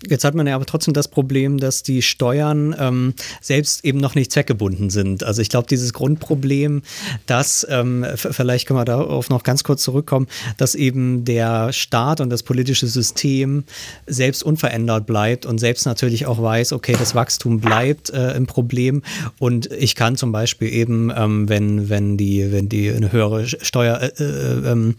Jetzt 0.05 0.23
hat 0.23 0.35
man 0.35 0.45
ja 0.45 0.53
aber 0.53 0.65
trotzdem 0.65 0.93
das 0.93 1.07
Problem, 1.07 1.57
dass 1.57 1.81
die 1.81 2.03
Steuern 2.03 2.75
ähm, 2.77 3.15
selbst 3.41 3.83
eben 3.83 3.97
noch 3.97 4.13
nicht 4.13 4.31
zweckgebunden 4.31 4.91
sind. 4.91 5.23
Also 5.23 5.41
ich 5.41 5.49
glaube, 5.49 5.67
dieses 5.67 5.91
Grundproblem, 5.91 6.83
dass, 7.25 7.65
ähm, 7.67 8.05
vielleicht 8.15 8.67
können 8.67 8.79
wir 8.79 8.85
darauf 8.85 9.31
noch 9.31 9.41
ganz 9.41 9.63
kurz 9.63 9.81
zurückkommen, 9.81 10.27
dass 10.57 10.75
eben 10.75 11.25
der 11.25 11.73
Staat 11.73 12.21
und 12.21 12.29
das 12.29 12.43
politische 12.43 12.85
System 12.85 13.63
selbst 14.05 14.43
unverändert 14.43 15.07
bleibt 15.07 15.47
und 15.47 15.57
selbst 15.57 15.87
natürlich 15.87 16.27
auch 16.27 16.39
weiß, 16.39 16.73
okay, 16.73 16.95
das 16.97 17.15
Wachstum 17.15 17.59
bleibt 17.59 18.11
äh, 18.11 18.33
ein 18.35 18.45
Problem 18.45 19.01
und 19.39 19.71
ich 19.71 19.95
kann 19.95 20.15
zum 20.15 20.31
Beispiel 20.31 20.71
eben, 20.71 21.11
ähm, 21.15 21.49
wenn, 21.49 21.89
wenn 21.89 22.17
die, 22.17 22.51
wenn 22.51 22.69
die 22.69 22.91
eine 22.91 23.11
höhere 23.11 23.47
Steuer 23.47 23.99
äh, 23.99 24.23
äh, 24.23 24.71
ähm, 24.71 24.95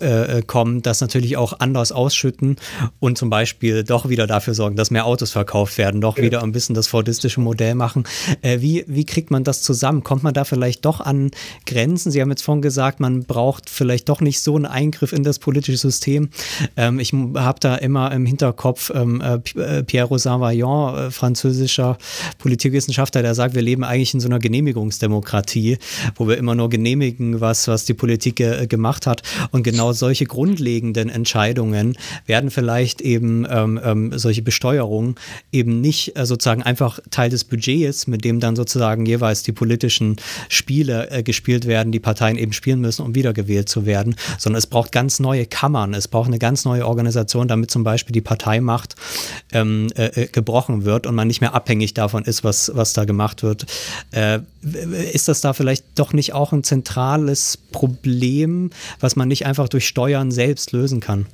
äh, 0.00 0.38
äh, 0.38 0.42
kommen, 0.42 0.82
das 0.82 1.00
natürlich 1.00 1.36
auch 1.36 1.60
anders 1.60 1.92
ausschütten 1.92 2.56
und 2.98 3.18
zum 3.18 3.30
Beispiel 3.30 3.84
doch 3.84 4.08
wieder 4.08 4.26
dafür 4.26 4.54
sorgen, 4.54 4.76
dass 4.76 4.90
mehr 4.90 5.06
Autos 5.06 5.30
verkauft 5.30 5.78
werden, 5.78 6.00
doch 6.00 6.16
ja. 6.16 6.24
wieder 6.24 6.42
ein 6.42 6.52
bisschen 6.52 6.74
das 6.74 6.86
fordistische 6.86 7.40
Modell 7.40 7.74
machen. 7.74 8.04
Äh, 8.42 8.60
wie, 8.60 8.84
wie 8.86 9.04
kriegt 9.04 9.30
man 9.30 9.44
das 9.44 9.62
zusammen? 9.62 10.02
Kommt 10.02 10.22
man 10.22 10.34
da 10.34 10.44
vielleicht 10.44 10.84
doch 10.84 11.00
an 11.00 11.30
Grenzen? 11.66 12.10
Sie 12.10 12.20
haben 12.20 12.30
jetzt 12.30 12.42
vorhin 12.42 12.62
gesagt, 12.62 13.00
man 13.00 13.24
braucht 13.24 13.68
vielleicht 13.70 14.08
doch 14.08 14.20
nicht 14.20 14.40
so 14.40 14.56
einen 14.56 14.66
Eingriff 14.66 15.12
in 15.12 15.22
das 15.22 15.38
politische 15.38 15.78
System. 15.78 16.30
Ähm, 16.76 16.98
ich 16.98 17.12
habe 17.12 17.60
da 17.60 17.76
immer 17.76 18.12
im 18.12 18.26
Hinterkopf 18.26 18.90
ähm, 18.94 19.20
äh, 19.20 19.38
äh 19.60 19.82
Pierre 19.82 20.08
Rosan-Vaillant, 20.08 20.98
äh, 20.98 21.10
französischer 21.10 21.98
Politikwissenschaftler, 22.38 23.22
der 23.22 23.34
sagt, 23.34 23.54
wir 23.54 23.62
leben 23.62 23.84
eigentlich 23.84 24.14
in 24.14 24.20
so 24.20 24.28
einer 24.28 24.38
Genehmigungsdemokratie, 24.38 25.78
wo 26.16 26.28
wir 26.28 26.38
immer 26.38 26.54
nur 26.54 26.68
genehmigen, 26.68 27.40
was, 27.40 27.68
was 27.68 27.84
die 27.84 27.94
Politik 27.94 28.36
gemacht 28.68 29.06
hat. 29.06 29.22
Und 29.50 29.62
genau 29.62 29.89
solche 29.94 30.26
grundlegenden 30.26 31.08
Entscheidungen 31.08 31.96
werden 32.26 32.50
vielleicht 32.50 33.00
eben 33.00 33.46
ähm, 33.48 33.80
ähm, 33.82 34.18
solche 34.18 34.42
Besteuerungen 34.42 35.16
eben 35.52 35.80
nicht 35.80 36.16
äh, 36.16 36.26
sozusagen 36.26 36.62
einfach 36.62 37.00
Teil 37.10 37.30
des 37.30 37.44
Budgets, 37.44 38.06
mit 38.06 38.24
dem 38.24 38.40
dann 38.40 38.56
sozusagen 38.56 39.06
jeweils 39.06 39.42
die 39.42 39.52
politischen 39.52 40.16
Spiele 40.48 41.10
äh, 41.10 41.22
gespielt 41.22 41.66
werden, 41.66 41.92
die 41.92 42.00
Parteien 42.00 42.36
eben 42.36 42.52
spielen 42.52 42.80
müssen, 42.80 43.04
um 43.04 43.14
wiedergewählt 43.14 43.68
zu 43.68 43.86
werden, 43.86 44.16
sondern 44.38 44.58
es 44.58 44.66
braucht 44.66 44.92
ganz 44.92 45.20
neue 45.20 45.46
Kammern, 45.46 45.94
es 45.94 46.08
braucht 46.08 46.28
eine 46.28 46.38
ganz 46.38 46.64
neue 46.64 46.86
Organisation, 46.86 47.48
damit 47.48 47.70
zum 47.70 47.84
Beispiel 47.84 48.12
die 48.12 48.20
Parteimacht 48.20 48.94
ähm, 49.52 49.88
äh, 49.96 50.06
äh 50.06 50.26
gebrochen 50.26 50.84
wird 50.84 51.06
und 51.06 51.14
man 51.14 51.28
nicht 51.28 51.40
mehr 51.40 51.54
abhängig 51.54 51.94
davon 51.94 52.24
ist, 52.24 52.44
was, 52.44 52.70
was 52.74 52.92
da 52.92 53.04
gemacht 53.04 53.42
wird. 53.42 53.66
Äh, 54.64 55.10
ist 55.12 55.28
das 55.28 55.40
da 55.40 55.52
vielleicht 55.52 55.84
doch 55.98 56.12
nicht 56.12 56.32
auch 56.32 56.52
ein 56.52 56.64
zentrales 56.64 57.58
Problem, 57.72 58.70
was 59.00 59.16
man 59.16 59.28
nicht 59.28 59.46
einfach 59.46 59.68
durch 59.68 59.86
Steuern 59.86 60.30
selbst 60.30 60.72
lösen 60.72 61.00
kann? 61.00 61.26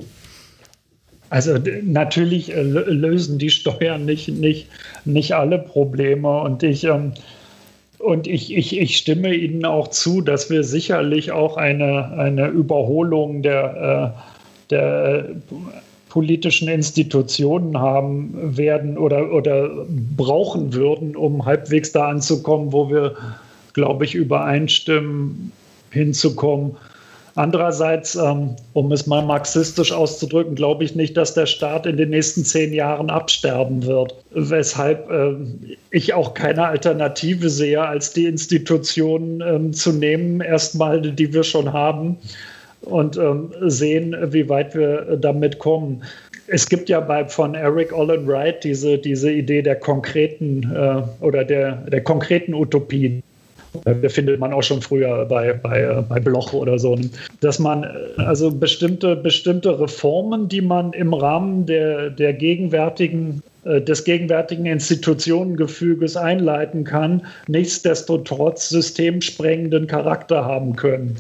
Also 1.29 1.59
natürlich 1.83 2.53
äh, 2.53 2.62
lösen 2.62 3.39
die 3.39 3.51
Steuern 3.51 4.05
nicht, 4.05 4.29
nicht, 4.29 4.68
nicht 5.05 5.33
alle 5.33 5.59
Probleme 5.59 6.41
und 6.41 6.62
ich, 6.62 6.85
ähm, 6.85 7.12
und 7.99 8.29
ich, 8.29 8.55
ich, 8.55 8.79
ich 8.79 8.97
stimme 8.97 9.35
Ihnen 9.35 9.64
auch 9.64 9.89
zu, 9.89 10.20
dass 10.20 10.51
wir 10.51 10.62
sicherlich 10.62 11.33
auch 11.33 11.57
eine, 11.57 12.12
eine 12.12 12.47
Überholung 12.49 13.43
der, 13.43 14.14
äh, 14.14 14.70
der 14.70 15.29
politischen 16.17 16.67
Institutionen 16.69 17.79
haben 17.79 18.57
werden 18.57 18.97
oder, 18.97 19.31
oder 19.35 19.85
brauchen 20.17 20.73
würden, 20.73 21.14
um 21.14 21.45
halbwegs 21.45 21.93
da 21.93 22.09
anzukommen, 22.09 22.73
wo 22.73 22.89
wir, 22.89 23.14
glaube 23.75 24.07
ich, 24.07 24.14
übereinstimmen, 24.14 25.53
hinzukommen. 25.91 26.75
Andererseits, 27.35 28.14
ähm, 28.14 28.57
um 28.73 28.93
es 28.93 29.07
mal 29.07 29.27
marxistisch 29.27 29.93
auszudrücken, 29.93 30.55
glaube 30.55 30.85
ich 30.85 30.95
nicht, 30.95 31.19
dass 31.19 31.35
der 31.35 31.45
Staat 31.45 31.85
in 31.85 31.99
den 31.99 32.09
nächsten 32.09 32.47
zehn 32.47 32.73
Jahren 32.73 33.11
absterben 33.11 33.85
wird. 33.85 34.14
Weshalb 34.31 35.11
äh, 35.11 35.35
ich 35.91 36.14
auch 36.14 36.33
keine 36.33 36.67
Alternative 36.67 37.51
sehe, 37.51 37.83
als 37.83 38.14
die 38.14 38.25
Institutionen 38.25 39.43
ähm, 39.43 39.75
zu 39.75 39.93
nehmen, 39.93 40.41
erstmal, 40.41 41.03
die 41.03 41.35
wir 41.35 41.45
schon 41.45 41.75
haben 41.75 42.17
und 42.87 43.16
ähm, 43.16 43.51
sehen, 43.66 44.16
wie 44.30 44.49
weit 44.49 44.74
wir 44.74 45.16
damit 45.20 45.59
kommen. 45.59 46.03
Es 46.49 46.68
gibt 46.68 46.89
ja 46.89 47.01
bei, 47.01 47.24
von 47.26 47.55
Eric 47.55 47.93
Olin 47.93 48.26
Wright 48.26 48.62
diese, 48.62 48.99
diese 48.99 49.30
Idee 49.30 49.62
der 49.62 49.76
konkreten 49.76 50.62
äh, 50.74 51.03
oder 51.24 51.45
der, 51.45 51.76
der 51.91 52.03
konkreten 52.03 52.55
Utopie. 52.55 53.22
Das 53.84 54.12
findet 54.14 54.41
man 54.41 54.53
auch 54.53 54.62
schon 54.62 54.80
früher 54.80 55.26
bei, 55.26 55.53
bei, 55.53 56.03
bei 56.09 56.20
Bloch 56.20 56.53
oder 56.53 56.78
so. 56.78 56.97
Dass 57.41 57.59
man 57.59 57.84
äh, 57.84 58.22
also 58.22 58.51
bestimmte, 58.51 59.16
bestimmte 59.16 59.78
Reformen, 59.78 60.49
die 60.49 60.61
man 60.61 60.93
im 60.93 61.12
Rahmen 61.12 61.66
der, 61.66 62.11
der 62.11 62.32
gegenwärtigen 62.32 63.43
äh, 63.66 63.80
des 63.80 64.05
gegenwärtigen 64.05 64.66
Institutionengefüges 64.66 66.16
einleiten 66.16 66.84
kann, 66.84 67.26
nichtsdestotrotz 67.49 68.68
systemsprengenden 68.68 69.89
Charakter 69.89 70.45
haben 70.45 70.76
können. 70.76 71.16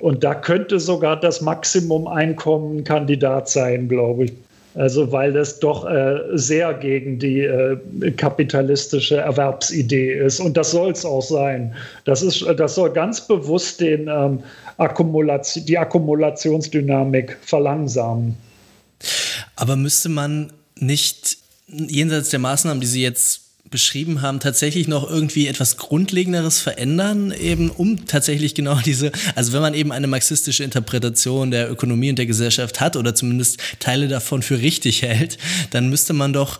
Und 0.00 0.24
da 0.24 0.34
könnte 0.34 0.80
sogar 0.80 1.18
das 1.18 1.40
Maximum 1.40 2.06
Einkommen 2.06 2.84
Kandidat 2.84 3.48
sein, 3.48 3.88
glaube 3.88 4.24
ich. 4.24 4.32
Also 4.76 5.12
weil 5.12 5.32
das 5.32 5.60
doch 5.60 5.88
äh, 5.88 6.18
sehr 6.32 6.74
gegen 6.74 7.20
die 7.20 7.42
äh, 7.42 7.76
kapitalistische 8.16 9.18
Erwerbsidee 9.18 10.14
ist. 10.14 10.40
Und 10.40 10.56
das 10.56 10.72
soll 10.72 10.90
es 10.90 11.04
auch 11.04 11.22
sein. 11.22 11.72
Das, 12.06 12.22
ist, 12.22 12.44
das 12.56 12.74
soll 12.74 12.90
ganz 12.92 13.24
bewusst 13.24 13.80
den, 13.80 14.08
ähm, 14.08 14.40
Akkumulation, 14.78 15.64
die 15.66 15.78
Akkumulationsdynamik 15.78 17.36
verlangsamen. 17.42 18.36
Aber 19.56 19.76
müsste 19.76 20.08
man 20.08 20.52
nicht 20.76 21.38
jenseits 21.68 22.30
der 22.30 22.40
Maßnahmen, 22.40 22.80
die 22.80 22.86
Sie 22.86 23.02
jetzt 23.02 23.42
beschrieben 23.74 24.22
haben, 24.22 24.38
tatsächlich 24.38 24.86
noch 24.86 25.10
irgendwie 25.10 25.48
etwas 25.48 25.76
Grundlegenderes 25.76 26.60
verändern, 26.60 27.32
eben 27.32 27.70
um 27.70 28.06
tatsächlich 28.06 28.54
genau 28.54 28.76
diese, 28.84 29.10
also 29.34 29.52
wenn 29.52 29.62
man 29.62 29.74
eben 29.74 29.90
eine 29.90 30.06
marxistische 30.06 30.62
Interpretation 30.62 31.50
der 31.50 31.68
Ökonomie 31.68 32.10
und 32.10 32.16
der 32.16 32.26
Gesellschaft 32.26 32.80
hat 32.80 32.94
oder 32.94 33.16
zumindest 33.16 33.58
Teile 33.80 34.06
davon 34.06 34.42
für 34.42 34.60
richtig 34.60 35.02
hält, 35.02 35.38
dann 35.70 35.88
müsste 35.90 36.12
man 36.12 36.32
doch 36.32 36.58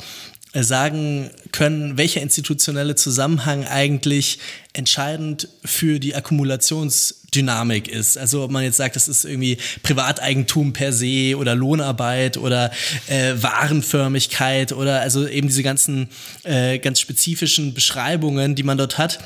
sagen 0.62 1.30
können, 1.52 1.98
welcher 1.98 2.22
institutionelle 2.22 2.94
Zusammenhang 2.94 3.66
eigentlich 3.66 4.38
entscheidend 4.72 5.48
für 5.64 5.98
die 5.98 6.14
Akkumulationsdynamik 6.14 7.88
ist. 7.88 8.18
Also 8.18 8.42
ob 8.42 8.50
man 8.50 8.64
jetzt 8.64 8.76
sagt, 8.76 8.96
das 8.96 9.08
ist 9.08 9.24
irgendwie 9.24 9.58
Privateigentum 9.82 10.72
per 10.72 10.92
se 10.92 11.36
oder 11.36 11.54
Lohnarbeit 11.54 12.36
oder 12.36 12.70
äh, 13.08 13.34
Warenförmigkeit 13.36 14.72
oder 14.72 15.00
also 15.00 15.26
eben 15.26 15.48
diese 15.48 15.62
ganzen 15.62 16.08
äh, 16.44 16.78
ganz 16.78 17.00
spezifischen 17.00 17.74
Beschreibungen, 17.74 18.54
die 18.54 18.62
man 18.62 18.78
dort 18.78 18.98
hat 18.98 19.18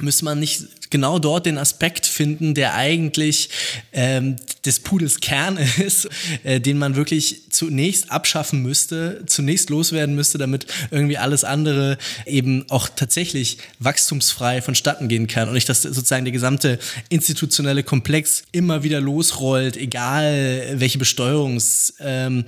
müsste 0.00 0.24
man 0.24 0.38
nicht 0.38 0.90
genau 0.90 1.18
dort 1.18 1.46
den 1.46 1.58
Aspekt 1.58 2.06
finden, 2.06 2.54
der 2.54 2.74
eigentlich 2.74 3.48
ähm, 3.92 4.36
des 4.64 4.80
Pudels 4.80 5.20
Kern 5.20 5.58
ist, 5.78 6.08
äh, 6.44 6.60
den 6.60 6.78
man 6.78 6.96
wirklich 6.96 7.50
zunächst 7.50 8.10
abschaffen 8.10 8.62
müsste, 8.62 9.22
zunächst 9.26 9.70
loswerden 9.70 10.14
müsste, 10.14 10.38
damit 10.38 10.66
irgendwie 10.90 11.18
alles 11.18 11.44
andere 11.44 11.98
eben 12.26 12.64
auch 12.70 12.88
tatsächlich 12.94 13.58
wachstumsfrei 13.78 14.62
vonstatten 14.62 15.08
gehen 15.08 15.26
kann 15.26 15.48
und 15.48 15.54
nicht, 15.54 15.68
dass 15.68 15.82
sozusagen 15.82 16.24
der 16.24 16.32
gesamte 16.32 16.78
institutionelle 17.08 17.82
Komplex 17.82 18.42
immer 18.52 18.82
wieder 18.82 19.00
losrollt, 19.00 19.76
egal 19.76 20.74
welche 20.74 20.98
Besteuerungsschrauben 20.98 22.44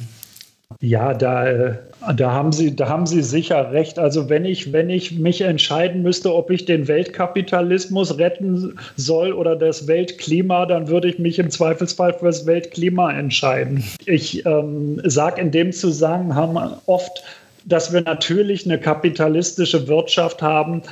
Ja, 0.80 1.14
da, 1.14 1.46
äh, 1.46 1.74
da, 2.16 2.32
haben 2.32 2.52
Sie, 2.52 2.74
da 2.74 2.88
haben 2.88 3.06
Sie 3.06 3.22
sicher 3.22 3.72
recht. 3.72 3.98
Also 3.98 4.28
wenn 4.28 4.44
ich, 4.44 4.72
wenn 4.72 4.90
ich 4.90 5.16
mich 5.16 5.40
entscheiden 5.40 6.02
müsste, 6.02 6.34
ob 6.34 6.50
ich 6.50 6.64
den 6.64 6.88
Weltkapitalismus 6.88 8.18
retten 8.18 8.76
soll 8.96 9.32
oder 9.32 9.54
das 9.56 9.86
Weltklima, 9.86 10.66
dann 10.66 10.88
würde 10.88 11.08
ich 11.08 11.18
mich 11.18 11.38
im 11.38 11.50
Zweifelsfall 11.50 12.14
für 12.14 12.26
das 12.26 12.46
Weltklima 12.46 13.12
entscheiden. 13.12 13.84
Ich 14.06 14.44
ähm, 14.44 15.00
sage 15.04 15.40
in 15.40 15.50
dem 15.52 15.72
Zusammenhang 15.72 16.78
oft, 16.86 17.22
dass 17.64 17.92
wir 17.92 18.00
natürlich 18.00 18.66
eine 18.66 18.78
kapitalistische 18.78 19.86
Wirtschaft 19.86 20.42
haben, 20.42 20.82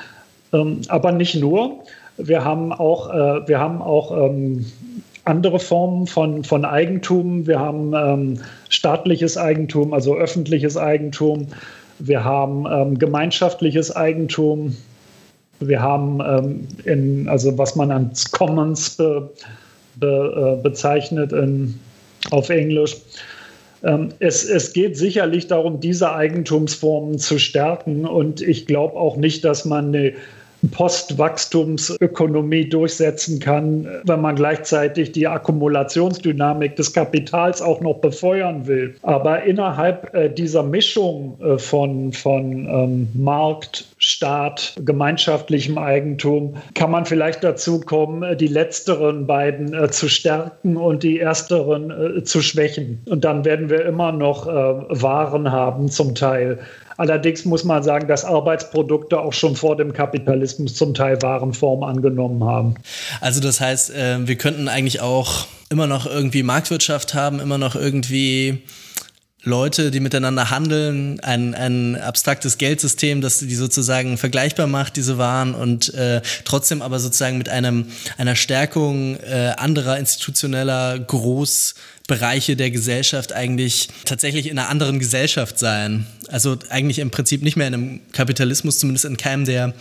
ähm, 0.53 0.83
aber 0.89 1.13
nicht 1.13 1.35
nur. 1.35 1.81
Wir 2.17 2.45
haben 2.45 2.73
auch, 2.73 3.13
äh, 3.13 3.49
wir 3.49 3.59
haben 3.59 3.83
auch 3.83 4.13
ähm, 4.17 4.65
andere 5.25 5.59
Formen 5.59 6.07
von, 6.07 6.45
von 6.45 6.65
Eigentum. 6.65 7.47
Wir 7.47 7.59
haben 7.59 7.93
ähm, 7.95 8.41
staatliches 8.75 9.37
Eigentum, 9.37 9.93
also 9.93 10.17
öffentliches 10.17 10.77
Eigentum. 10.77 11.49
Wir 11.99 12.25
haben 12.25 12.67
ähm, 12.71 12.99
gemeinschaftliches 12.99 13.95
Eigentum. 13.95 14.77
Wir 15.61 15.81
haben, 15.81 16.21
ähm, 16.21 16.69
in, 16.85 17.29
also 17.29 17.57
was 17.57 17.77
man 17.77 17.91
als 17.91 18.31
Commons 18.31 18.91
be, 18.97 19.31
be, 19.97 20.57
äh, 20.59 20.63
bezeichnet 20.63 21.33
in, 21.33 21.79
auf 22.31 22.51
Englisch. 22.51 22.97
Ähm, 23.85 24.09
es, 24.19 24.45
es 24.45 24.73
geht 24.73 24.97
sicherlich 24.97 25.47
darum, 25.47 25.81
diese 25.81 26.13
Eigentumsformen 26.13 27.19
zu 27.19 27.39
stärken. 27.39 28.07
Und 28.07 28.41
ich 28.41 28.67
glaube 28.67 28.97
auch 28.97 29.17
nicht, 29.17 29.45
dass 29.45 29.65
man 29.65 29.89
eine 29.89 30.15
Postwachstumsökonomie 30.71 32.69
durchsetzen 32.69 33.41
kann, 33.41 33.87
wenn 34.05 34.21
man 34.21 34.37
gleichzeitig 34.37 35.13
die 35.13 35.27
Akkumulationsdynamik 35.27 36.77
des 36.77 36.93
Kapitals 36.93 37.63
auch 37.63 37.81
noch 37.81 37.95
befeuern 37.95 38.67
will. 38.67 38.95
Aber 39.03 39.43
innerhalb 39.45 40.15
äh, 40.15 40.29
dieser 40.29 40.63
Mischung 40.63 41.39
äh, 41.41 41.59
von, 41.59 42.13
von 42.13 42.67
ähm, 42.67 43.09
Markt, 43.15 43.87
Staat, 43.99 44.75
gemeinschaftlichem 44.85 45.79
Eigentum 45.79 46.57
kann 46.75 46.91
man 46.91 47.07
vielleicht 47.07 47.43
dazu 47.43 47.81
kommen, 47.81 48.23
äh, 48.23 48.37
die 48.37 48.49
letzteren 48.49 49.27
beiden 49.27 49.73
äh, 49.73 49.91
zu 49.91 50.09
stärken 50.09 50.77
und 50.77 51.03
die 51.03 51.21
ersteren 51.21 51.91
äh, 51.91 52.23
zu 52.25 52.43
schwächen. 52.43 53.01
Und 53.07 53.25
dann 53.25 53.45
werden 53.45 53.71
wir 53.71 53.85
immer 53.87 54.13
noch 54.13 54.47
äh, 54.47 54.51
Waren 54.51 55.51
haben 55.51 55.89
zum 55.89 56.15
Teil 56.15 56.59
Allerdings 56.97 57.45
muss 57.45 57.65
man 57.65 57.83
sagen, 57.83 58.09
dass 58.09 58.25
Arbeitsprodukte 58.25 59.19
auch 59.19 59.33
schon 59.33 59.57
vor 59.57 59.77
dem 59.77 59.93
Kapitalismus 59.93 60.75
zum 60.75 60.95
Teil 60.95 61.21
Warenform 61.23 61.83
angenommen 61.83 62.45
haben. 62.45 62.75
Also 63.21 63.41
das 63.41 63.61
heißt, 63.61 63.95
äh, 63.95 64.27
wir 64.27 64.37
könnten 64.37 64.69
eigentlich 64.69 65.01
auch 65.01 65.47
immer 65.71 65.87
noch 65.87 66.07
irgendwie 66.07 66.43
Marktwirtschaft 66.43 67.15
haben, 67.15 67.41
immer 67.41 67.59
noch 67.59 67.75
irgendwie 67.75 68.63
Leute, 69.45 69.91
die 69.91 70.01
miteinander 70.01 70.51
handeln, 70.51 71.21
ein, 71.21 71.55
ein 71.55 71.97
abstraktes 71.97 72.59
Geldsystem, 72.59 73.21
das 73.21 73.39
die 73.39 73.55
sozusagen 73.55 74.17
vergleichbar 74.17 74.67
macht, 74.67 74.97
diese 74.97 75.19
Waren, 75.19 75.55
und 75.55 75.93
äh, 75.95 76.23
trotzdem 76.45 76.83
aber 76.83 76.99
sozusagen 76.99 77.39
mit 77.39 77.49
einem, 77.49 77.87
einer 78.17 78.37
Stärkung 78.37 79.17
äh, 79.17 79.53
anderer 79.57 79.99
institutioneller 79.99 80.99
Großbereiche 80.99 82.57
der 82.57 82.71
Gesellschaft 82.71 83.33
eigentlich 83.33 83.89
tatsächlich 84.05 84.49
in 84.49 84.59
einer 84.59 84.71
anderen 84.71 84.99
Gesellschaft 84.99 85.59
sein. 85.59 86.07
Also 86.29 86.57
eigentlich 86.71 86.99
im 86.99 87.11
Prinzip 87.11 87.43
nicht 87.43 87.57
mehr 87.57 87.69
in 87.69 87.75
einem 87.75 88.01
Kapitalismus, 88.13 88.79
zumindest 88.79 89.05
in 89.05 89.17
keinem, 89.17 89.45
der 89.45 89.75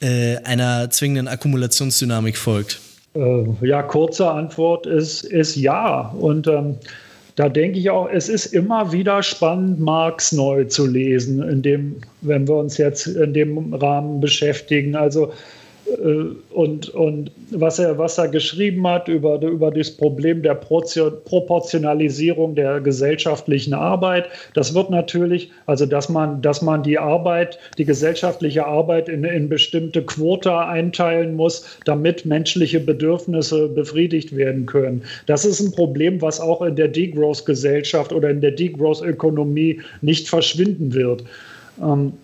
äh, 0.00 0.38
einer 0.38 0.90
zwingenden 0.90 1.28
Akkumulationsdynamik 1.28 2.36
folgt. 2.36 2.80
Äh, 3.14 3.44
ja, 3.62 3.82
kurze 3.82 4.28
Antwort 4.28 4.86
ist, 4.86 5.22
ist 5.22 5.54
ja. 5.54 6.08
Und 6.08 6.48
ähm, 6.48 6.76
da 7.36 7.48
denke 7.48 7.78
ich 7.78 7.90
auch, 7.90 8.08
es 8.08 8.28
ist 8.28 8.46
immer 8.46 8.92
wieder 8.92 9.22
spannend, 9.22 9.80
Marx 9.80 10.30
neu 10.30 10.64
zu 10.64 10.86
lesen, 10.86 11.42
in 11.42 11.62
dem, 11.62 11.96
wenn 12.20 12.46
wir 12.46 12.54
uns 12.54 12.78
jetzt 12.78 13.06
in 13.06 13.34
dem 13.34 13.74
Rahmen 13.74 14.20
beschäftigen. 14.20 14.94
Also 14.94 15.32
und, 15.86 16.88
und 16.90 17.30
was, 17.50 17.78
er, 17.78 17.98
was 17.98 18.16
er 18.16 18.28
geschrieben 18.28 18.86
hat 18.86 19.08
über, 19.08 19.40
über 19.42 19.70
das 19.70 19.90
Problem 19.90 20.42
der 20.42 20.54
Proportionalisierung 20.54 22.54
der 22.54 22.80
gesellschaftlichen 22.80 23.74
Arbeit, 23.74 24.30
das 24.54 24.74
wird 24.74 24.88
natürlich, 24.88 25.50
also 25.66 25.84
dass 25.84 26.08
man, 26.08 26.40
dass 26.40 26.62
man 26.62 26.82
die 26.82 26.98
Arbeit, 26.98 27.58
die 27.76 27.84
gesellschaftliche 27.84 28.66
Arbeit 28.66 29.10
in, 29.10 29.24
in 29.24 29.50
bestimmte 29.50 30.02
Quota 30.02 30.68
einteilen 30.68 31.34
muss, 31.34 31.78
damit 31.84 32.24
menschliche 32.24 32.80
Bedürfnisse 32.80 33.68
befriedigt 33.68 34.34
werden 34.34 34.64
können. 34.64 35.02
Das 35.26 35.44
ist 35.44 35.60
ein 35.60 35.72
Problem, 35.72 36.22
was 36.22 36.40
auch 36.40 36.62
in 36.62 36.76
der 36.76 36.88
Degrowth-Gesellschaft 36.88 38.10
oder 38.12 38.30
in 38.30 38.40
der 38.40 38.52
Degrowth-Ökonomie 38.52 39.82
nicht 40.00 40.30
verschwinden 40.30 40.94
wird. 40.94 41.24
Ähm, 41.82 42.14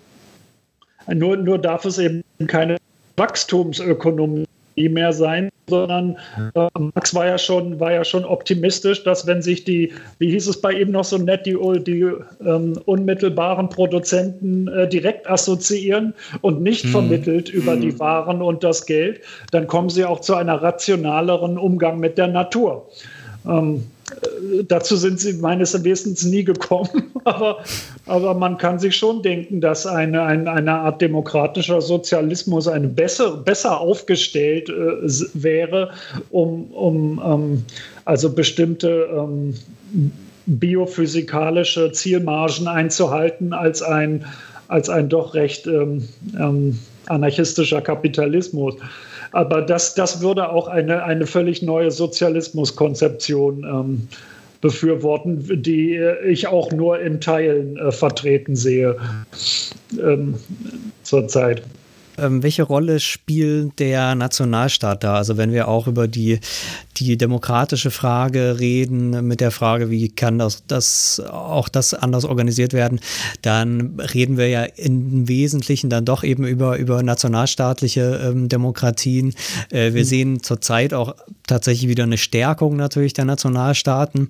nur, 1.13 1.37
nur 1.37 1.59
darf 1.59 1.85
es 1.85 1.99
eben 1.99 2.23
keine 2.47 2.80
Wachstumsökonomie 3.21 4.47
mehr 4.89 5.13
sein, 5.13 5.51
sondern 5.69 6.17
äh, 6.55 6.69
Max 6.95 7.15
war 7.15 7.27
ja 7.27 7.37
schon 7.37 7.79
war 7.79 7.93
ja 7.93 8.03
schon 8.03 8.25
optimistisch, 8.25 9.05
dass 9.05 9.27
wenn 9.27 9.43
sich 9.43 9.65
die, 9.65 9.93
wie 10.19 10.31
hieß 10.31 10.47
es 10.49 10.61
bei 10.61 10.73
ihm 10.73 10.91
noch 10.91 11.05
so 11.05 11.19
nett, 11.19 11.45
die, 11.45 11.57
die 11.87 12.11
ähm, 12.45 12.81
unmittelbaren 12.87 13.69
Produzenten 13.69 14.69
äh, 14.69 14.89
direkt 14.89 15.29
assoziieren 15.29 16.15
und 16.41 16.63
nicht 16.63 16.85
hm. 16.85 16.91
vermittelt 16.93 17.51
über 17.51 17.73
hm. 17.73 17.81
die 17.83 17.99
Waren 17.99 18.41
und 18.41 18.65
das 18.65 18.87
Geld, 18.87 19.21
dann 19.51 19.67
kommen 19.67 19.91
sie 19.91 20.05
auch 20.05 20.21
zu 20.21 20.35
einer 20.35 20.63
rationaleren 20.63 21.59
Umgang 21.59 22.01
mit 22.01 22.17
der 22.17 22.29
Natur. 22.29 22.89
Ähm, 23.47 23.77
äh, 23.77 24.00
dazu 24.69 24.97
sind 24.97 25.21
sie 25.21 25.35
meines 25.35 25.85
Wissens 25.85 26.25
nie 26.25 26.45
gekommen, 26.45 27.11
aber, 27.25 27.59
aber 28.07 28.35
man 28.35 28.59
kann 28.59 28.79
sich 28.79 28.97
schon 28.97 29.23
denken, 29.23 29.61
dass 29.61 29.87
eine, 29.87 30.23
eine, 30.23 30.51
eine 30.51 30.73
Art 30.73 31.01
demokratischer 31.01 31.81
Sozialismus 31.81 32.69
eine 32.69 32.89
besser, 32.89 33.37
besser 33.37 33.81
aufgestellt 33.81 34.69
äh, 34.69 35.09
wäre, 35.35 35.91
um, 36.31 36.65
um 36.73 37.23
ähm, 37.25 37.65
also 38.05 38.33
bestimmte 38.33 39.09
ähm, 39.13 39.55
biophysikalische 40.47 41.93
Zielmargen 41.93 42.67
einzuhalten, 42.67 43.53
als 43.53 43.83
ein, 43.83 44.25
als 44.69 44.89
ein 44.89 45.09
doch 45.09 45.35
recht 45.35 45.67
ähm, 45.67 46.09
ähm 46.39 46.79
anarchistischer 47.07 47.83
Kapitalismus. 47.83 48.75
Aber 49.33 49.63
das, 49.63 49.95
das 49.95 50.21
würde 50.21 50.51
auch 50.51 50.69
eine, 50.69 51.05
eine 51.05 51.27
völlig 51.27 51.63
neue 51.63 51.91
Sozialismuskonzeption 51.91 53.65
ähm, 53.65 54.09
befürworten, 54.61 55.63
die 55.63 55.97
ich 56.27 56.49
auch 56.49 56.71
nur 56.73 57.01
in 57.01 57.21
Teilen 57.21 57.77
äh, 57.77 57.93
vertreten 57.93 58.57
sehe 58.57 58.97
ähm, 59.99 60.35
zurzeit. 61.03 61.63
Ähm, 62.21 62.43
welche 62.43 62.63
Rolle 62.63 63.01
spielt 63.01 63.79
der 63.79 64.15
Nationalstaat 64.15 65.03
da? 65.05 65.15
Also 65.15 65.37
wenn 65.37 65.53
wir 65.53 65.69
auch 65.69 65.87
über 65.87 66.09
die, 66.09 66.41
die 66.97 67.17
demokratische 67.17 67.91
Frage 67.91 68.61
reden, 68.61 69.27
mit 69.27 69.41
der 69.41 69.51
Frage, 69.51 69.91
wie 69.91 70.09
kann 70.11 70.39
das, 70.39 70.65
das 70.67 71.21
auch 71.21 71.69
das 71.69 71.95
anders 71.95 72.25
organisiert 72.25 72.73
werden, 72.73 73.01
dann 73.43 73.99
reden 74.15 74.37
wir 74.37 74.49
ja 74.49 74.65
im 74.65 75.29
Wesentlichen 75.29 75.91
dann 75.91 76.05
doch 76.05 76.23
eben 76.23 76.47
über, 76.47 76.79
über 76.79 77.03
nationalstaatliche 77.03 78.21
ähm, 78.25 78.49
Demokratien. 78.49 79.35
Äh, 79.71 79.95
wir 79.95 80.03
mhm. 80.03 80.07
sehen 80.07 80.43
zurzeit 80.43 80.95
auch 80.95 81.15
tatsächlich 81.47 81.89
wieder 81.89 82.05
eine 82.05 82.19
Stärkung 82.19 82.77
natürlich 82.77 83.13
der 83.13 83.25
Nationalstaaten. 83.25 84.29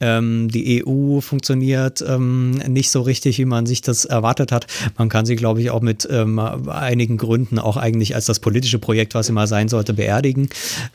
Ähm, 0.00 0.48
die 0.48 0.84
EU 0.86 1.20
funktioniert 1.20 2.02
ähm, 2.06 2.52
nicht 2.68 2.90
so 2.90 3.02
richtig, 3.02 3.38
wie 3.38 3.44
man 3.44 3.66
sich 3.66 3.82
das 3.82 4.04
erwartet 4.04 4.52
hat. 4.52 4.66
Man 4.96 5.08
kann 5.08 5.26
sie, 5.26 5.36
glaube 5.36 5.60
ich, 5.60 5.70
auch 5.70 5.82
mit 5.82 6.08
ähm, 6.10 6.38
einigen 6.38 7.18
Gründen 7.18 7.31
auch 7.58 7.76
eigentlich 7.76 8.14
als 8.14 8.26
das 8.26 8.40
politische 8.40 8.78
Projekt, 8.78 9.14
was 9.14 9.28
immer 9.28 9.46
sein 9.46 9.68
sollte, 9.68 9.94
beerdigen. 9.94 10.48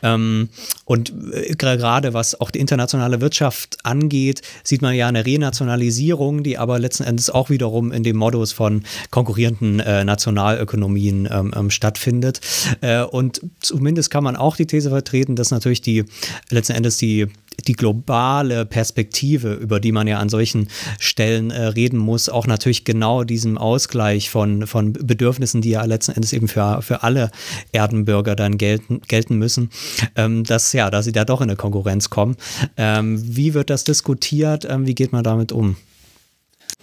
Ähm, 0.03 0.49
und 0.85 1.13
äh, 1.33 1.55
gerade 1.55 2.13
was 2.13 2.39
auch 2.39 2.51
die 2.51 2.59
internationale 2.59 3.21
Wirtschaft 3.21 3.77
angeht, 3.83 4.41
sieht 4.63 4.81
man 4.81 4.95
ja 4.95 5.07
eine 5.07 5.25
Renationalisierung, 5.25 6.43
die 6.43 6.57
aber 6.57 6.79
letzten 6.79 7.03
Endes 7.03 7.29
auch 7.29 7.49
wiederum 7.49 7.91
in 7.91 8.03
dem 8.03 8.17
Modus 8.17 8.51
von 8.51 8.83
konkurrierenden 9.11 9.79
äh, 9.79 10.03
Nationalökonomien 10.03 11.27
ähm, 11.31 11.53
ähm, 11.55 11.69
stattfindet. 11.69 12.41
Äh, 12.81 13.03
und 13.03 13.41
zumindest 13.59 14.09
kann 14.09 14.23
man 14.23 14.35
auch 14.35 14.55
die 14.55 14.67
These 14.67 14.89
vertreten, 14.89 15.35
dass 15.35 15.51
natürlich 15.51 15.81
die 15.81 16.05
letzten 16.49 16.73
Endes 16.73 16.97
die 16.97 17.27
die 17.65 17.73
globale 17.73 18.65
Perspektive, 18.65 19.53
über 19.53 19.79
die 19.79 19.91
man 19.91 20.07
ja 20.07 20.19
an 20.19 20.29
solchen 20.29 20.67
Stellen 20.99 21.51
äh, 21.51 21.63
reden 21.63 21.97
muss, 21.97 22.29
auch 22.29 22.47
natürlich 22.47 22.83
genau 22.83 23.23
diesem 23.23 23.57
Ausgleich 23.57 24.29
von, 24.29 24.67
von 24.67 24.93
Bedürfnissen, 24.93 25.61
die 25.61 25.71
ja 25.71 25.83
letzten 25.83 26.13
Endes 26.13 26.33
eben 26.33 26.47
für, 26.47 26.81
für 26.81 27.03
alle 27.03 27.31
Erdenbürger 27.71 28.35
dann 28.35 28.57
gelten, 28.57 29.01
gelten 29.07 29.37
müssen, 29.37 29.69
ähm, 30.15 30.43
dass 30.43 30.73
ja, 30.73 30.89
dass 30.89 31.05
sie 31.05 31.11
da 31.11 31.25
doch 31.25 31.41
in 31.41 31.49
eine 31.49 31.57
Konkurrenz 31.57 32.09
kommen. 32.09 32.35
Ähm, 32.77 33.19
wie 33.23 33.53
wird 33.53 33.69
das 33.69 33.83
diskutiert? 33.83 34.65
Ähm, 34.69 34.85
wie 34.85 34.95
geht 34.95 35.11
man 35.11 35.23
damit 35.23 35.51
um? 35.51 35.77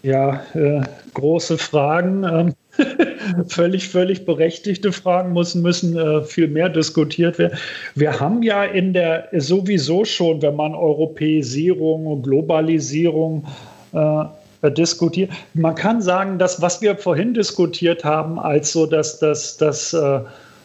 Ja, 0.05 0.43
äh, 0.53 0.83
große 1.15 1.57
Fragen. 1.57 2.25
Ähm, 2.25 2.55
völlig, 3.49 3.89
völlig 3.89 4.27
berechtigte 4.27 4.93
Fragen 4.93 5.33
müssen, 5.33 5.63
müssen 5.63 5.97
äh, 5.97 6.23
viel 6.25 6.47
mehr 6.47 6.69
diskutiert 6.69 7.39
werden. 7.39 7.57
Wir 7.95 8.21
haben 8.21 8.43
ja 8.43 8.65
in 8.65 8.93
der 8.93 9.29
sowieso 9.33 10.05
schon, 10.05 10.43
wenn 10.43 10.57
man 10.57 10.75
Europäisierung 10.75 12.07
und 12.07 12.23
Globalisierung 12.25 13.47
äh, 13.95 14.71
diskutiert, 14.73 15.31
man 15.55 15.75
kann 15.75 16.03
sagen, 16.03 16.39
dass 16.39 16.61
was 16.61 16.83
wir 16.83 16.97
vorhin 16.99 17.33
diskutiert 17.33 18.05
haben, 18.05 18.39
als 18.39 18.73
so 18.73 18.85
dass 18.85 19.19
das, 19.19 19.57
das 19.57 19.95
äh, 19.95 20.21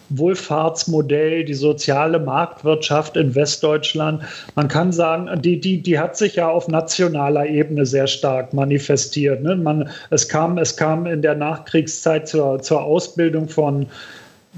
Wohlfahrtsmodell, 0.10 1.46
die 1.46 1.54
soziale 1.54 2.20
Marktwirtschaft 2.20 3.18
in 3.18 3.36
Westdeutschland. 3.36 4.24
Man 4.56 4.68
kann 4.68 4.92
sagen, 4.92 5.30
die, 5.42 5.60
die, 5.60 5.82
die 5.82 6.00
hat 6.00 6.18
sich 6.18 6.36
ja 6.36 6.50
auf 6.50 6.68
nationaler 6.68 7.46
Ebene 7.48 7.86
sehr 7.86 8.08
stark 8.08 8.54
manifestiert. 8.54 9.42
Ne? 9.42 9.56
Man, 9.56 9.90
es, 10.10 10.28
kam, 10.28 10.58
es 10.58 10.76
kam 10.76 11.06
in 11.06 11.22
der 11.22 11.36
Nachkriegszeit 11.36 12.28
zur, 12.28 12.62
zur 12.62 12.84
Ausbildung 12.84 13.50
von 13.50 13.88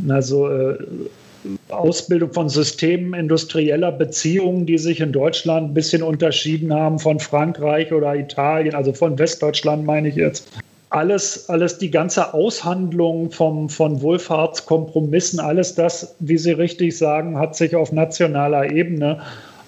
also, 0.08 0.49
äh, 0.49 0.78
Ausbildung 1.70 2.34
von 2.34 2.49
Systemen 2.49 3.20
industrieller 3.20 3.91
Beziehungen, 3.91 4.66
die 4.66 4.78
sich 4.78 4.99
in 4.99 5.12
Deutschland 5.12 5.72
ein 5.72 5.74
bisschen 5.74 6.04
unterschieden 6.04 6.74
haben 6.74 6.99
von 6.99 7.20
Frankreich 7.20 7.91
oder 7.91 8.16
Italien, 8.16 8.76
also 8.76 8.93
von 8.93 9.18
Westdeutschland 9.18 9.86
meine 9.86 10.10
ich 10.10 10.16
jetzt 10.16 10.47
alles, 10.91 11.49
alles 11.49 11.77
die 11.77 11.89
ganze 11.89 12.33
Aushandlung 12.33 13.31
vom, 13.31 13.69
von 13.69 14.01
Wohlfahrtskompromissen, 14.01 15.39
alles 15.39 15.73
das, 15.73 16.15
wie 16.19 16.37
Sie 16.37 16.51
richtig 16.51 16.97
sagen, 16.97 17.39
hat 17.39 17.55
sich 17.55 17.75
auf 17.75 17.93
nationaler 17.93 18.71
Ebene 18.71 19.21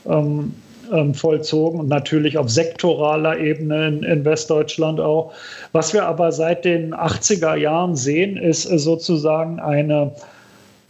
ähm, 0.05 0.53
ähm, 0.91 1.13
vollzogen 1.13 1.80
und 1.80 1.88
natürlich 1.88 2.38
auf 2.38 2.49
sektoraler 2.49 3.39
Ebene 3.39 3.88
in, 3.88 4.03
in, 4.03 4.26
Westdeutschland 4.26 4.99
auch. 4.99 5.32
Was 5.71 5.93
wir 5.93 6.05
aber 6.05 6.34
seit 6.34 6.65
den 6.65 6.93
80er 6.93 7.55
Jahren 7.55 7.95
sehen, 7.95 8.36
ist 8.36 8.63
sozusagen 8.63 9.61
eine 9.61 10.11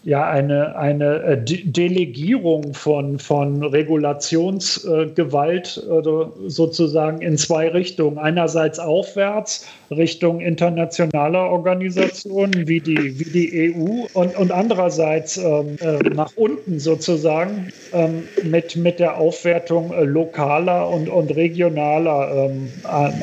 ja 0.04 0.30
eine, 0.30 0.76
eine 0.76 1.24
äh, 1.24 1.38
Delegierung 1.38 2.74
von, 2.74 3.20
von 3.20 3.64
Regulationsgewalt 3.64 5.88
äh, 5.90 6.02
sozusagen 6.48 7.22
in 7.22 7.38
zwei 7.38 7.70
Richtungen. 7.70 8.18
Einerseits 8.18 8.80
aufwärts 8.80 9.66
Richtung 9.92 10.42
internationaler 10.42 11.50
Organisationen 11.50 12.68
wie 12.68 12.82
die, 12.82 13.18
wie 13.20 13.30
die 13.30 13.74
EU 13.74 14.08
und, 14.14 14.36
und 14.36 14.52
andererseits 14.52 15.38
ähm, 15.38 15.78
äh, 15.80 16.00
nach 16.10 16.34
unten 16.36 16.80
sozusagen 16.80 17.70
ähm, 17.94 18.28
mit, 18.44 18.76
mit 18.76 19.00
der 19.00 19.18
Aufwertung 19.18 19.94
lokaler 20.04 20.90
und, 20.90 21.08
und 21.08 21.34
regionaler 21.36 22.50
ähm, 22.50 22.68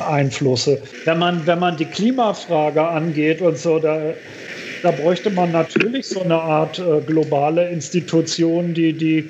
Einflüsse. 0.07 0.81
Wenn 1.05 1.19
man, 1.19 1.45
wenn 1.45 1.59
man 1.59 1.77
die 1.77 1.85
Klimafrage 1.85 2.81
angeht 2.81 3.41
und 3.41 3.57
so, 3.57 3.77
da 3.77 3.99
da 4.83 4.91
bräuchte 4.91 5.29
man 5.29 5.51
natürlich 5.51 6.07
so 6.07 6.21
eine 6.21 6.39
Art 6.39 6.79
äh, 6.79 7.01
globale 7.01 7.69
Institution, 7.69 8.73
die 8.73 8.93
die 8.93 9.29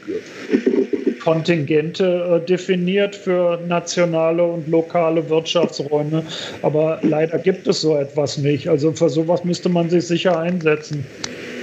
Kontingente 1.22 2.42
äh, 2.42 2.46
definiert 2.46 3.16
für 3.16 3.60
nationale 3.68 4.44
und 4.44 4.68
lokale 4.68 5.30
Wirtschaftsräume. 5.30 6.24
Aber 6.62 7.00
leider 7.04 7.38
gibt 7.38 7.68
es 7.68 7.82
so 7.82 7.96
etwas 7.96 8.38
nicht. 8.38 8.68
Also 8.68 8.92
für 8.92 9.10
sowas 9.10 9.44
müsste 9.44 9.70
man 9.70 9.90
sich 9.90 10.08
sicher 10.08 10.40
einsetzen. 10.40 11.06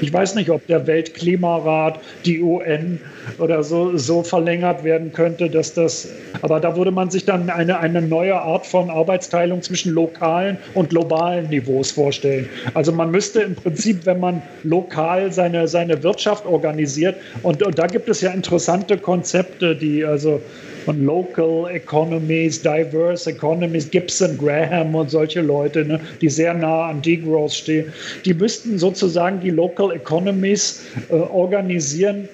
Ich 0.01 0.13
weiß 0.13 0.37
nicht, 0.37 0.51
ob 0.51 0.65
der 0.69 0.87
Weltklimarat, 0.87 1.99
die 2.25 2.41
UN 2.41 3.01
oder 3.39 3.63
so, 3.63 3.97
so 3.97 4.23
verlängert 4.23 4.85
werden 4.85 5.13
könnte, 5.13 5.49
dass 5.49 5.75
das, 5.75 6.09
aber 6.43 6.61
da 6.61 6.77
würde 6.77 6.91
man 6.91 7.11
sich 7.11 7.25
dann 7.25 7.51
eine, 7.51 7.79
eine 7.79 8.03
neue 8.03 8.35
Art 8.35 8.67
von 8.67 8.91
Arbeitsteilung 8.91 9.63
zwischen 9.63 9.93
lokalen 9.93 10.59
und 10.75 10.91
globalen 10.91 11.49
Niveaus 11.49 11.91
vorstellen. 11.91 12.49
Also 12.75 12.93
man 12.93 13.11
müsste 13.11 13.43
im 13.43 13.55
Prinzip, 13.55 14.07
wenn 14.07 14.21
man 14.21 14.43
lokal 14.63 15.33
seine, 15.33 15.69
seine 15.69 16.03
Wirtschaft 16.03 16.47
organisiert, 16.47 17.17
und, 17.43 17.63
und 17.63 17.79
da 17.79 17.87
gibt 17.87 18.09
es 18.09 18.21
ja 18.21 18.31
interessante 18.31 18.97
Konzepte, 18.97 19.77
die 19.77 20.05
also 20.05 20.41
von 20.89 21.05
Local 21.05 21.69
Economies, 21.71 22.63
Diverse 22.63 23.29
Economies, 23.29 23.91
Gibson 23.91 24.39
Graham 24.39 24.95
und 24.95 25.11
solche 25.11 25.43
Leute, 25.43 25.85
ne, 25.85 26.01
die 26.23 26.31
sehr 26.31 26.55
nah 26.55 26.89
an 26.89 27.03
Degrowth 27.03 27.53
stehen, 27.53 27.93
die 28.25 28.33
müssten 28.33 28.79
sozusagen 28.79 29.39
die 29.41 29.51
Local 29.51 29.93
Economies 29.93 30.87
äh, 31.11 31.15
organisieren, 31.15 32.27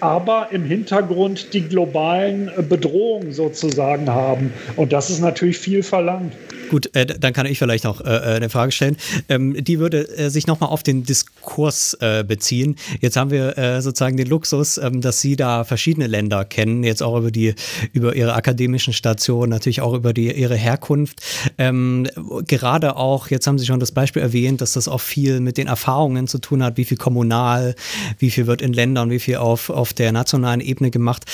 aber 0.00 0.48
im 0.50 0.64
Hintergrund 0.64 1.52
die 1.52 1.68
globalen 1.68 2.48
äh, 2.48 2.62
Bedrohungen 2.62 3.32
sozusagen 3.32 4.08
haben. 4.08 4.52
Und 4.76 4.92
das 4.92 5.10
ist 5.10 5.20
natürlich 5.20 5.58
viel 5.58 5.82
verlangt. 5.82 6.32
Gut, 6.70 6.94
äh, 6.94 7.04
dann 7.04 7.32
kann 7.32 7.46
ich 7.46 7.58
vielleicht 7.58 7.82
noch 7.82 8.00
äh, 8.00 8.04
äh 8.04 8.36
eine 8.36 8.48
Frage 8.48 8.70
stellen. 8.70 8.96
Ähm, 9.28 9.56
die 9.58 9.80
würde 9.80 10.08
äh, 10.16 10.30
sich 10.30 10.46
nochmal 10.46 10.70
auf 10.70 10.84
den 10.84 11.02
Diskurs 11.02 11.94
äh, 11.94 12.22
beziehen. 12.22 12.76
Jetzt 13.00 13.16
haben 13.16 13.32
wir 13.32 13.58
äh, 13.58 13.82
sozusagen 13.82 14.16
den 14.16 14.28
Luxus, 14.28 14.78
ähm, 14.78 15.00
dass 15.00 15.20
Sie 15.20 15.34
da 15.34 15.64
verschiedene 15.64 16.06
Länder 16.06 16.44
kennen, 16.44 16.84
jetzt 16.84 17.02
auch 17.02 17.18
über 17.18 17.32
die 17.32 17.56
über 17.92 18.14
Ihre 18.14 18.34
akademischen 18.34 18.92
Stationen, 18.92 19.50
natürlich 19.50 19.80
auch 19.80 19.94
über 19.94 20.12
die 20.12 20.30
Ihre 20.30 20.54
Herkunft. 20.54 21.20
Ähm, 21.58 22.06
gerade 22.46 22.96
auch, 22.96 23.26
jetzt 23.30 23.48
haben 23.48 23.58
Sie 23.58 23.66
schon 23.66 23.80
das 23.80 23.90
Beispiel 23.90 24.22
erwähnt, 24.22 24.60
dass 24.60 24.74
das 24.74 24.86
auch 24.86 25.00
viel 25.00 25.40
mit 25.40 25.56
den 25.56 25.66
Erfahrungen 25.66 26.28
zu 26.28 26.38
tun 26.38 26.62
hat, 26.62 26.76
wie 26.76 26.84
viel 26.84 26.98
kommunal, 26.98 27.74
wie 28.20 28.30
viel 28.30 28.46
wird 28.46 28.62
in 28.62 28.72
Ländern, 28.72 29.10
wie 29.10 29.18
viel 29.18 29.38
auf, 29.38 29.70
auf 29.70 29.92
der 29.92 30.12
nationalen 30.12 30.60
Ebene 30.60 30.92
gemacht. 30.92 31.24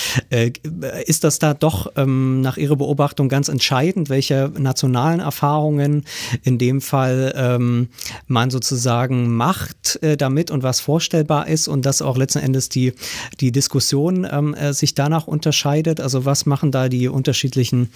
ist 1.04 1.24
das 1.24 1.38
da 1.38 1.52
doch 1.52 1.92
ähm, 1.96 2.40
nach 2.40 2.56
Ihrer 2.56 2.76
Beobachtung 2.76 3.28
ganz 3.28 3.48
entscheidend, 3.48 4.08
welche 4.08 4.50
nationalen 4.56 5.25
Erfahrungen 5.26 6.04
in 6.42 6.56
dem 6.58 6.80
Fall 6.80 7.34
ähm, 7.36 7.88
man 8.26 8.50
sozusagen 8.50 9.34
macht 9.36 9.98
äh, 10.02 10.16
damit 10.16 10.50
und 10.50 10.62
was 10.62 10.80
vorstellbar 10.80 11.48
ist 11.48 11.68
und 11.68 11.84
dass 11.84 12.00
auch 12.00 12.16
letzten 12.16 12.38
Endes 12.38 12.68
die, 12.68 12.94
die 13.40 13.52
Diskussion 13.52 14.26
ähm, 14.30 14.54
äh, 14.54 14.72
sich 14.72 14.94
danach 14.94 15.26
unterscheidet. 15.26 16.00
Also 16.00 16.24
was 16.24 16.46
machen 16.46 16.70
da 16.72 16.88
die 16.88 17.08
unterschiedlichen, 17.08 17.90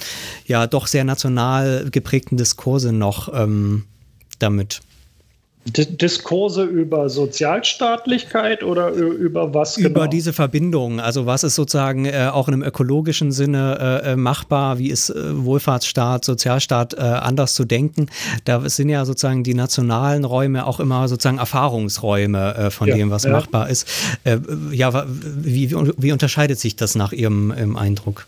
ja 0.47 0.66
doch 0.66 0.86
sehr 0.86 1.05
national 1.05 1.89
geprägten 1.90 2.36
Diskurse 2.36 2.93
noch 2.93 3.32
ähm, 3.32 3.85
damit? 4.39 4.82
Diskurse 5.66 6.64
über 6.64 7.10
Sozialstaatlichkeit 7.10 8.62
oder 8.62 8.90
über 8.90 9.52
was 9.52 9.76
genau? 9.76 9.90
Über 9.90 10.08
diese 10.08 10.32
Verbindung. 10.32 11.00
Also 11.00 11.26
was 11.26 11.44
ist 11.44 11.54
sozusagen 11.54 12.06
äh, 12.06 12.30
auch 12.32 12.48
in 12.48 12.54
einem 12.54 12.62
ökologischen 12.62 13.30
Sinne 13.30 14.02
äh, 14.04 14.12
äh, 14.12 14.16
machbar? 14.16 14.78
Wie 14.78 14.88
ist 14.88 15.10
äh, 15.10 15.44
Wohlfahrtsstaat, 15.44 16.24
Sozialstaat 16.24 16.94
äh, 16.94 17.00
anders 17.00 17.54
zu 17.54 17.66
denken? 17.66 18.08
Da 18.44 18.66
sind 18.70 18.88
ja 18.88 19.04
sozusagen 19.04 19.44
die 19.44 19.52
nationalen 19.52 20.24
Räume 20.24 20.66
auch 20.66 20.80
immer 20.80 21.06
sozusagen 21.08 21.38
Erfahrungsräume 21.38 22.54
äh, 22.54 22.70
von 22.70 22.88
ja, 22.88 22.96
dem, 22.96 23.10
was 23.10 23.24
ja. 23.24 23.32
machbar 23.32 23.68
ist. 23.68 23.86
ja, 24.72 25.04
wie, 25.06 25.70
wie, 25.98 26.12
unterscheidet 26.12 26.58
sich 26.58 26.76
das 26.76 26.94
nach 26.94 27.12
Ihrem, 27.12 27.50
Ihrem 27.50 27.76
Eindruck? 27.76 28.26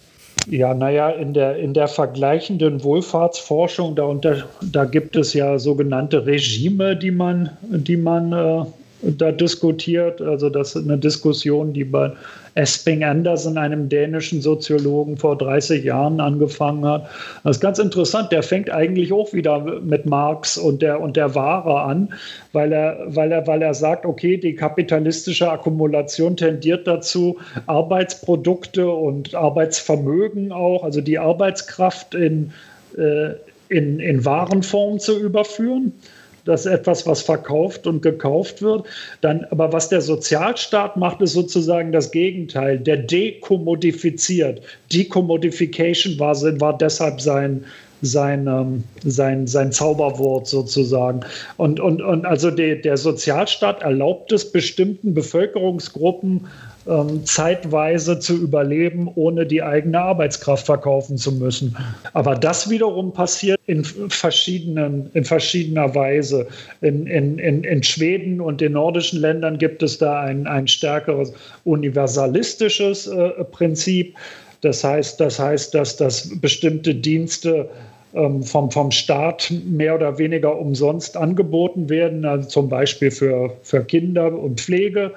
Ja, 0.49 0.75
naja, 0.75 1.11
in 1.11 1.35
der, 1.35 1.57
in 1.57 1.73
der 1.73 1.89
vergleichenden 1.89 2.83
Wohlfahrtsforschung, 2.83 3.95
da, 3.95 4.05
unter, 4.05 4.45
da 4.61 4.85
gibt 4.85 5.17
es 5.17 5.35
ja 5.35 5.59
sogenannte 5.59 6.27
Regime, 6.27 6.97
die 6.97 7.11
man, 7.11 7.51
die 7.63 7.97
man 7.97 8.33
äh, 8.33 8.65
da 9.03 9.33
diskutiert. 9.33 10.21
Also 10.21 10.51
das 10.51 10.75
ist 10.75 10.85
eine 10.85 10.99
Diskussion, 10.99 11.73
die 11.73 11.85
bei 11.85 12.13
Esping 12.55 13.03
Anderson, 13.03 13.57
einem 13.57 13.89
dänischen 13.89 14.43
Soziologen, 14.43 15.17
vor 15.17 15.39
30 15.39 15.85
Jahren 15.85 16.21
angefangen 16.21 16.85
hat. 16.85 17.09
Das 17.45 17.57
ist 17.57 17.61
ganz 17.61 17.79
interessant. 17.79 18.31
Der 18.31 18.43
fängt 18.43 18.71
eigentlich 18.71 19.13
auch 19.13 19.33
wieder 19.33 19.61
mit 19.81 20.07
Marx 20.07 20.59
und 20.59 20.83
der, 20.83 21.01
und 21.01 21.17
der 21.17 21.35
Ware 21.35 21.83
an, 21.83 22.13
weil 22.53 22.73
er, 22.73 22.99
weil, 23.07 23.33
er, 23.33 23.47
weil 23.47 23.63
er 23.63 23.75
sagt, 23.75 24.05
okay, 24.05 24.37
die 24.37 24.55
kapitalistische 24.55 25.51
Akkumulation 25.51 26.37
tendiert 26.37 26.87
dazu, 26.87 27.39
Arbeitsprodukte 27.67 28.89
und 28.89 29.35
Arbeitsvermögen 29.35 30.53
auch, 30.53 30.85
also 30.85 31.01
die 31.01 31.19
Arbeitskraft 31.19 32.15
in, 32.15 32.53
äh, 32.99 33.31
in, 33.69 33.99
in 33.99 34.25
Warenform 34.25 34.99
zu 34.99 35.19
überführen. 35.19 35.93
Das 36.45 36.67
ist 36.67 36.73
etwas, 36.73 37.07
was 37.07 37.23
verkauft 37.23 37.87
und 37.87 38.03
gekauft 38.03 38.63
wird. 38.63 38.87
Dann, 39.21 39.47
aber 39.51 39.73
was 39.73 39.89
der 39.89 40.01
Sozialstaat 40.01 40.97
macht, 40.97 41.21
ist 41.21 41.35
sozusagen 41.35 41.93
das 41.93 42.11
Gegenteil. 42.11 42.79
Der 42.79 42.97
dekommodifiziert. 42.97 44.61
Decommodification 44.93 46.19
war, 46.19 46.35
war 46.61 46.77
deshalb 46.77 47.21
sein, 47.21 47.65
sein, 48.03 48.47
ähm, 48.49 48.83
sein, 49.05 49.47
sein 49.47 49.73
Zauberwort 49.73 50.49
sozusagen. 50.49 51.21
Und, 51.57 51.79
und, 51.81 52.03
und 52.03 52.27
also 52.27 52.51
die, 52.51 52.81
der 52.81 52.97
Sozialstaat 52.97 53.83
erlaubt 53.83 54.33
es 54.33 54.51
bestimmten 54.51 55.15
Bevölkerungsgruppen, 55.15 56.49
ähm, 56.89 57.25
zeitweise 57.25 58.19
zu 58.19 58.35
überleben, 58.37 59.09
ohne 59.15 59.47
die 59.47 59.63
eigene 59.63 60.01
Arbeitskraft 60.01 60.67
verkaufen 60.67 61.17
zu 61.17 61.33
müssen. 61.33 61.77
Aber 62.13 62.35
das 62.35 62.69
wiederum 62.71 63.13
passiert 63.13 63.61
in, 63.67 63.85
verschiedenen, 63.85 65.09
in 65.15 65.25
verschiedener 65.25 65.95
Weise. 65.95 66.47
In, 66.81 67.07
in, 67.07 67.39
in, 67.39 67.63
in 67.65 67.83
Schweden 67.83 68.41
und 68.41 68.61
den 68.61 68.73
nordischen 68.73 69.21
Ländern 69.21 69.59
gibt 69.59 69.83
es 69.83 69.99
da 69.99 70.21
ein, 70.23 70.47
ein 70.47 70.67
stärkeres 70.67 71.33
universalistisches 71.65 73.07
äh, 73.07 73.45
Prinzip. 73.45 74.17
Das 74.63 74.83
heißt, 74.83 75.21
das 75.21 75.39
heißt, 75.39 75.75
dass 75.75 75.97
das 75.97 76.31
bestimmte 76.41 76.95
Dienste 76.95 77.69
ähm, 78.15 78.43
vom, 78.43 78.71
vom 78.71 78.91
Staat 78.91 79.53
mehr 79.65 79.95
oder 79.95 80.19
weniger 80.19 80.59
umsonst 80.59 81.17
angeboten 81.17 81.89
werden, 81.89 82.25
also 82.25 82.49
zum 82.49 82.69
Beispiel 82.69 83.11
für, 83.11 83.57
für 83.63 83.85
Kinder 83.85 84.33
und 84.37 84.61
Pflege 84.61 85.13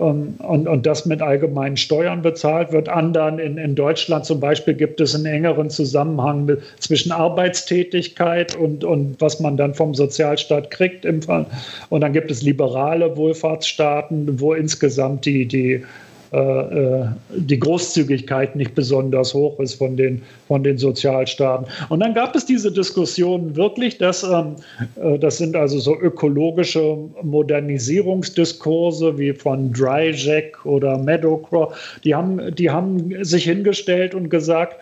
und, 0.00 0.66
und 0.66 0.86
das 0.86 1.06
mit 1.06 1.20
allgemeinen 1.20 1.76
Steuern 1.76 2.22
bezahlt 2.22 2.72
wird. 2.72 2.88
Anderen 2.88 3.38
in, 3.38 3.58
in 3.58 3.74
Deutschland 3.74 4.24
zum 4.24 4.40
Beispiel 4.40 4.74
gibt 4.74 5.00
es 5.00 5.14
einen 5.14 5.26
engeren 5.26 5.70
Zusammenhang 5.70 6.46
mit, 6.46 6.62
zwischen 6.78 7.12
Arbeitstätigkeit 7.12 8.56
und, 8.56 8.82
und 8.82 9.20
was 9.20 9.40
man 9.40 9.56
dann 9.56 9.74
vom 9.74 9.94
Sozialstaat 9.94 10.70
kriegt. 10.70 11.04
Im 11.04 11.22
Fall. 11.22 11.46
Und 11.90 12.00
dann 12.00 12.12
gibt 12.12 12.30
es 12.30 12.42
liberale 12.42 13.16
Wohlfahrtsstaaten, 13.16 14.40
wo 14.40 14.54
insgesamt 14.54 15.26
die, 15.26 15.46
die 15.46 15.84
die 16.32 17.58
Großzügigkeit 17.58 18.54
nicht 18.54 18.74
besonders 18.76 19.34
hoch 19.34 19.58
ist 19.58 19.74
von 19.74 19.96
den, 19.96 20.22
von 20.46 20.62
den 20.62 20.78
Sozialstaaten. 20.78 21.66
Und 21.88 22.00
dann 22.00 22.14
gab 22.14 22.36
es 22.36 22.46
diese 22.46 22.70
Diskussion 22.70 23.56
wirklich, 23.56 23.98
dass 23.98 24.22
ähm, 24.22 24.54
äh, 25.02 25.18
das 25.18 25.38
sind 25.38 25.56
also 25.56 25.78
so 25.80 25.98
ökologische 25.98 26.98
Modernisierungsdiskurse 27.22 29.18
wie 29.18 29.32
von 29.32 29.72
Dryjack 29.72 30.64
oder 30.64 30.98
Meadowcroft, 30.98 31.76
die 32.04 32.14
haben, 32.14 32.54
die 32.54 32.70
haben 32.70 33.24
sich 33.24 33.44
hingestellt 33.44 34.14
und 34.14 34.28
gesagt, 34.28 34.76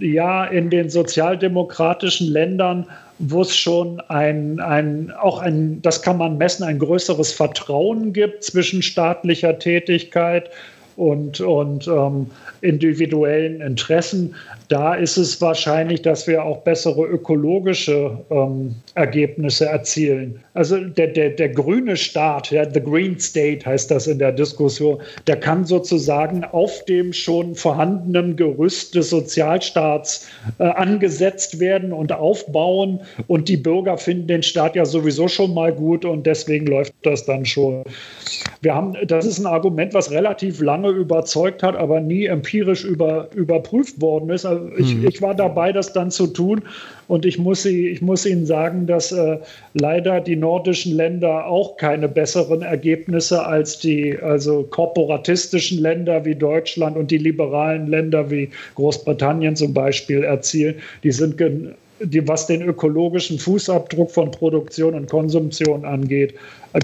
ja, 0.00 0.44
in 0.44 0.70
den 0.70 0.90
sozialdemokratischen 0.90 2.28
Ländern 2.28 2.86
wo 3.18 3.42
es 3.42 3.56
schon 3.56 4.00
ein, 4.08 4.60
ein, 4.60 5.10
auch 5.10 5.38
ein, 5.38 5.80
das 5.82 6.02
kann 6.02 6.18
man 6.18 6.36
messen, 6.36 6.64
ein 6.64 6.78
größeres 6.78 7.32
Vertrauen 7.32 8.12
gibt 8.12 8.44
zwischen 8.44 8.82
staatlicher 8.82 9.58
Tätigkeit 9.58 10.50
und, 10.96 11.40
und 11.40 11.86
ähm, 11.88 12.30
individuellen 12.60 13.60
Interessen, 13.60 14.34
da 14.68 14.94
ist 14.94 15.16
es 15.16 15.40
wahrscheinlich, 15.40 16.02
dass 16.02 16.26
wir 16.26 16.44
auch 16.44 16.58
bessere 16.58 17.06
ökologische 17.06 18.18
ähm, 18.30 18.74
Ergebnisse 18.94 19.66
erzielen. 19.66 20.40
Also 20.54 20.78
der, 20.80 21.08
der, 21.08 21.30
der 21.30 21.50
grüne 21.50 21.96
Staat, 21.96 22.50
ja, 22.50 22.68
the 22.68 22.80
Green 22.80 23.18
State 23.18 23.64
heißt 23.64 23.90
das 23.90 24.06
in 24.06 24.18
der 24.18 24.32
Diskussion, 24.32 24.98
der 25.26 25.36
kann 25.36 25.64
sozusagen 25.64 26.44
auf 26.44 26.84
dem 26.86 27.12
schon 27.12 27.54
vorhandenen 27.54 28.36
Gerüst 28.36 28.94
des 28.94 29.10
Sozialstaats 29.10 30.28
äh, 30.58 30.64
angesetzt 30.64 31.60
werden 31.60 31.92
und 31.92 32.12
aufbauen. 32.12 33.00
Und 33.26 33.48
die 33.48 33.56
Bürger 33.56 33.98
finden 33.98 34.26
den 34.26 34.42
Staat 34.42 34.76
ja 34.76 34.84
sowieso 34.84 35.28
schon 35.28 35.54
mal 35.54 35.72
gut 35.72 36.04
und 36.04 36.26
deswegen 36.26 36.66
läuft 36.66 36.94
das 37.02 37.24
dann 37.24 37.44
schon. 37.44 37.84
Wir 38.62 38.74
haben, 38.74 38.94
das 39.06 39.26
ist 39.26 39.38
ein 39.38 39.46
Argument, 39.46 39.94
was 39.94 40.10
relativ 40.10 40.60
lange 40.60 40.88
überzeugt 40.88 41.62
hat, 41.62 41.76
aber 41.76 42.00
nie 42.00 42.26
empirisch 42.26 42.84
über, 42.84 43.28
überprüft 43.34 44.00
worden 44.00 44.30
ist. 44.30 44.44
Also 44.44 44.55
ich, 44.76 44.94
mhm. 44.94 45.06
ich 45.06 45.22
war 45.22 45.34
dabei, 45.34 45.72
das 45.72 45.92
dann 45.92 46.10
zu 46.10 46.26
tun. 46.26 46.62
Und 47.08 47.24
ich 47.24 47.38
muss, 47.38 47.64
ich 47.64 48.02
muss 48.02 48.26
Ihnen 48.26 48.46
sagen, 48.46 48.86
dass 48.86 49.12
äh, 49.12 49.38
leider 49.74 50.20
die 50.20 50.36
nordischen 50.36 50.96
Länder 50.96 51.46
auch 51.46 51.76
keine 51.76 52.08
besseren 52.08 52.62
Ergebnisse 52.62 53.46
als 53.46 53.78
die 53.78 54.18
also 54.20 54.64
korporatistischen 54.64 55.80
Länder 55.80 56.24
wie 56.24 56.34
Deutschland 56.34 56.96
und 56.96 57.10
die 57.10 57.18
liberalen 57.18 57.86
Länder 57.86 58.30
wie 58.30 58.50
Großbritannien 58.74 59.54
zum 59.54 59.72
Beispiel 59.72 60.24
erzielen. 60.24 60.76
Die 61.04 61.12
sind 61.12 61.36
die, 62.00 62.26
was 62.26 62.46
den 62.46 62.62
ökologischen 62.62 63.38
Fußabdruck 63.38 64.10
von 64.10 64.30
Produktion 64.30 64.94
und 64.94 65.08
Konsumption 65.10 65.84
angeht, 65.84 66.34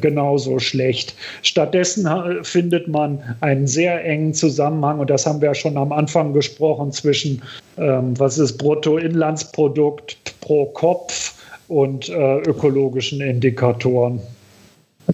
genauso 0.00 0.58
schlecht. 0.58 1.14
Stattdessen 1.42 2.08
findet 2.42 2.88
man 2.88 3.18
einen 3.40 3.66
sehr 3.66 4.04
engen 4.04 4.32
Zusammenhang, 4.34 5.00
und 5.00 5.10
das 5.10 5.26
haben 5.26 5.40
wir 5.40 5.48
ja 5.48 5.54
schon 5.54 5.76
am 5.76 5.92
Anfang 5.92 6.32
gesprochen, 6.32 6.92
zwischen 6.92 7.42
ähm, 7.78 8.18
was 8.18 8.38
ist 8.38 8.56
Bruttoinlandsprodukt 8.58 10.16
pro 10.40 10.66
Kopf 10.66 11.34
und 11.68 12.08
äh, 12.08 12.38
ökologischen 12.40 13.20
Indikatoren. 13.20 14.20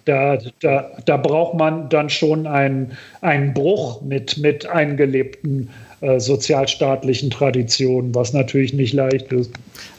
Da, 0.05 0.39
da, 0.61 0.91
da 1.07 1.17
braucht 1.17 1.55
man 1.55 1.89
dann 1.89 2.11
schon 2.11 2.47
einen, 2.47 2.93
einen 3.23 3.55
Bruch 3.55 4.03
mit, 4.03 4.37
mit 4.37 4.67
eingelebten 4.67 5.71
äh, 5.71 5.88
sozialstaatlichen 6.19 7.31
Traditionen, 7.31 8.15
was 8.15 8.33
natürlich 8.33 8.73
nicht 8.73 8.93
leicht 8.93 9.33
ist. 9.33 9.51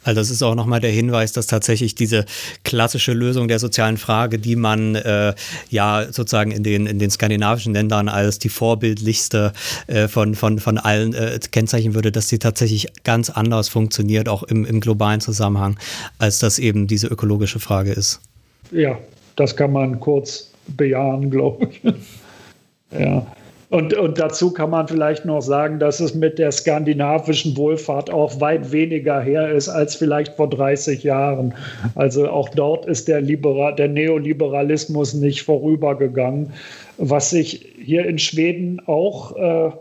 Also 0.03 0.21
das 0.21 0.29
ist 0.29 0.41
auch 0.41 0.55
nochmal 0.55 0.79
der 0.79 0.91
Hinweis, 0.91 1.33
dass 1.33 1.47
tatsächlich 1.47 1.93
diese 1.93 2.25
klassische 2.63 3.13
Lösung 3.13 3.47
der 3.47 3.59
sozialen 3.59 3.97
Frage, 3.97 4.39
die 4.39 4.55
man 4.55 4.95
äh, 4.95 5.33
ja 5.69 6.05
sozusagen 6.09 6.51
in 6.51 6.63
den, 6.63 6.85
in 6.85 6.99
den 6.99 7.11
skandinavischen 7.11 7.73
Ländern 7.73 8.07
als 8.07 8.39
die 8.39 8.49
vorbildlichste 8.49 9.53
äh, 9.87 10.07
von, 10.07 10.35
von, 10.35 10.59
von 10.59 10.77
allen 10.77 11.13
äh, 11.13 11.39
kennzeichnen 11.51 11.95
würde, 11.95 12.11
dass 12.11 12.29
sie 12.29 12.39
tatsächlich 12.39 12.87
ganz 13.03 13.29
anders 13.29 13.69
funktioniert, 13.69 14.29
auch 14.29 14.43
im, 14.43 14.65
im 14.65 14.79
globalen 14.79 15.21
Zusammenhang, 15.21 15.77
als 16.17 16.39
das 16.39 16.59
eben 16.59 16.87
diese 16.87 17.07
ökologische 17.07 17.59
Frage 17.59 17.91
ist. 17.91 18.21
Ja, 18.71 18.97
das 19.35 19.55
kann 19.55 19.73
man 19.73 19.99
kurz 19.99 20.51
bejahen, 20.67 21.29
glaube 21.29 21.69
ich. 21.71 21.93
ja. 22.99 23.25
Und, 23.69 23.93
und 23.93 24.17
dazu 24.17 24.51
kann 24.51 24.71
man 24.71 24.87
vielleicht 24.87 25.25
noch 25.25 25.41
sagen, 25.41 25.77
dass 25.77 25.99
es 25.99 26.15
mit 26.15 26.39
der 26.39 26.51
skandinavischen 26.51 27.55
Wohlfahrt 27.55 28.09
auch 28.09 28.41
weit 28.41 28.71
weniger 28.71 29.21
her 29.21 29.51
ist 29.51 29.69
als 29.69 29.95
vielleicht 29.95 30.35
vor 30.37 30.49
30 30.49 31.03
Jahren. 31.03 31.53
Also 31.93 32.27
auch 32.29 32.49
dort 32.49 32.87
ist 32.87 33.07
der, 33.07 33.21
Liberal, 33.21 33.75
der 33.75 33.87
Neoliberalismus 33.87 35.13
nicht 35.13 35.43
vorübergegangen. 35.43 36.51
Was 36.97 37.29
sich 37.29 37.73
hier 37.79 38.05
in 38.07 38.17
Schweden 38.17 38.81
auch, 38.87 39.35
äh, 39.37 39.71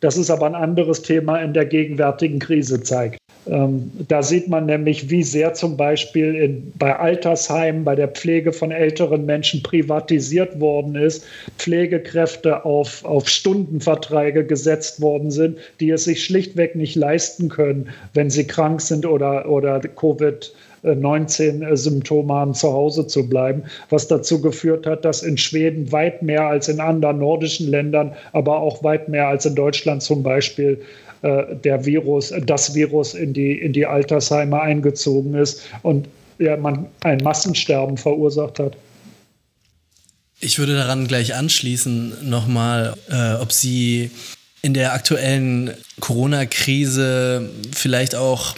das 0.00 0.16
ist 0.16 0.30
aber 0.30 0.46
ein 0.46 0.54
anderes 0.54 1.02
Thema, 1.02 1.36
in 1.38 1.52
der 1.52 1.66
gegenwärtigen 1.66 2.38
Krise 2.38 2.82
zeigt. 2.82 3.18
Ähm, 3.46 3.90
da 4.08 4.22
sieht 4.22 4.48
man 4.48 4.66
nämlich, 4.66 5.10
wie 5.10 5.22
sehr 5.22 5.54
zum 5.54 5.76
Beispiel 5.76 6.34
in, 6.34 6.72
bei 6.78 6.96
Altersheimen, 6.96 7.84
bei 7.84 7.94
der 7.94 8.08
Pflege 8.08 8.52
von 8.52 8.70
älteren 8.70 9.26
Menschen 9.26 9.62
privatisiert 9.62 10.60
worden 10.60 10.94
ist, 10.94 11.24
Pflegekräfte 11.58 12.64
auf, 12.64 13.04
auf 13.04 13.28
Stundenverträge 13.28 14.46
gesetzt 14.46 15.00
worden 15.00 15.30
sind, 15.30 15.58
die 15.80 15.90
es 15.90 16.04
sich 16.04 16.24
schlichtweg 16.24 16.74
nicht 16.74 16.96
leisten 16.96 17.48
können, 17.48 17.90
wenn 18.14 18.30
sie 18.30 18.46
krank 18.46 18.80
sind 18.80 19.04
oder, 19.04 19.48
oder 19.48 19.80
Covid 19.80 20.52
19 20.84 21.76
Symptome 21.76 22.32
haben, 22.32 22.54
zu 22.54 22.72
Hause 22.72 23.06
zu 23.06 23.26
bleiben, 23.26 23.62
was 23.88 24.06
dazu 24.06 24.40
geführt 24.42 24.86
hat, 24.86 25.04
dass 25.04 25.22
in 25.22 25.38
Schweden 25.38 25.90
weit 25.92 26.22
mehr 26.22 26.46
als 26.46 26.68
in 26.68 26.78
anderen 26.78 27.18
nordischen 27.18 27.70
Ländern, 27.70 28.12
aber 28.32 28.58
auch 28.58 28.82
weit 28.82 29.08
mehr 29.08 29.28
als 29.28 29.46
in 29.46 29.54
Deutschland 29.54 30.02
zum 30.02 30.22
Beispiel 30.22 30.78
der 31.24 31.86
Virus, 31.86 32.32
das 32.44 32.74
Virus 32.74 33.14
in 33.14 33.32
die, 33.32 33.58
in 33.58 33.72
die 33.72 33.86
Altersheime 33.86 34.60
eingezogen 34.60 35.34
ist 35.34 35.62
und 35.82 36.06
ja, 36.38 36.56
man 36.56 36.86
ein 37.00 37.18
Massensterben 37.18 37.96
verursacht 37.96 38.58
hat. 38.58 38.76
Ich 40.40 40.58
würde 40.58 40.74
daran 40.74 41.06
gleich 41.06 41.34
anschließen 41.34 42.28
nochmal, 42.28 42.94
äh, 43.08 43.34
ob 43.34 43.52
Sie 43.52 44.10
in 44.60 44.74
der 44.74 44.92
aktuellen 44.92 45.70
Corona-Krise 46.00 47.48
vielleicht 47.74 48.14
auch 48.14 48.54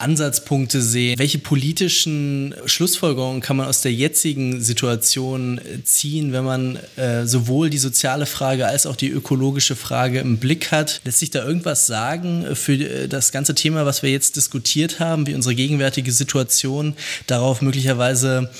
Ansatzpunkte 0.00 0.80
sehen? 0.80 1.18
Welche 1.18 1.38
politischen 1.38 2.54
Schlussfolgerungen 2.66 3.40
kann 3.40 3.56
man 3.56 3.66
aus 3.66 3.82
der 3.82 3.92
jetzigen 3.92 4.60
Situation 4.60 5.58
äh, 5.58 5.82
ziehen, 5.84 6.32
wenn 6.32 6.44
man 6.44 6.78
äh, 6.96 7.26
sowohl 7.26 7.70
die 7.70 7.78
soziale 7.78 8.26
Frage 8.26 8.66
als 8.66 8.86
auch 8.86 8.96
die 8.96 9.08
ökologische 9.08 9.76
Frage 9.76 10.20
im 10.20 10.38
Blick 10.38 10.72
hat? 10.72 11.00
Lässt 11.04 11.18
sich 11.18 11.30
da 11.30 11.44
irgendwas 11.44 11.86
sagen 11.86 12.46
für 12.54 12.74
äh, 12.74 13.08
das 13.08 13.32
ganze 13.32 13.54
Thema, 13.54 13.86
was 13.86 14.02
wir 14.02 14.10
jetzt 14.10 14.36
diskutiert 14.36 15.00
haben, 15.00 15.26
wie 15.26 15.34
unsere 15.34 15.54
gegenwärtige 15.54 16.12
Situation 16.12 16.94
darauf 17.26 17.62
möglicherweise 17.62 18.50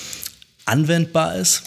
anwendbar 0.64 1.36
ist? 1.36 1.62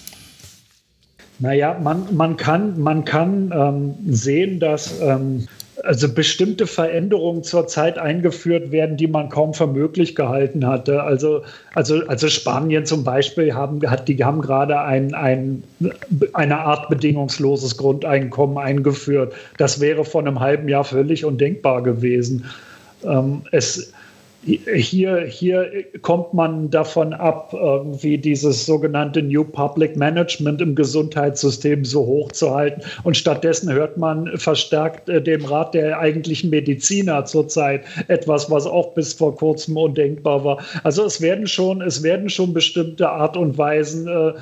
Naja, 1.40 1.78
man, 1.78 2.16
man 2.16 2.38
kann, 2.38 2.80
man 2.80 3.06
kann 3.06 3.52
ähm, 3.54 3.96
sehen, 4.14 4.60
dass 4.60 5.00
ähm, 5.02 5.48
also 5.84 6.14
bestimmte 6.14 6.68
Veränderungen 6.68 7.44
zurzeit 7.44 7.98
eingeführt 7.98 8.72
werden, 8.72 8.98
die 8.98 9.08
man 9.08 9.30
kaum 9.30 9.54
für 9.54 9.68
möglich 9.68 10.16
gehalten 10.16 10.68
hatte. 10.68 11.04
Also, 11.04 11.42
also, 11.74 12.06
also 12.08 12.28
Spanien 12.28 12.86
zum 12.86 13.04
Beispiel 13.04 13.54
haben, 13.54 13.82
hat, 13.90 14.08
die 14.08 14.24
haben 14.24 14.42
gerade 14.42 14.80
ein, 14.80 15.14
ein, 15.14 15.64
eine 16.34 16.60
Art 16.60 16.90
bedingungsloses 16.90 17.78
Grundeinkommen 17.78 18.58
eingeführt. 18.58 19.34
Das 19.58 19.80
wäre 19.80 20.06
vor 20.06 20.22
einem 20.22 20.40
halben 20.40 20.70
Jahr 20.70 20.84
völlig 20.84 21.26
undenkbar 21.26 21.82
gewesen. 21.82 22.46
Ähm, 23.04 23.42
es, 23.52 23.92
hier, 24.46 25.22
hier 25.22 25.86
kommt 26.02 26.34
man 26.34 26.70
davon 26.70 27.14
ab, 27.14 27.54
irgendwie 27.54 28.18
dieses 28.18 28.66
sogenannte 28.66 29.22
New 29.22 29.46
Public 29.46 29.96
Management 29.96 30.60
im 30.60 30.76
Gesundheitssystem 30.76 31.86
so 31.86 32.06
hoch 32.06 32.32
zu 32.34 32.54
halten. 32.54 32.82
Und 33.04 33.16
stattdessen 33.16 33.72
hört 33.72 33.98
man 33.98 34.38
verstärkt 34.38 35.08
äh, 35.08 35.22
dem 35.22 35.46
Rat 35.46 35.74
der 35.74 35.98
eigentlichen 35.98 36.50
Mediziner 36.50 37.24
zurzeit 37.24 37.84
etwas, 38.10 38.52
was 38.52 38.66
auch 38.66 38.94
bis 38.94 39.14
vor 39.14 39.36
kurzem 39.36 39.78
undenkbar 39.78 40.44
war. 40.44 40.62
Also 40.84 41.06
es 41.06 41.22
werden 41.22 41.48
schon, 41.48 41.82
es 41.82 42.04
werden 42.04 42.30
schon 42.30 42.54
bestimmte 42.54 43.10
Art 43.10 43.38
und 43.38 43.58
Weisen, 43.58 44.08
äh, 44.08 44.34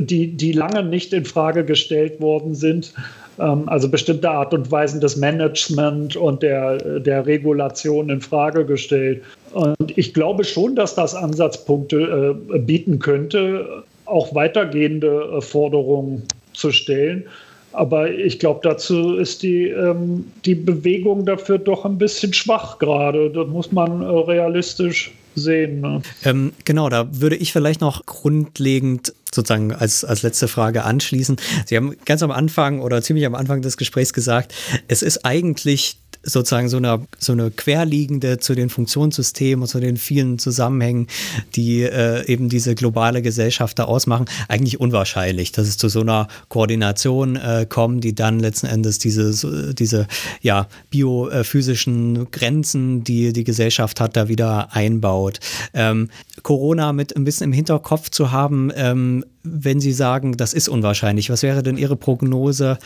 die, 0.00 0.28
die 0.36 0.52
lange 0.52 0.82
nicht 0.84 1.12
in 1.12 1.26
Frage 1.26 1.64
gestellt 1.64 2.20
worden 2.20 2.54
sind, 2.54 2.94
ähm, 2.94 3.23
also 3.38 3.88
bestimmte 3.88 4.30
Art 4.30 4.54
und 4.54 4.70
Weisen 4.70 5.00
des 5.00 5.16
Management 5.16 6.16
und 6.16 6.42
der, 6.42 7.00
der 7.00 7.26
Regulation 7.26 8.08
in 8.10 8.20
Frage 8.20 8.64
gestellt. 8.64 9.22
Und 9.52 9.96
ich 9.96 10.14
glaube 10.14 10.44
schon, 10.44 10.76
dass 10.76 10.94
das 10.94 11.14
Ansatzpunkte 11.14 12.36
äh, 12.54 12.58
bieten 12.58 12.98
könnte, 12.98 13.84
auch 14.06 14.34
weitergehende 14.34 15.36
äh, 15.36 15.40
Forderungen 15.40 16.22
zu 16.52 16.70
stellen. 16.70 17.24
Aber 17.72 18.08
ich 18.08 18.38
glaube, 18.38 18.60
dazu 18.62 19.16
ist 19.16 19.42
die, 19.42 19.68
ähm, 19.68 20.24
die 20.44 20.54
Bewegung 20.54 21.26
dafür 21.26 21.58
doch 21.58 21.84
ein 21.84 21.98
bisschen 21.98 22.32
schwach 22.32 22.78
gerade. 22.78 23.30
Das 23.30 23.48
muss 23.48 23.72
man 23.72 24.02
äh, 24.02 24.06
realistisch 24.06 25.12
sehen. 25.34 25.80
Ne? 25.80 26.02
Ähm, 26.24 26.52
genau, 26.64 26.88
da 26.88 27.08
würde 27.20 27.36
ich 27.36 27.52
vielleicht 27.52 27.80
noch 27.80 28.06
grundlegend 28.06 29.12
sozusagen 29.32 29.72
als, 29.72 30.04
als 30.04 30.22
letzte 30.22 30.48
Frage 30.48 30.84
anschließen. 30.84 31.36
Sie 31.66 31.76
haben 31.76 31.96
ganz 32.04 32.22
am 32.22 32.30
Anfang 32.30 32.80
oder 32.80 33.02
ziemlich 33.02 33.26
am 33.26 33.34
Anfang 33.34 33.62
des 33.62 33.76
Gesprächs 33.76 34.12
gesagt, 34.12 34.54
es 34.88 35.02
ist 35.02 35.24
eigentlich 35.24 35.98
sozusagen 36.24 36.68
so 36.68 36.78
eine, 36.78 37.06
so 37.18 37.32
eine 37.32 37.50
querliegende 37.50 38.38
zu 38.38 38.54
den 38.54 38.70
Funktionssystemen 38.70 39.62
und 39.62 39.68
zu 39.68 39.80
den 39.80 39.96
vielen 39.96 40.38
Zusammenhängen, 40.38 41.06
die 41.54 41.82
äh, 41.82 42.26
eben 42.26 42.48
diese 42.48 42.74
globale 42.74 43.22
Gesellschaft 43.22 43.78
da 43.78 43.84
ausmachen, 43.84 44.26
eigentlich 44.48 44.80
unwahrscheinlich, 44.80 45.52
dass 45.52 45.68
es 45.68 45.76
zu 45.76 45.88
so 45.88 46.00
einer 46.00 46.28
Koordination 46.48 47.36
äh, 47.36 47.66
kommt, 47.68 48.04
die 48.04 48.14
dann 48.14 48.40
letzten 48.40 48.66
Endes 48.66 48.98
diese, 48.98 49.74
diese 49.74 50.06
ja, 50.40 50.66
biophysischen 50.90 52.30
Grenzen, 52.30 53.04
die 53.04 53.32
die 53.32 53.44
Gesellschaft 53.44 54.00
hat, 54.00 54.16
da 54.16 54.28
wieder 54.28 54.74
einbaut. 54.74 55.40
Ähm, 55.72 56.10
Corona 56.42 56.92
mit 56.92 57.16
ein 57.16 57.24
bisschen 57.24 57.44
im 57.44 57.52
Hinterkopf 57.52 58.10
zu 58.10 58.32
haben, 58.32 58.70
ähm, 58.74 59.24
wenn 59.44 59.80
Sie 59.80 59.92
sagen, 59.92 60.36
das 60.36 60.54
ist 60.54 60.68
unwahrscheinlich, 60.68 61.28
was 61.28 61.42
wäre 61.42 61.62
denn 61.62 61.76
Ihre 61.76 61.96
Prognose 61.96 62.78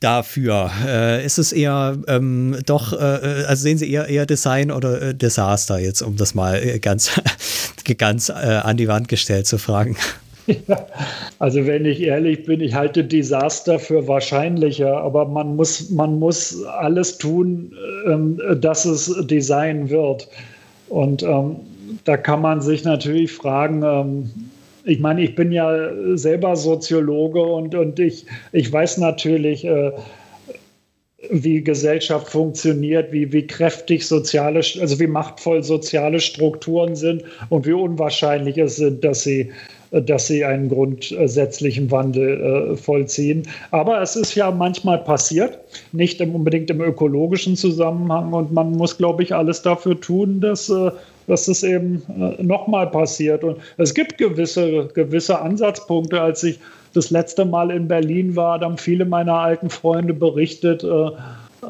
dafür? 0.00 0.70
Äh, 0.86 1.26
ist 1.26 1.38
es 1.38 1.52
eher 1.52 1.98
ähm, 2.06 2.56
doch, 2.64 2.92
äh, 2.92 3.44
also 3.46 3.62
sehen 3.62 3.76
Sie 3.76 3.90
eher, 3.90 4.08
eher 4.08 4.24
Design 4.24 4.70
oder 4.70 5.02
äh, 5.02 5.14
Desaster 5.14 5.78
jetzt, 5.78 6.02
um 6.02 6.16
das 6.16 6.34
mal 6.34 6.54
äh, 6.56 6.78
ganz, 6.78 7.20
ganz 7.98 8.28
äh, 8.28 8.32
an 8.32 8.76
die 8.76 8.88
Wand 8.88 9.08
gestellt 9.08 9.46
zu 9.46 9.58
fragen? 9.58 9.96
Ja, 10.68 10.86
also 11.40 11.66
wenn 11.66 11.84
ich 11.86 12.00
ehrlich 12.00 12.44
bin, 12.44 12.60
ich 12.60 12.72
halte 12.72 13.02
Desaster 13.02 13.80
für 13.80 14.06
wahrscheinlicher, 14.06 14.96
aber 14.98 15.26
man 15.26 15.56
muss, 15.56 15.90
man 15.90 16.20
muss 16.20 16.62
alles 16.64 17.18
tun, 17.18 17.72
ähm, 18.06 18.40
dass 18.60 18.84
es 18.84 19.12
Design 19.26 19.90
wird. 19.90 20.28
Und 20.88 21.24
ähm, 21.24 21.56
da 22.04 22.16
kann 22.16 22.42
man 22.42 22.60
sich 22.60 22.84
natürlich 22.84 23.32
fragen, 23.32 23.82
ähm, 23.82 24.30
ich 24.86 25.00
meine, 25.00 25.22
ich 25.22 25.34
bin 25.34 25.50
ja 25.50 25.90
selber 26.16 26.54
Soziologe 26.56 27.42
und, 27.42 27.74
und 27.74 27.98
ich, 27.98 28.24
ich 28.52 28.72
weiß 28.72 28.98
natürlich, 28.98 29.64
äh, 29.64 29.90
wie 31.28 31.62
Gesellschaft 31.62 32.28
funktioniert, 32.28 33.12
wie, 33.12 33.32
wie 33.32 33.46
kräftig 33.46 34.06
soziale, 34.06 34.58
also 34.58 35.00
wie 35.00 35.08
machtvoll 35.08 35.64
soziale 35.64 36.20
Strukturen 36.20 36.94
sind 36.94 37.24
und 37.48 37.66
wie 37.66 37.72
unwahrscheinlich 37.72 38.58
es 38.58 38.76
sind, 38.76 39.02
dass 39.02 39.24
sie, 39.24 39.50
dass 39.90 40.28
sie 40.28 40.44
einen 40.44 40.68
grundsätzlichen 40.68 41.90
Wandel 41.90 42.40
äh, 42.72 42.76
vollziehen. 42.76 43.42
Aber 43.72 44.00
es 44.02 44.14
ist 44.14 44.36
ja 44.36 44.52
manchmal 44.52 44.98
passiert, 44.98 45.58
nicht 45.90 46.20
im, 46.20 46.32
unbedingt 46.32 46.70
im 46.70 46.80
ökologischen 46.80 47.56
Zusammenhang 47.56 48.32
und 48.32 48.52
man 48.52 48.70
muss, 48.72 48.96
glaube 48.96 49.24
ich, 49.24 49.34
alles 49.34 49.62
dafür 49.62 50.00
tun, 50.00 50.40
dass 50.40 50.68
äh, 50.68 50.92
dass 51.26 51.48
es 51.48 51.62
eben 51.62 52.02
äh, 52.08 52.42
nochmal 52.42 52.90
passiert. 52.90 53.44
Und 53.44 53.58
es 53.76 53.94
gibt 53.94 54.18
gewisse, 54.18 54.88
gewisse 54.94 55.40
Ansatzpunkte. 55.40 56.20
Als 56.20 56.42
ich 56.42 56.58
das 56.94 57.10
letzte 57.10 57.44
Mal 57.44 57.70
in 57.70 57.88
Berlin 57.88 58.36
war, 58.36 58.60
haben 58.60 58.78
viele 58.78 59.04
meiner 59.04 59.34
alten 59.34 59.70
Freunde 59.70 60.14
berichtet, 60.14 60.84
äh, 60.84 61.10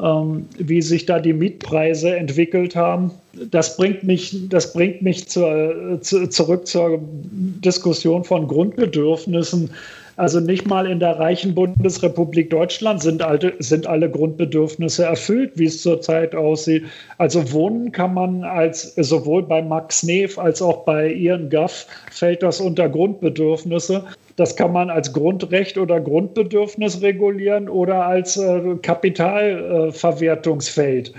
ähm, 0.01 0.45
wie 0.57 0.81
sich 0.81 1.05
da 1.05 1.19
die 1.19 1.33
Mietpreise 1.33 2.15
entwickelt 2.15 2.75
haben. 2.75 3.11
Das 3.51 3.77
bringt 3.77 4.03
mich, 4.03 4.35
das 4.49 4.73
bringt 4.73 5.01
mich 5.01 5.27
zur, 5.27 5.99
zu, 6.01 6.27
zurück 6.27 6.67
zur 6.67 6.99
Diskussion 7.01 8.23
von 8.23 8.47
Grundbedürfnissen. 8.47 9.69
Also 10.17 10.39
nicht 10.39 10.67
mal 10.67 10.87
in 10.87 10.99
der 10.99 11.19
reichen 11.19 11.53
Bundesrepublik 11.53 12.49
Deutschland 12.49 13.03
sind, 13.03 13.21
alte, 13.21 13.53
sind 13.59 13.85
alle 13.85 14.09
Grundbedürfnisse 14.09 15.05
erfüllt, 15.05 15.51
wie 15.55 15.65
es 15.65 15.83
zurzeit 15.83 16.33
aussieht. 16.33 16.85
Also 17.19 17.53
Wohnen 17.53 17.91
kann 17.91 18.15
man 18.15 18.43
als 18.43 18.95
sowohl 18.95 19.43
bei 19.43 19.61
Max 19.61 20.01
Neef 20.01 20.39
als 20.39 20.59
auch 20.61 20.85
bei 20.85 21.13
Ian 21.13 21.49
Gaff 21.49 21.85
fällt 22.11 22.41
das 22.41 22.59
unter 22.59 22.89
Grundbedürfnisse. 22.89 24.05
Das 24.37 24.55
kann 24.55 24.73
man 24.73 24.89
als 24.89 25.13
Grundrecht 25.13 25.77
oder 25.77 26.01
Grundbedürfnis 26.01 27.03
regulieren 27.03 27.69
oder 27.69 28.03
als 28.05 28.37
äh, 28.37 28.75
Kapitalverwertungsfeld. 28.81 31.09
Äh, 31.09 31.13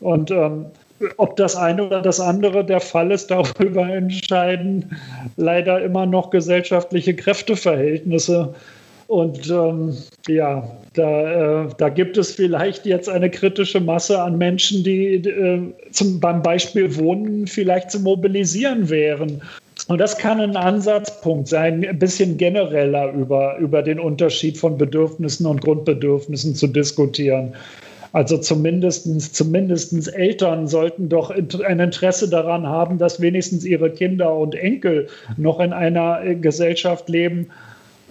Und 0.00 0.30
ähm, 0.30 0.66
ob 1.16 1.36
das 1.36 1.56
eine 1.56 1.86
oder 1.86 2.02
das 2.02 2.20
andere 2.20 2.64
der 2.64 2.80
Fall 2.80 3.10
ist, 3.10 3.30
darüber 3.30 3.88
entscheiden 3.94 4.96
leider 5.36 5.82
immer 5.82 6.06
noch 6.06 6.30
gesellschaftliche 6.30 7.14
Kräfteverhältnisse. 7.14 8.54
Und 9.08 9.48
ähm, 9.50 9.96
ja, 10.26 10.68
da, 10.94 11.64
äh, 11.64 11.68
da, 11.78 11.88
gibt 11.88 12.16
es 12.16 12.32
vielleicht 12.32 12.86
jetzt 12.86 13.08
eine 13.08 13.30
kritische 13.30 13.80
Masse 13.80 14.20
an 14.20 14.36
Menschen, 14.36 14.82
die 14.82 15.14
äh, 15.14 15.62
zum, 15.92 16.18
beim 16.18 16.42
Beispiel 16.42 16.96
Wohnen 16.96 17.46
vielleicht 17.46 17.92
zu 17.92 18.00
mobilisieren 18.00 18.90
wären. 18.90 19.40
Und 19.88 19.98
das 19.98 20.18
kann 20.18 20.40
ein 20.40 20.56
Ansatzpunkt 20.56 21.46
sein, 21.46 21.86
ein 21.86 21.98
bisschen 21.98 22.36
genereller 22.36 23.12
über, 23.12 23.56
über 23.58 23.82
den 23.82 24.00
Unterschied 24.00 24.58
von 24.58 24.76
Bedürfnissen 24.76 25.46
und 25.46 25.60
Grundbedürfnissen 25.60 26.56
zu 26.56 26.66
diskutieren. 26.66 27.54
Also 28.16 28.38
zumindest 28.38 29.34
zumindestens 29.34 30.08
Eltern 30.08 30.68
sollten 30.68 31.10
doch 31.10 31.28
ein 31.28 31.80
Interesse 31.80 32.30
daran 32.30 32.66
haben, 32.66 32.96
dass 32.96 33.20
wenigstens 33.20 33.62
ihre 33.66 33.90
Kinder 33.90 34.34
und 34.34 34.54
Enkel 34.54 35.08
noch 35.36 35.60
in 35.60 35.74
einer 35.74 36.34
Gesellschaft 36.36 37.10
leben, 37.10 37.50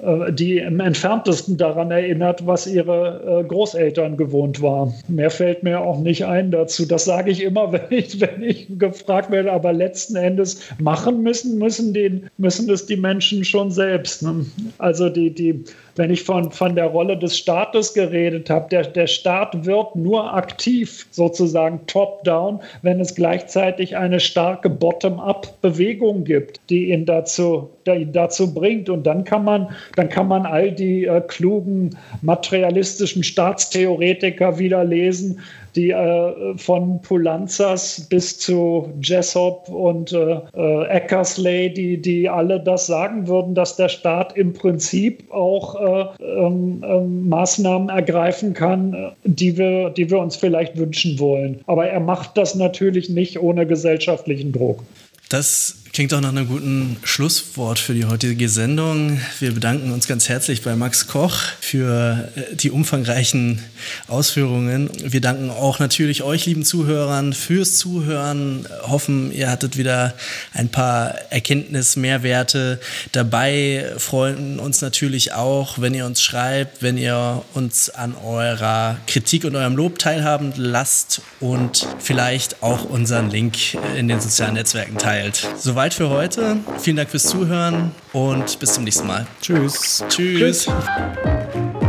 äh, 0.04 0.32
die 0.32 0.60
im 0.60 0.80
entferntesten 0.80 1.58
daran 1.58 1.90
erinnert, 1.90 2.46
was 2.46 2.68
ihre 2.68 3.42
äh, 3.42 3.48
Großeltern 3.48 4.16
gewohnt 4.16 4.62
waren. 4.62 4.94
Mehr 5.08 5.32
fällt 5.32 5.64
mir 5.64 5.82
auch 5.82 6.00
nicht 6.00 6.24
ein 6.26 6.52
dazu. 6.52 6.86
Das 6.86 7.06
sage 7.06 7.32
ich 7.32 7.42
immer, 7.42 7.72
wenn 7.72 7.88
ich, 7.90 8.22
wenn 8.22 8.44
ich 8.44 8.68
gefragt 8.78 9.32
werde, 9.32 9.52
aber 9.52 9.74
letzten 9.74 10.18
Endes 10.18 10.60
machen 10.78 11.24
müssen, 11.24 11.58
müssen, 11.58 11.96
den, 11.96 12.30
müssen 12.38 12.70
es 12.70 12.86
die 12.86 12.98
Menschen 12.98 13.44
schon 13.44 13.72
selbst. 13.72 14.22
Ne? 14.22 14.46
Also 14.78 15.10
die, 15.10 15.32
die, 15.32 15.64
wenn 15.96 16.12
ich 16.12 16.24
von, 16.24 16.52
von 16.52 16.76
der 16.76 16.88
Rolle 16.88 17.18
des 17.18 17.38
Staates 17.38 17.94
geredet 17.94 18.50
habe, 18.50 18.68
der, 18.70 18.84
der 18.84 19.08
Staat 19.08 19.66
wird 19.66 19.96
nur 19.96 20.34
aktiv, 20.34 21.08
sozusagen 21.12 21.80
top-down, 21.88 22.60
wenn 22.82 23.00
es 23.00 23.16
gleichzeitig 23.16 23.96
eine 23.96 24.20
starke 24.20 24.70
Bottom-up-Bewegung 24.70 26.24
gibt, 26.24 26.60
die 26.70 26.92
ihn 26.92 27.06
dazu, 27.06 27.70
die 27.88 27.92
ihn 27.92 28.14
dazu 28.14 28.54
bringt. 28.54 28.90
Und 28.90 29.04
dann 29.08 29.24
kann 29.24 29.44
man, 29.44 29.70
dann 29.96 30.10
kann 30.10 30.28
man 30.28 30.46
all 30.46 30.72
die 30.72 31.06
äh, 31.06 31.22
klugen 31.22 31.98
materialistischen 32.22 33.24
Staatstheoretiker 33.24 34.60
wieder 34.60 34.84
lesen, 34.84 35.40
die 35.76 35.92
äh, 35.92 36.58
von 36.58 37.02
Pulanzas 37.02 38.08
bis 38.10 38.38
zu 38.40 38.94
Jessop 39.02 39.70
und 39.70 40.12
äh, 40.14 40.40
äh, 40.56 40.88
Eckersley, 40.88 41.74
die, 41.74 42.02
die 42.02 42.30
alle 42.30 42.60
das 42.60 42.88
sagen 42.88 43.28
würden, 43.28 43.56
dass 43.56 43.76
der 43.76 43.90
Staat 43.90 44.36
im 44.38 44.54
Prinzip 44.54 45.32
auch 45.32 45.76
äh, 45.76 46.24
ähm, 46.24 46.84
ähm, 46.88 47.30
Maßnahmen 47.30 47.90
ergreifen 47.90 48.54
kann, 48.54 49.14
die 49.24 49.58
wir, 49.58 49.90
die 49.90 50.10
wir 50.10 50.20
uns 50.20 50.36
vielleicht 50.36 50.78
wünschen 50.78 51.20
wollen. 51.20 51.62
Aber 51.68 51.88
er 51.88 52.00
macht 52.00 52.38
das 52.38 52.56
natürlich 52.56 53.10
nicht 53.10 53.40
ohne 53.40 53.66
gesellschaftlichen 53.68 54.52
Druck. 54.52 54.84
Das 55.30 55.85
Klingt 55.96 56.12
doch 56.12 56.20
nach 56.20 56.28
einem 56.28 56.50
guten 56.50 56.98
Schlusswort 57.04 57.80
für 57.80 57.94
die 57.94 58.04
heutige 58.04 58.50
Sendung. 58.50 59.22
Wir 59.40 59.54
bedanken 59.54 59.94
uns 59.94 60.10
ganz 60.10 60.28
herzlich 60.28 60.62
bei 60.62 60.76
Max 60.76 61.08
Koch 61.08 61.38
für 61.62 62.28
äh, 62.36 62.54
die 62.54 62.70
umfangreichen 62.70 63.62
Ausführungen. 64.10 64.90
Wir 65.02 65.22
danken 65.22 65.50
auch 65.50 65.80
natürlich 65.80 66.22
euch, 66.22 66.48
lieben 66.48 66.66
Zuhörern, 66.66 67.32
fürs 67.32 67.78
Zuhören. 67.78 68.68
Hoffen, 68.82 69.32
ihr 69.32 69.50
hattet 69.50 69.78
wieder 69.78 70.16
ein 70.52 70.68
paar 70.68 71.16
Erkenntnismehrwerte 71.30 72.82
dabei. 73.14 73.94
Freuen 73.98 74.60
uns 74.60 74.82
natürlich 74.82 75.32
auch, 75.32 75.80
wenn 75.80 75.94
ihr 75.94 76.06
uns 76.06 76.22
schreibt, 76.22 76.84
wenn 76.84 76.98
ihr 76.98 77.42
uns 77.54 77.90
an 77.90 78.16
eurer 78.16 78.98
Kritik 79.08 79.46
und 79.46 79.56
eurem 79.56 79.78
Lob 79.78 79.98
teilhaben 79.98 80.52
lasst 80.58 81.22
und 81.40 81.88
vielleicht 82.00 82.62
auch 82.64 82.84
unseren 82.84 83.30
Link 83.30 83.56
in 83.98 84.10
den 84.10 84.20
sozialen 84.20 84.56
Netzwerken 84.56 84.98
teilt. 84.98 85.48
Soweit 85.58 85.85
soweit 85.86 85.94
für 85.94 86.10
heute. 86.10 86.58
Vielen 86.80 86.98
Dank 86.98 87.10
fürs 87.12 87.24
Zuhören 87.24 87.92
und 88.12 88.60
bis 88.60 88.74
zum 88.74 88.86
nächsten 88.86 89.06
Mal. 89.06 89.28
Tschüss. 89.42 90.04
Tschüss. 90.10 90.66
Tschüss. 90.66 91.85